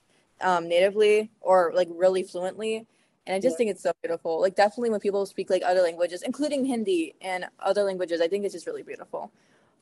um 0.41 0.69
natively 0.69 1.31
or 1.41 1.73
like 1.75 1.89
really 1.91 2.23
fluently 2.23 2.87
and 3.27 3.35
i 3.35 3.41
just 3.41 3.55
yeah. 3.55 3.57
think 3.59 3.71
it's 3.71 3.83
so 3.83 3.93
beautiful. 4.03 4.41
Like 4.41 4.55
definitely 4.55 4.91
when 4.91 5.01
people 5.01 5.27
speak 5.27 5.51
like 5.51 5.62
other 5.65 5.83
languages 5.83 6.23
including 6.23 6.65
hindi 6.65 7.15
and 7.21 7.47
other 7.61 7.83
languages 7.83 8.21
i 8.21 8.29
think 8.29 8.45
it's 8.45 8.55
just 8.55 8.67
really 8.67 8.83
beautiful. 8.83 9.33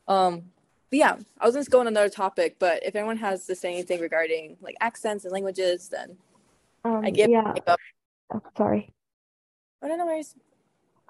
Um 0.09 0.45
but 0.91 0.99
yeah 0.99 1.17
i 1.41 1.47
was 1.47 1.55
just 1.55 1.71
going 1.71 1.87
on 1.87 1.93
another 1.93 2.09
topic 2.09 2.57
but 2.59 2.85
if 2.85 2.95
anyone 2.95 3.17
has 3.17 3.47
to 3.47 3.55
say 3.55 3.73
anything 3.73 4.01
regarding 4.01 4.57
like 4.61 4.77
accents 4.81 5.25
and 5.25 5.33
languages 5.33 5.89
then 5.89 6.17
um, 6.85 7.05
i 7.05 7.11
give 7.11 7.31
yeah 7.31 7.55
oh, 8.33 8.43
sorry. 8.57 8.93
Oh 9.83 9.89
no 9.89 9.97
no 9.97 10.07
worries. 10.07 10.35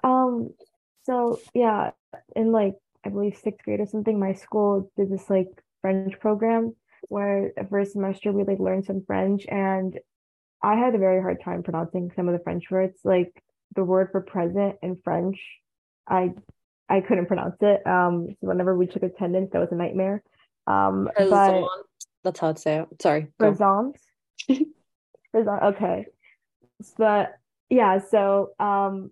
Um 0.03 0.53
so 1.05 1.39
yeah 1.53 1.91
in 2.35 2.51
like 2.51 2.75
I 3.05 3.09
believe 3.09 3.37
sixth 3.37 3.63
grade 3.63 3.79
or 3.79 3.85
something, 3.85 4.19
my 4.19 4.33
school 4.33 4.91
did 4.97 5.11
this 5.11 5.29
like 5.29 5.49
French 5.81 6.19
program 6.19 6.75
where 7.09 7.51
the 7.55 7.63
first 7.65 7.93
semester 7.93 8.31
we 8.31 8.43
like 8.43 8.59
learned 8.59 8.85
some 8.85 9.03
French 9.05 9.45
and 9.47 9.99
I 10.63 10.75
had 10.75 10.95
a 10.95 10.99
very 10.99 11.21
hard 11.21 11.41
time 11.43 11.63
pronouncing 11.63 12.11
some 12.15 12.27
of 12.27 12.37
the 12.37 12.43
French 12.43 12.65
words. 12.71 12.99
Like 13.03 13.31
the 13.75 13.83
word 13.83 14.09
for 14.11 14.21
present 14.21 14.75
in 14.81 14.99
French, 15.03 15.37
I 16.07 16.31
I 16.89 17.01
couldn't 17.01 17.27
pronounce 17.27 17.57
it. 17.61 17.85
Um 17.85 18.27
so 18.39 18.47
whenever 18.47 18.75
we 18.75 18.87
took 18.87 19.03
attendance, 19.03 19.51
that 19.51 19.59
was 19.59 19.71
a 19.71 19.75
nightmare. 19.75 20.23
Um 20.67 21.09
but 21.17 21.67
that's 22.23 22.39
how 22.39 22.49
I'd 22.49 22.59
say 22.59 22.79
it. 22.79 23.01
Sorry. 23.01 23.27
Present. 23.37 23.97
present. 24.47 25.63
Okay. 25.63 26.05
But 26.97 27.33
yeah, 27.69 27.99
so 27.99 28.51
um 28.59 29.11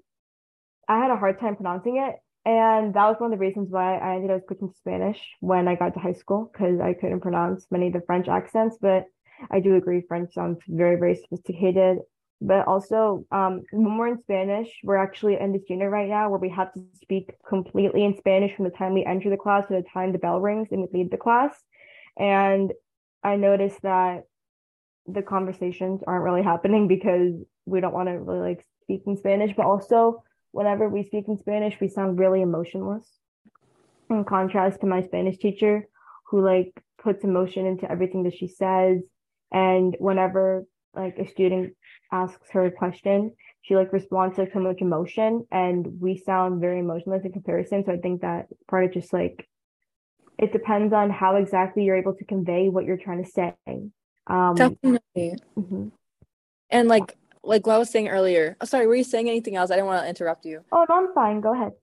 I 0.88 1.00
had 1.00 1.12
a 1.12 1.18
hard 1.18 1.40
time 1.40 1.56
pronouncing 1.56 1.98
it 1.98 2.16
and 2.46 2.94
that 2.94 3.08
was 3.08 3.16
one 3.20 3.32
of 3.32 3.40
the 3.40 3.46
reasons 3.46 3.70
why 3.72 3.98
I 3.98 4.16
ended 4.16 4.32
up 4.32 4.42
switching 4.46 4.70
to 4.70 4.76
Spanish 4.76 5.20
when 5.40 5.68
I 5.68 5.76
got 5.76 5.94
to 5.94 6.00
high 6.00 6.14
school 6.14 6.50
because 6.52 6.80
I 6.82 6.94
couldn't 6.94 7.22
pronounce 7.22 7.66
many 7.72 7.88
of 7.88 7.94
the 7.94 8.02
French 8.02 8.28
accents. 8.28 8.78
But 8.82 9.06
I 9.52 9.60
do 9.60 9.76
agree 9.76 10.02
French 10.08 10.34
sounds 10.34 10.60
very, 10.68 10.98
very 10.98 11.16
sophisticated. 11.16 12.00
But 12.42 12.68
also, 12.68 13.26
um, 13.32 13.62
when 13.72 13.98
we're 13.98 14.10
in 14.10 14.22
Spanish, 14.22 14.68
we're 14.84 14.98
actually 14.98 15.40
in 15.40 15.54
this 15.54 15.70
unit 15.70 15.90
right 15.90 16.10
now 16.10 16.30
where 16.30 16.40
we 16.40 16.50
have 16.50 16.74
to 16.74 16.82
speak 17.02 17.32
completely 17.48 18.04
in 18.04 18.18
Spanish 18.18 18.54
from 18.54 18.66
the 18.66 18.72
time 18.72 18.94
we 18.94 19.06
enter 19.06 19.30
the 19.30 19.38
class 19.38 19.66
to 19.68 19.76
the 19.76 19.86
time 19.94 20.12
the 20.12 20.18
bell 20.18 20.42
rings 20.42 20.68
and 20.72 20.82
we 20.82 21.00
leave 21.00 21.10
the 21.10 21.18
class. 21.18 21.56
And 22.20 22.74
I 23.24 23.38
noticed 23.38 23.82
that 23.84 24.24
the 25.08 25.22
conversations 25.22 26.02
aren't 26.06 26.26
really 26.26 26.44
happening 26.44 26.88
because 26.88 27.34
we 27.66 27.80
don't 27.80 27.94
want 27.94 28.10
to 28.10 28.20
really 28.20 28.50
like 28.50 28.66
speak 28.82 29.04
in 29.06 29.16
Spanish, 29.16 29.56
but 29.56 29.66
also 29.66 30.24
whenever 30.52 30.90
we 30.90 31.04
speak 31.04 31.26
in 31.28 31.38
Spanish, 31.38 31.80
we 31.80 31.88
sound 31.88 32.20
really 32.20 32.42
emotionless. 32.42 33.08
In 34.10 34.26
contrast 34.26 34.82
to 34.82 34.88
my 34.88 35.02
Spanish 35.02 35.38
teacher, 35.38 35.88
who 36.26 36.44
like 36.44 36.74
puts 37.02 37.24
emotion 37.24 37.66
into 37.66 37.90
everything 37.90 38.24
that 38.24 38.36
she 38.36 38.48
says. 38.48 39.02
And 39.54 39.96
whenever 40.00 40.66
like 40.94 41.18
a 41.18 41.28
student 41.28 41.76
asks 42.12 42.50
her 42.52 42.66
a 42.66 42.72
question, 42.72 43.36
she 43.62 43.76
like 43.76 43.94
responds 43.94 44.38
with 44.38 44.52
so 44.52 44.60
much 44.60 44.82
emotion 44.82 45.48
and 45.52 46.02
we 46.02 46.18
sound 46.18 46.60
very 46.60 46.80
emotionless 46.80 47.24
in 47.24 47.32
comparison. 47.32 47.86
So 47.86 47.94
I 47.94 47.98
think 47.98 48.22
that 48.22 48.48
part 48.70 48.86
of 48.86 48.94
just 48.94 49.14
like 49.14 49.48
it 50.38 50.52
depends 50.52 50.94
on 50.94 51.10
how 51.10 51.36
exactly 51.36 51.84
you're 51.84 51.96
able 51.96 52.16
to 52.16 52.26
convey 52.26 52.68
what 52.68 52.86
you're 52.86 52.98
trying 52.98 53.24
to 53.24 53.30
say. 53.30 53.54
Um 54.28 54.56
definitely. 54.56 55.38
Mm-hmm. 55.58 55.88
And 56.70 56.88
like 56.90 57.16
like 57.44 57.66
what 57.68 57.76
I 57.76 57.78
was 57.78 57.90
saying 57.90 58.10
earlier. 58.10 58.58
Oh, 58.60 58.66
sorry, 58.66 58.88
were 58.88 58.96
you 58.96 59.04
saying 59.04 59.30
anything 59.30 59.56
else? 59.56 59.70
I 59.72 59.76
didn't 59.76 59.88
want 59.88 60.04
to 60.04 60.10
interrupt 60.10 60.46
you. 60.46 60.64
Oh 60.72 60.86
no, 60.90 60.96
I'm 60.96 61.14
fine. 61.14 61.42
Go 61.42 61.54
ahead. 61.54 61.74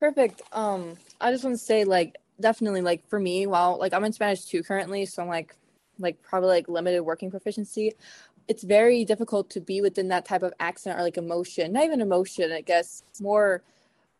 Perfect. 0.00 0.42
Um, 0.52 0.96
I 1.20 1.30
just 1.30 1.44
want 1.44 1.56
to 1.56 1.64
say 1.64 1.84
like 1.84 2.16
definitely 2.40 2.82
like 2.82 3.08
for 3.08 3.20
me, 3.20 3.46
while 3.46 3.78
like 3.78 3.92
I'm 3.94 4.04
in 4.04 4.12
Spanish 4.12 4.44
too 4.44 4.62
currently, 4.62 5.06
so 5.06 5.22
I'm 5.22 5.28
like 5.28 5.54
like 6.02 6.22
probably 6.22 6.48
like 6.50 6.68
limited 6.68 7.02
working 7.02 7.30
proficiency. 7.30 7.92
It's 8.48 8.64
very 8.64 9.04
difficult 9.04 9.50
to 9.50 9.60
be 9.60 9.80
within 9.80 10.08
that 10.08 10.24
type 10.24 10.42
of 10.42 10.52
accent 10.60 10.98
or 10.98 11.02
like 11.02 11.16
emotion. 11.16 11.72
Not 11.72 11.84
even 11.84 12.00
emotion, 12.00 12.52
I 12.52 12.60
guess. 12.60 13.02
More 13.20 13.62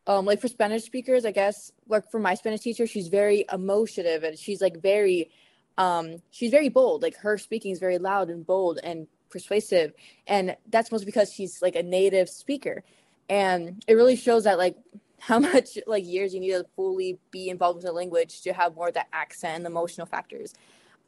um 0.06 0.24
like 0.26 0.40
for 0.40 0.48
Spanish 0.48 0.84
speakers, 0.84 1.24
I 1.24 1.32
guess 1.32 1.72
like 1.88 2.10
for 2.10 2.20
my 2.20 2.34
Spanish 2.34 2.60
teacher, 2.60 2.86
she's 2.86 3.08
very 3.08 3.44
emotive 3.52 4.24
and 4.24 4.38
she's 4.38 4.60
like 4.60 4.80
very 4.80 5.30
um 5.78 6.22
she's 6.30 6.50
very 6.50 6.68
bold. 6.68 7.02
Like 7.02 7.16
her 7.18 7.38
speaking 7.38 7.72
is 7.72 7.78
very 7.78 7.98
loud 7.98 8.30
and 8.30 8.46
bold 8.46 8.78
and 8.82 9.06
persuasive 9.32 9.92
and 10.26 10.56
that's 10.70 10.92
mostly 10.92 11.06
because 11.06 11.32
she's 11.32 11.62
like 11.62 11.74
a 11.74 11.82
native 11.82 12.28
speaker 12.28 12.84
and 13.28 13.82
it 13.88 13.94
really 13.94 14.14
shows 14.14 14.44
that 14.44 14.58
like 14.58 14.76
how 15.18 15.38
much 15.38 15.78
like 15.86 16.04
years 16.04 16.34
you 16.34 16.40
need 16.40 16.50
to 16.50 16.66
fully 16.76 17.18
be 17.30 17.48
involved 17.48 17.76
with 17.76 17.84
the 17.86 17.92
language 17.92 18.42
to 18.42 18.52
have 18.52 18.74
more 18.74 18.88
of 18.88 18.94
that 18.94 19.08
accent 19.12 19.56
and 19.56 19.66
emotional 19.66 20.06
factors 20.06 20.52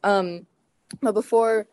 um 0.03 0.47
but 1.01 1.13
before 1.13 1.67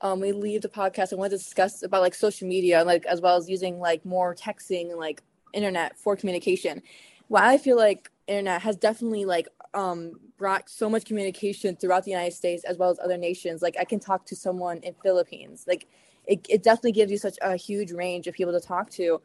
um 0.00 0.20
we 0.20 0.32
leave 0.32 0.62
the 0.62 0.68
podcast 0.68 1.12
i 1.12 1.16
want 1.16 1.30
to 1.30 1.38
discuss 1.38 1.82
about 1.82 2.02
like 2.02 2.14
social 2.14 2.46
media 2.46 2.84
like 2.84 3.06
as 3.06 3.20
well 3.20 3.36
as 3.36 3.48
using 3.48 3.78
like 3.78 4.04
more 4.04 4.34
texting 4.34 4.90
and 4.90 4.98
like 4.98 5.22
internet 5.52 5.98
for 5.98 6.16
communication 6.16 6.82
while 7.28 7.48
i 7.48 7.56
feel 7.56 7.76
like 7.76 8.10
internet 8.26 8.60
has 8.60 8.76
definitely 8.76 9.24
like 9.24 9.48
um 9.74 10.12
brought 10.36 10.68
so 10.68 10.88
much 10.88 11.04
communication 11.04 11.76
throughout 11.76 12.04
the 12.04 12.10
United 12.10 12.34
States 12.34 12.64
as 12.64 12.76
well 12.76 12.90
as 12.90 12.98
other 12.98 13.16
nations. 13.16 13.62
Like 13.62 13.76
I 13.78 13.84
can 13.84 14.00
talk 14.00 14.26
to 14.26 14.36
someone 14.36 14.78
in 14.78 14.94
Philippines. 15.02 15.64
Like 15.66 15.86
it, 16.26 16.44
it 16.48 16.62
definitely 16.62 16.92
gives 16.92 17.10
you 17.10 17.18
such 17.18 17.38
a 17.42 17.56
huge 17.56 17.92
range 17.92 18.26
of 18.26 18.34
people 18.34 18.52
to 18.52 18.60
talk 18.66 18.90
to. 18.90 19.20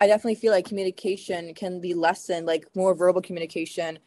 I 0.00 0.06
definitely 0.06 0.34
feel 0.36 0.52
like 0.52 0.66
communication 0.66 1.54
can 1.54 1.80
be 1.80 1.94
lessened, 1.94 2.46
like 2.46 2.66
more 2.74 2.94
verbal 2.94 3.22
communication 3.22 3.98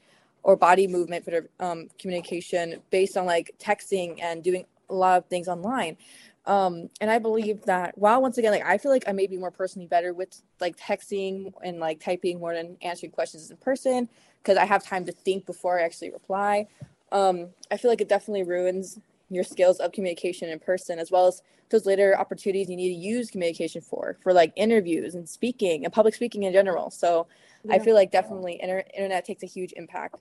or 0.44 0.56
body 0.56 0.88
movement 0.88 1.26
for 1.26 1.50
um, 1.60 1.90
communication 2.00 2.82
based 2.92 3.18
on 3.18 3.26
like 3.26 3.52
texting 3.60 4.22
and 4.22 4.44
doing 4.44 4.66
a 4.90 4.94
lot 4.94 5.18
of 5.18 5.26
things 5.28 5.48
online. 5.48 5.98
Um, 6.46 6.90
and 7.00 7.12
I 7.12 7.20
believe 7.20 7.64
that 7.66 7.98
while 7.98 8.22
once 8.22 8.38
again, 8.38 8.52
like 8.52 8.66
I 8.66 8.78
feel 8.78 8.92
like 8.92 9.04
I 9.08 9.12
may 9.12 9.28
be 9.28 9.38
more 9.38 9.52
personally 9.52 9.88
better 9.88 10.14
with 10.14 10.42
like 10.60 10.78
texting 10.78 11.54
and 11.64 11.80
like 11.80 12.00
typing 12.00 12.40
more 12.40 12.54
than 12.54 12.78
answering 12.82 13.12
questions 13.12 13.52
in 13.52 13.58
person 13.58 14.10
because 14.42 14.58
I 14.58 14.66
have 14.66 14.84
time 14.84 15.06
to 15.06 15.12
think 15.12 15.46
before 15.46 15.80
I 15.80 15.84
actually 15.84 16.12
reply. 16.12 16.68
Um, 17.12 17.50
I 17.70 17.78
feel 17.78 17.92
like 17.92 18.02
it 18.02 18.10
definitely 18.10 18.44
ruins 18.44 19.00
your 19.30 19.44
skills 19.44 19.80
of 19.80 19.92
communication 19.92 20.50
in 20.50 20.60
person 20.60 21.00
as 21.00 21.12
well 21.12 21.28
as 21.28 21.42
those 21.70 21.86
later 21.86 22.18
opportunities 22.18 22.70
you 22.70 22.76
need 22.76 22.90
to 22.90 23.00
use 23.00 23.30
communication 23.30 23.82
for 23.82 24.18
for 24.22 24.34
like 24.34 24.52
interviews 24.56 25.16
and 25.16 25.30
speaking 25.30 25.86
and 25.86 25.94
public 25.94 26.16
speaking 26.16 26.44
in 26.44 26.54
general 26.54 26.90
so 26.90 27.28
yeah. 27.64 27.76
i 27.76 27.80
feel 27.80 27.94
like 27.94 28.12
definitely 28.12 28.60
inter- 28.62 28.84
internet 28.96 29.24
takes 29.24 29.44
a 29.44 29.46
huge 29.46 29.72
impact 29.74 30.16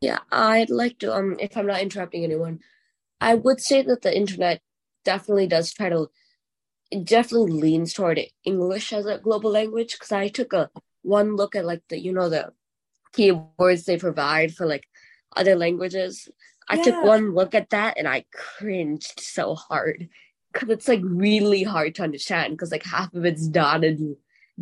yeah 0.00 0.18
i'd 0.30 0.70
like 0.70 0.98
to 0.98 1.12
um 1.12 1.36
if 1.40 1.56
i'm 1.56 1.66
not 1.66 1.80
interrupting 1.80 2.22
anyone 2.22 2.60
i 3.30 3.34
would 3.34 3.60
say 3.60 3.82
that 3.82 4.02
the 4.02 4.16
internet 4.22 4.60
definitely 5.04 5.46
does 5.46 5.72
try 5.72 5.88
to 5.88 6.08
it 6.90 7.04
definitely 7.04 7.60
leans 7.60 7.92
toward 7.92 8.20
english 8.44 8.92
as 8.92 9.06
a 9.06 9.18
global 9.18 9.50
language 9.50 9.92
because 9.94 10.12
i 10.12 10.28
took 10.28 10.52
a 10.52 10.70
one 11.02 11.36
look 11.36 11.54
at 11.54 11.64
like 11.64 11.82
the 11.88 11.98
you 11.98 12.12
know 12.12 12.28
the 12.28 12.52
keywords 13.14 13.84
they 13.84 13.96
provide 13.96 14.54
for 14.54 14.66
like 14.66 14.86
other 15.36 15.56
languages. 15.56 16.28
I 16.68 16.76
yeah. 16.76 16.82
took 16.82 17.04
one 17.04 17.34
look 17.34 17.54
at 17.54 17.70
that 17.70 17.98
and 17.98 18.08
I 18.08 18.24
cringed 18.32 19.20
so 19.20 19.54
hard. 19.54 20.08
because 20.52 20.70
it's 20.70 20.88
like 20.88 21.00
really 21.02 21.62
hard 21.62 21.94
to 21.96 22.02
understand 22.02 22.54
because 22.54 22.72
like 22.72 22.84
half 22.84 23.12
of 23.14 23.24
it's 23.24 23.46
dotted 23.46 24.00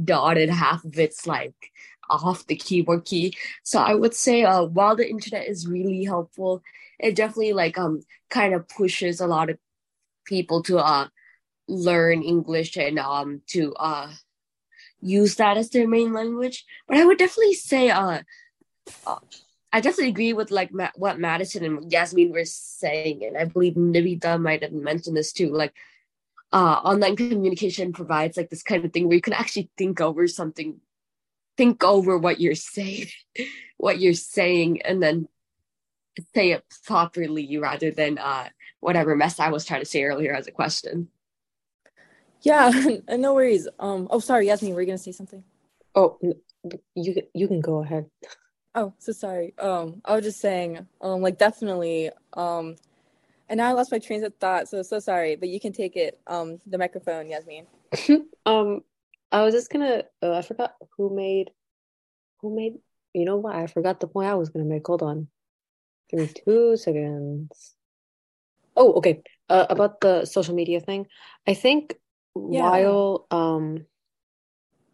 dotted 0.02 0.48
half 0.48 0.84
of 0.84 0.98
it's 0.98 1.26
like 1.26 1.70
off 2.08 2.46
the 2.46 2.56
keyboard 2.56 3.04
key 3.04 3.34
so 3.62 3.78
i 3.78 3.94
would 3.94 4.14
say 4.14 4.42
uh 4.42 4.62
while 4.62 4.96
the 4.96 5.08
internet 5.08 5.46
is 5.46 5.68
really 5.68 6.02
helpful 6.02 6.62
it 6.99 7.14
definitely 7.16 7.53
like 7.53 7.78
um 7.78 8.03
kind 8.30 8.55
of 8.55 8.68
pushes 8.68 9.20
a 9.20 9.26
lot 9.26 9.51
of 9.51 9.59
people 10.24 10.62
to 10.62 10.78
uh 10.78 11.09
learn 11.68 12.22
english 12.22 12.76
and 12.76 12.99
um 12.99 13.43
to 13.47 13.74
uh 13.74 14.11
use 15.01 15.36
that 15.36 15.57
as 15.57 15.70
their 15.70 15.88
main 15.88 16.12
language 16.12 16.64
but 16.86 16.97
i 16.97 17.05
would 17.05 17.18
definitely 17.18 17.55
say 17.55 17.90
uh, 17.90 18.20
uh 19.07 19.16
I 19.72 19.80
definitely 19.80 20.11
agree 20.11 20.32
with 20.34 20.51
like 20.51 20.72
Ma- 20.72 20.90
what 20.97 21.18
Madison 21.18 21.64
and 21.64 21.90
Yasmin 21.90 22.30
were 22.30 22.45
saying, 22.45 23.24
and 23.24 23.38
I 23.38 23.47
believe 23.47 23.72
Navita 23.74 24.38
might 24.38 24.62
have 24.62 24.72
mentioned 24.72 25.16
this 25.16 25.32
too. 25.32 25.51
Like, 25.51 25.72
uh, 26.53 26.80
online 26.84 27.16
communication 27.16 27.93
provides 27.93 28.36
like 28.36 28.51
this 28.51 28.62
kind 28.62 28.84
of 28.84 28.93
thing 28.93 29.09
where 29.09 29.14
you 29.14 29.22
can 29.22 29.32
actually 29.32 29.70
think 29.78 30.01
over 30.01 30.28
something, 30.28 30.80
think 31.57 31.82
over 31.82 32.18
what 32.18 32.38
you're 32.38 32.55
saying, 32.55 33.07
what 33.78 33.99
you're 33.99 34.12
saying, 34.12 34.82
and 34.82 35.03
then 35.03 35.26
say 36.34 36.52
it 36.52 36.64
properly 36.84 37.56
rather 37.58 37.90
than 37.90 38.18
uh, 38.18 38.48
whatever 38.80 39.16
mess 39.16 39.40
I 39.40 39.50
was 39.50 39.64
trying 39.64 39.80
to 39.80 39.86
say 39.86 40.04
earlier 40.04 40.34
as 40.34 40.46
a 40.46 40.52
question. 40.52 41.08
Yeah, 42.42 42.70
no 43.08 43.34
worries. 43.34 43.68
Um, 43.78 44.08
oh, 44.10 44.18
sorry, 44.18 44.46
Yasmin, 44.46 44.74
were 44.74 44.80
you 44.80 44.86
gonna 44.86 44.98
say 44.98 45.12
something? 45.12 45.44
Oh, 45.94 46.18
you 46.94 47.22
you 47.34 47.48
can 47.48 47.60
go 47.60 47.82
ahead. 47.82 48.06
Oh, 48.74 48.94
so 48.98 49.12
sorry. 49.12 49.54
Um, 49.58 50.00
I 50.04 50.14
was 50.14 50.24
just 50.24 50.40
saying, 50.40 50.86
um, 51.00 51.20
like 51.20 51.38
definitely. 51.38 52.10
Um, 52.32 52.76
and 53.48 53.58
now 53.58 53.68
I 53.68 53.72
lost 53.72 53.92
my 53.92 53.98
train 53.98 54.24
of 54.24 54.34
thought, 54.36 54.68
so 54.68 54.82
so 54.82 54.98
sorry. 54.98 55.36
But 55.36 55.50
you 55.50 55.60
can 55.60 55.72
take 55.72 55.96
it. 55.96 56.18
Um, 56.26 56.58
the 56.66 56.78
microphone, 56.78 57.28
Yasmin. 57.28 57.66
um, 58.46 58.80
I 59.30 59.42
was 59.42 59.54
just 59.54 59.70
gonna. 59.70 60.04
Uh, 60.22 60.32
I 60.32 60.42
forgot 60.42 60.74
who 60.96 61.14
made. 61.14 61.50
Who 62.40 62.54
made? 62.56 62.74
You 63.12 63.26
know 63.26 63.36
what? 63.36 63.54
I 63.54 63.66
forgot 63.66 64.00
the 64.00 64.08
point 64.08 64.28
I 64.28 64.34
was 64.34 64.48
gonna 64.48 64.64
make. 64.64 64.86
Hold 64.86 65.02
on. 65.02 65.28
Give 66.12 66.20
me 66.20 66.28
two 66.44 66.76
seconds. 66.76 67.74
Oh, 68.76 68.92
okay. 68.94 69.22
Uh, 69.48 69.66
about 69.70 70.00
the 70.00 70.24
social 70.24 70.54
media 70.54 70.80
thing, 70.80 71.06
I 71.46 71.54
think 71.54 71.96
Yeah. 72.34 72.62
while 72.62 73.26
um 73.30 73.86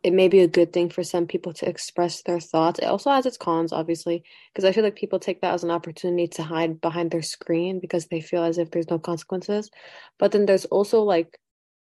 it 0.02 0.12
may 0.12 0.28
be 0.28 0.40
a 0.40 0.48
good 0.48 0.72
thing 0.72 0.90
for 0.90 1.02
some 1.02 1.26
people 1.26 1.52
to 1.52 1.68
express 1.68 2.22
their 2.22 2.38
thoughts. 2.40 2.78
It 2.78 2.84
also 2.86 3.10
has 3.10 3.26
its 3.26 3.36
cons, 3.36 3.72
obviously, 3.72 4.22
because 4.52 4.64
I 4.64 4.72
feel 4.72 4.84
like 4.84 4.94
people 4.96 5.18
take 5.18 5.40
that 5.40 5.54
as 5.54 5.64
an 5.64 5.72
opportunity 5.72 6.28
to 6.28 6.42
hide 6.44 6.80
behind 6.80 7.10
their 7.10 7.22
screen 7.22 7.80
because 7.80 8.06
they 8.06 8.20
feel 8.20 8.44
as 8.44 8.58
if 8.58 8.70
there's 8.70 8.90
no 8.90 8.98
consequences. 8.98 9.70
But 10.18 10.30
then 10.32 10.46
there's 10.46 10.66
also 10.66 11.02
like, 11.02 11.38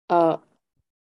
uh, 0.10 0.38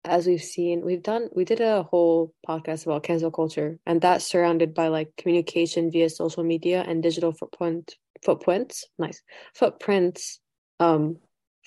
as 0.05 0.27
we've 0.27 0.43
seen, 0.43 0.83
we've 0.85 1.03
done, 1.03 1.29
we 1.33 1.45
did 1.45 1.61
a 1.61 1.83
whole 1.83 2.33
podcast 2.47 2.85
about 2.85 3.03
cancel 3.03 3.31
culture, 3.31 3.79
and 3.85 4.01
that's 4.01 4.25
surrounded 4.25 4.73
by 4.73 4.89
like 4.89 5.13
communication 5.17 5.91
via 5.91 6.09
social 6.09 6.43
media 6.43 6.83
and 6.87 7.01
digital 7.01 7.31
footprint 7.31 7.95
footprints, 8.23 8.85
nice 8.97 9.21
footprints, 9.53 10.39
um, 10.79 11.17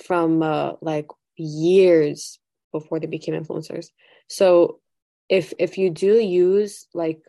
from 0.05 0.43
uh 0.43 0.73
like 0.81 1.07
years 1.37 2.39
before 2.73 3.01
they 3.01 3.07
became 3.07 3.35
influencers. 3.35 3.87
So 4.29 4.81
if 5.29 5.53
if 5.59 5.79
you 5.79 5.91
do 5.91 6.15
use 6.19 6.87
like 6.95 7.21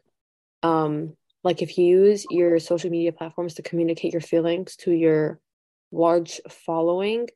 um 0.64 1.16
like 1.44 1.62
if 1.62 1.78
you 1.78 1.86
use 1.86 2.26
your 2.30 2.60
social 2.60 2.90
media 2.90 3.14
platforms 3.14 3.56
to 3.56 3.62
communicate 3.62 4.12
your 4.12 4.22
feelings 4.22 4.76
to 4.78 4.92
your 4.92 5.40
large 5.92 6.42
following, 6.50 7.28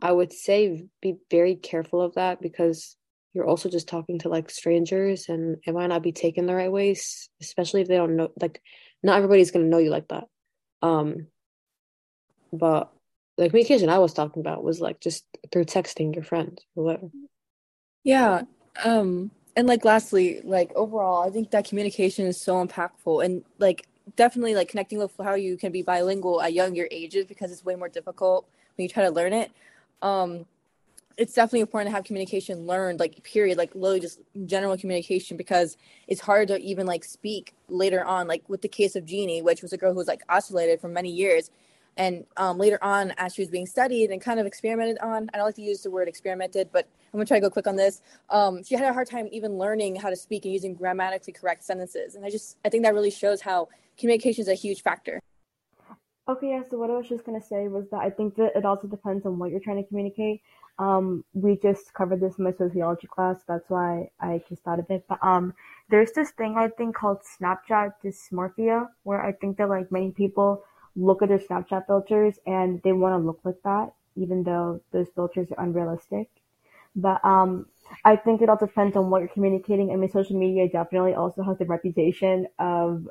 I 0.00 0.12
would 0.12 0.32
say 0.32 0.84
be 1.02 1.16
very 1.30 1.56
careful 1.56 2.00
of 2.00 2.14
that 2.14 2.40
because 2.40 2.96
you're 3.36 3.46
also 3.46 3.68
just 3.68 3.86
talking 3.86 4.18
to 4.20 4.30
like 4.30 4.48
strangers 4.48 5.28
and 5.28 5.58
it 5.66 5.74
might 5.74 5.88
not 5.88 6.02
be 6.02 6.12
taken 6.12 6.46
the 6.46 6.54
right 6.54 6.72
ways, 6.72 7.28
especially 7.42 7.82
if 7.82 7.88
they 7.88 7.96
don't 7.96 8.16
know 8.16 8.30
like 8.40 8.62
not 9.02 9.18
everybody's 9.18 9.50
gonna 9.50 9.66
know 9.66 9.78
you 9.78 9.90
like 9.90 10.08
that. 10.08 10.24
Um 10.80 11.26
but 12.50 12.90
the 13.36 13.48
communication 13.48 13.90
I 13.90 13.98
was 13.98 14.14
talking 14.14 14.40
about 14.40 14.64
was 14.64 14.80
like 14.80 15.00
just 15.00 15.26
through 15.52 15.66
texting 15.66 16.14
your 16.14 16.24
friends 16.24 16.64
or 16.74 16.84
whatever. 16.84 17.10
Yeah. 18.02 18.42
Um, 18.82 19.30
and 19.54 19.66
like 19.66 19.84
lastly, 19.84 20.40
like 20.42 20.72
overall, 20.74 21.26
I 21.26 21.30
think 21.30 21.50
that 21.50 21.68
communication 21.68 22.26
is 22.26 22.40
so 22.40 22.66
impactful 22.66 23.22
and 23.22 23.44
like 23.58 23.86
definitely 24.16 24.54
like 24.54 24.68
connecting 24.68 24.98
with 24.98 25.12
how 25.22 25.34
you 25.34 25.58
can 25.58 25.72
be 25.72 25.82
bilingual 25.82 26.40
at 26.40 26.54
younger 26.54 26.88
ages 26.90 27.26
because 27.26 27.52
it's 27.52 27.64
way 27.64 27.74
more 27.74 27.90
difficult 27.90 28.48
when 28.76 28.84
you 28.84 28.88
try 28.88 29.02
to 29.02 29.10
learn 29.10 29.34
it. 29.34 29.50
Um, 30.00 30.46
it's 31.16 31.32
definitely 31.32 31.60
important 31.60 31.90
to 31.90 31.96
have 31.96 32.04
communication 32.04 32.66
learned, 32.66 33.00
like 33.00 33.22
period, 33.22 33.56
like 33.56 33.74
literally 33.74 34.00
just 34.00 34.20
general 34.44 34.76
communication 34.76 35.36
because 35.36 35.76
it's 36.08 36.20
hard 36.20 36.48
to 36.48 36.58
even 36.60 36.86
like 36.86 37.04
speak 37.04 37.54
later 37.68 38.04
on, 38.04 38.28
like 38.28 38.46
with 38.48 38.60
the 38.62 38.68
case 38.68 38.96
of 38.96 39.06
Genie, 39.06 39.40
which 39.40 39.62
was 39.62 39.72
a 39.72 39.78
girl 39.78 39.92
who 39.92 39.98
was 39.98 40.08
like 40.08 40.22
isolated 40.28 40.80
for 40.80 40.88
many 40.88 41.10
years. 41.10 41.50
And 41.96 42.26
um, 42.36 42.58
later 42.58 42.78
on, 42.82 43.14
as 43.16 43.34
she 43.34 43.40
was 43.40 43.48
being 43.48 43.66
studied 43.66 44.10
and 44.10 44.20
kind 44.20 44.38
of 44.38 44.44
experimented 44.44 44.98
on, 44.98 45.30
I 45.32 45.38
don't 45.38 45.46
like 45.46 45.54
to 45.54 45.62
use 45.62 45.80
the 45.80 45.90
word 45.90 46.08
experimented, 46.08 46.68
but 46.70 46.86
I'm 47.12 47.18
gonna 47.18 47.24
try 47.24 47.38
to 47.38 47.40
go 47.40 47.48
quick 47.48 47.66
on 47.66 47.76
this. 47.76 48.02
Um, 48.28 48.62
she 48.62 48.74
had 48.74 48.84
a 48.84 48.92
hard 48.92 49.08
time 49.08 49.28
even 49.32 49.56
learning 49.56 49.96
how 49.96 50.10
to 50.10 50.16
speak 50.16 50.44
and 50.44 50.52
using 50.52 50.74
grammatically 50.74 51.32
correct 51.32 51.64
sentences. 51.64 52.14
And 52.14 52.26
I 52.26 52.30
just, 52.30 52.58
I 52.66 52.68
think 52.68 52.84
that 52.84 52.92
really 52.92 53.10
shows 53.10 53.40
how 53.40 53.68
communication 53.96 54.42
is 54.42 54.48
a 54.48 54.54
huge 54.54 54.82
factor. 54.82 55.20
Okay, 56.28 56.48
yeah, 56.50 56.62
so 56.68 56.76
what 56.76 56.90
I 56.90 56.94
was 56.96 57.08
just 57.08 57.24
gonna 57.24 57.40
say 57.40 57.68
was 57.68 57.88
that 57.90 58.00
I 58.00 58.10
think 58.10 58.34
that 58.34 58.52
it 58.56 58.66
also 58.66 58.88
depends 58.88 59.24
on 59.24 59.38
what 59.38 59.50
you're 59.50 59.60
trying 59.60 59.82
to 59.82 59.88
communicate. 59.88 60.42
Um, 60.78 61.24
we 61.32 61.56
just 61.56 61.94
covered 61.94 62.20
this 62.20 62.36
in 62.38 62.44
my 62.44 62.52
sociology 62.52 63.06
class, 63.06 63.40
that's 63.48 63.68
why 63.70 64.10
I 64.20 64.42
just 64.48 64.62
thought 64.62 64.78
of 64.78 64.90
it. 64.90 65.04
But 65.08 65.18
um, 65.22 65.54
there's 65.88 66.12
this 66.12 66.30
thing 66.32 66.56
I 66.58 66.68
think 66.68 66.96
called 66.96 67.20
Snapchat 67.22 67.94
dysmorphia, 68.04 68.88
where 69.02 69.24
I 69.24 69.32
think 69.32 69.56
that 69.56 69.68
like 69.68 69.90
many 69.90 70.10
people 70.10 70.62
look 70.94 71.22
at 71.22 71.28
their 71.28 71.38
Snapchat 71.38 71.86
filters 71.86 72.38
and 72.46 72.82
they 72.82 72.92
want 72.92 73.20
to 73.20 73.26
look 73.26 73.40
like 73.44 73.62
that, 73.64 73.92
even 74.16 74.42
though 74.42 74.80
those 74.92 75.08
filters 75.14 75.48
are 75.56 75.64
unrealistic. 75.64 76.28
But 76.94 77.24
um, 77.24 77.66
I 78.04 78.16
think 78.16 78.42
it 78.42 78.48
all 78.48 78.56
depends 78.56 78.96
on 78.96 79.10
what 79.10 79.20
you're 79.20 79.28
communicating. 79.28 79.90
I 79.92 79.96
mean, 79.96 80.10
social 80.10 80.38
media 80.38 80.68
definitely 80.68 81.14
also 81.14 81.42
has 81.42 81.58
the 81.58 81.66
reputation 81.66 82.48
of 82.58 83.08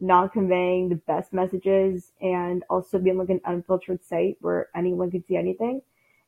not 0.00 0.32
conveying 0.32 0.88
the 0.88 0.96
best 0.96 1.32
messages 1.32 2.12
and 2.20 2.64
also 2.68 2.98
being 2.98 3.18
like 3.18 3.30
an 3.30 3.40
unfiltered 3.44 4.04
site 4.04 4.36
where 4.40 4.68
anyone 4.74 5.10
can 5.10 5.24
see 5.24 5.36
anything. 5.36 5.80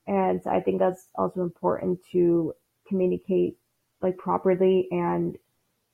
And 0.07 0.41
I 0.47 0.61
think 0.61 0.79
that's 0.79 1.09
also 1.15 1.43
important 1.43 2.01
to 2.13 2.55
communicate 2.87 3.57
like 4.03 4.19
properly 4.19 4.89
and 4.91 5.37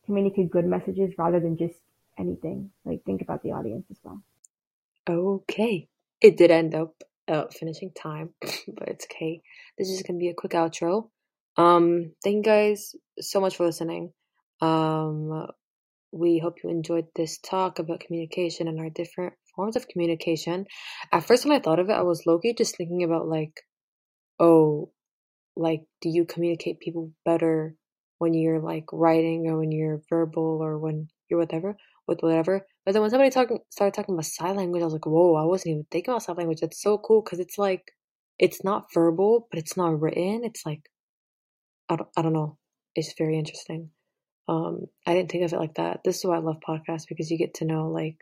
communicate 0.05 0.51
good 0.51 0.65
messages 0.65 1.15
rather 1.17 1.39
than 1.39 1.57
just 1.57 1.79
anything. 2.19 2.71
Like 2.85 3.05
think 3.05 3.23
about 3.23 3.43
the 3.43 3.53
audience 3.53 3.87
as 3.91 3.99
well. 4.03 4.23
Okay. 5.09 5.89
It 6.21 6.37
did 6.37 6.51
end 6.51 6.75
up 6.75 7.03
uh, 7.29 7.45
finishing 7.51 7.93
time, 7.93 8.31
but 8.41 8.89
it's 8.89 9.07
okay. 9.07 9.41
This 9.79 9.89
is 9.89 10.03
gonna 10.03 10.19
be 10.19 10.29
a 10.29 10.35
quick 10.35 10.53
outro. 10.53 11.09
Um, 11.57 12.13
thank 12.23 12.37
you 12.37 12.43
guys 12.43 12.95
so 13.19 13.41
much 13.41 13.57
for 13.57 13.67
listening. 13.67 14.13
Um, 14.61 15.47
we 16.13 16.39
hope 16.39 16.59
you 16.63 16.71
enjoyed 16.71 17.07
this 17.15 17.39
talk 17.39 17.79
about 17.79 18.01
communication 18.01 18.69
and 18.69 18.81
our 18.81 18.91
different 18.91 19.35
forms 19.55 19.77
of 19.77 19.89
communication. 19.89 20.67
At 21.13 21.25
first, 21.25 21.45
when 21.45 21.57
I 21.57 21.61
thought 21.61 21.79
of 21.79 21.89
it, 21.89 21.95
I 21.95 22.03
was 22.03 22.27
low-key 22.27 22.55
just 22.55 22.77
thinking 22.77 23.05
about 23.05 23.29
like, 23.29 23.53
oh, 24.41 24.91
like, 25.57 25.83
do 26.01 26.09
you 26.09 26.25
communicate 26.25 26.81
people 26.81 27.13
better 27.25 27.77
when 28.19 28.35
you're 28.35 28.61
like 28.61 28.87
writing 28.93 29.47
or 29.49 29.59
when 29.59 29.71
you're 29.71 30.03
verbal 30.09 30.61
or 30.63 30.79
when 30.79 31.09
you're 31.29 31.39
whatever 31.39 31.77
with 32.09 32.21
whatever? 32.23 32.67
But 32.85 32.93
then 32.93 33.03
when 33.03 33.11
somebody 33.11 33.31
talking 33.31 33.59
started 33.71 33.95
talking 33.95 34.15
about 34.15 34.25
sign 34.25 34.57
language, 34.57 34.83
I 34.83 34.87
was 34.87 34.95
like, 34.95 35.07
whoa, 35.07 35.37
I 35.37 35.45
wasn't 35.45 35.73
even 35.73 35.87
thinking 35.91 36.13
about 36.13 36.23
sign 36.23 36.37
language. 36.37 36.61
That's 36.61 36.83
so 36.83 36.99
cool 36.99 37.23
because 37.23 37.39
it's 37.39 37.59
like, 37.59 37.93
it's 38.39 38.65
not 38.65 38.87
verbal, 38.95 39.47
but 39.51 39.61
it's 39.61 39.77
not 39.77 40.01
written. 40.01 40.43
It's 40.45 40.65
like, 40.65 40.91
I 41.91 41.97
don't, 41.97 42.09
I 42.17 42.23
don't 42.23 42.33
know. 42.33 42.57
It's 42.95 43.15
very 43.19 43.39
interesting. 43.39 43.91
Um, 44.49 44.87
I 45.07 45.15
didn't 45.15 45.31
think 45.31 45.45
of 45.45 45.53
it 45.53 45.59
like 45.59 45.75
that. 45.75 46.01
This 46.05 46.19
is 46.19 46.25
why 46.25 46.37
I 46.37 46.41
love 46.41 46.57
podcasts 46.67 47.07
because 47.09 47.31
you 47.31 47.39
get 47.39 47.55
to 47.55 47.65
know 47.67 47.89
like 47.89 48.17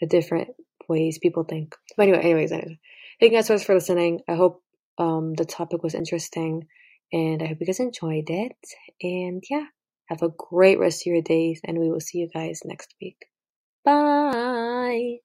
the 0.00 0.06
different 0.06 0.48
ways 0.88 1.18
people 1.18 1.44
think. 1.44 1.74
But 1.96 2.04
anyway, 2.04 2.20
anyways, 2.20 2.52
anyways. 2.52 2.78
Thank 3.18 3.32
you 3.32 3.38
guys 3.38 3.46
so 3.46 3.54
much 3.54 3.64
for 3.64 3.74
listening. 3.74 4.20
I 4.28 4.34
hope 4.36 4.62
um 4.98 5.34
the 5.34 5.44
topic 5.46 5.82
was 5.82 5.94
interesting 5.94 6.66
and 7.12 7.42
I 7.42 7.46
hope 7.48 7.58
you 7.60 7.66
guys 7.66 7.80
enjoyed 7.80 8.30
it. 8.30 8.56
And 9.02 9.42
yeah, 9.50 9.66
have 10.08 10.22
a 10.22 10.30
great 10.30 10.78
rest 10.78 11.02
of 11.02 11.12
your 11.12 11.22
days 11.22 11.60
and 11.64 11.78
we 11.78 11.90
will 11.90 12.00
see 12.00 12.18
you 12.18 12.28
guys 12.32 12.62
next 12.64 12.94
week. 13.00 13.26
Bye. 13.84 15.18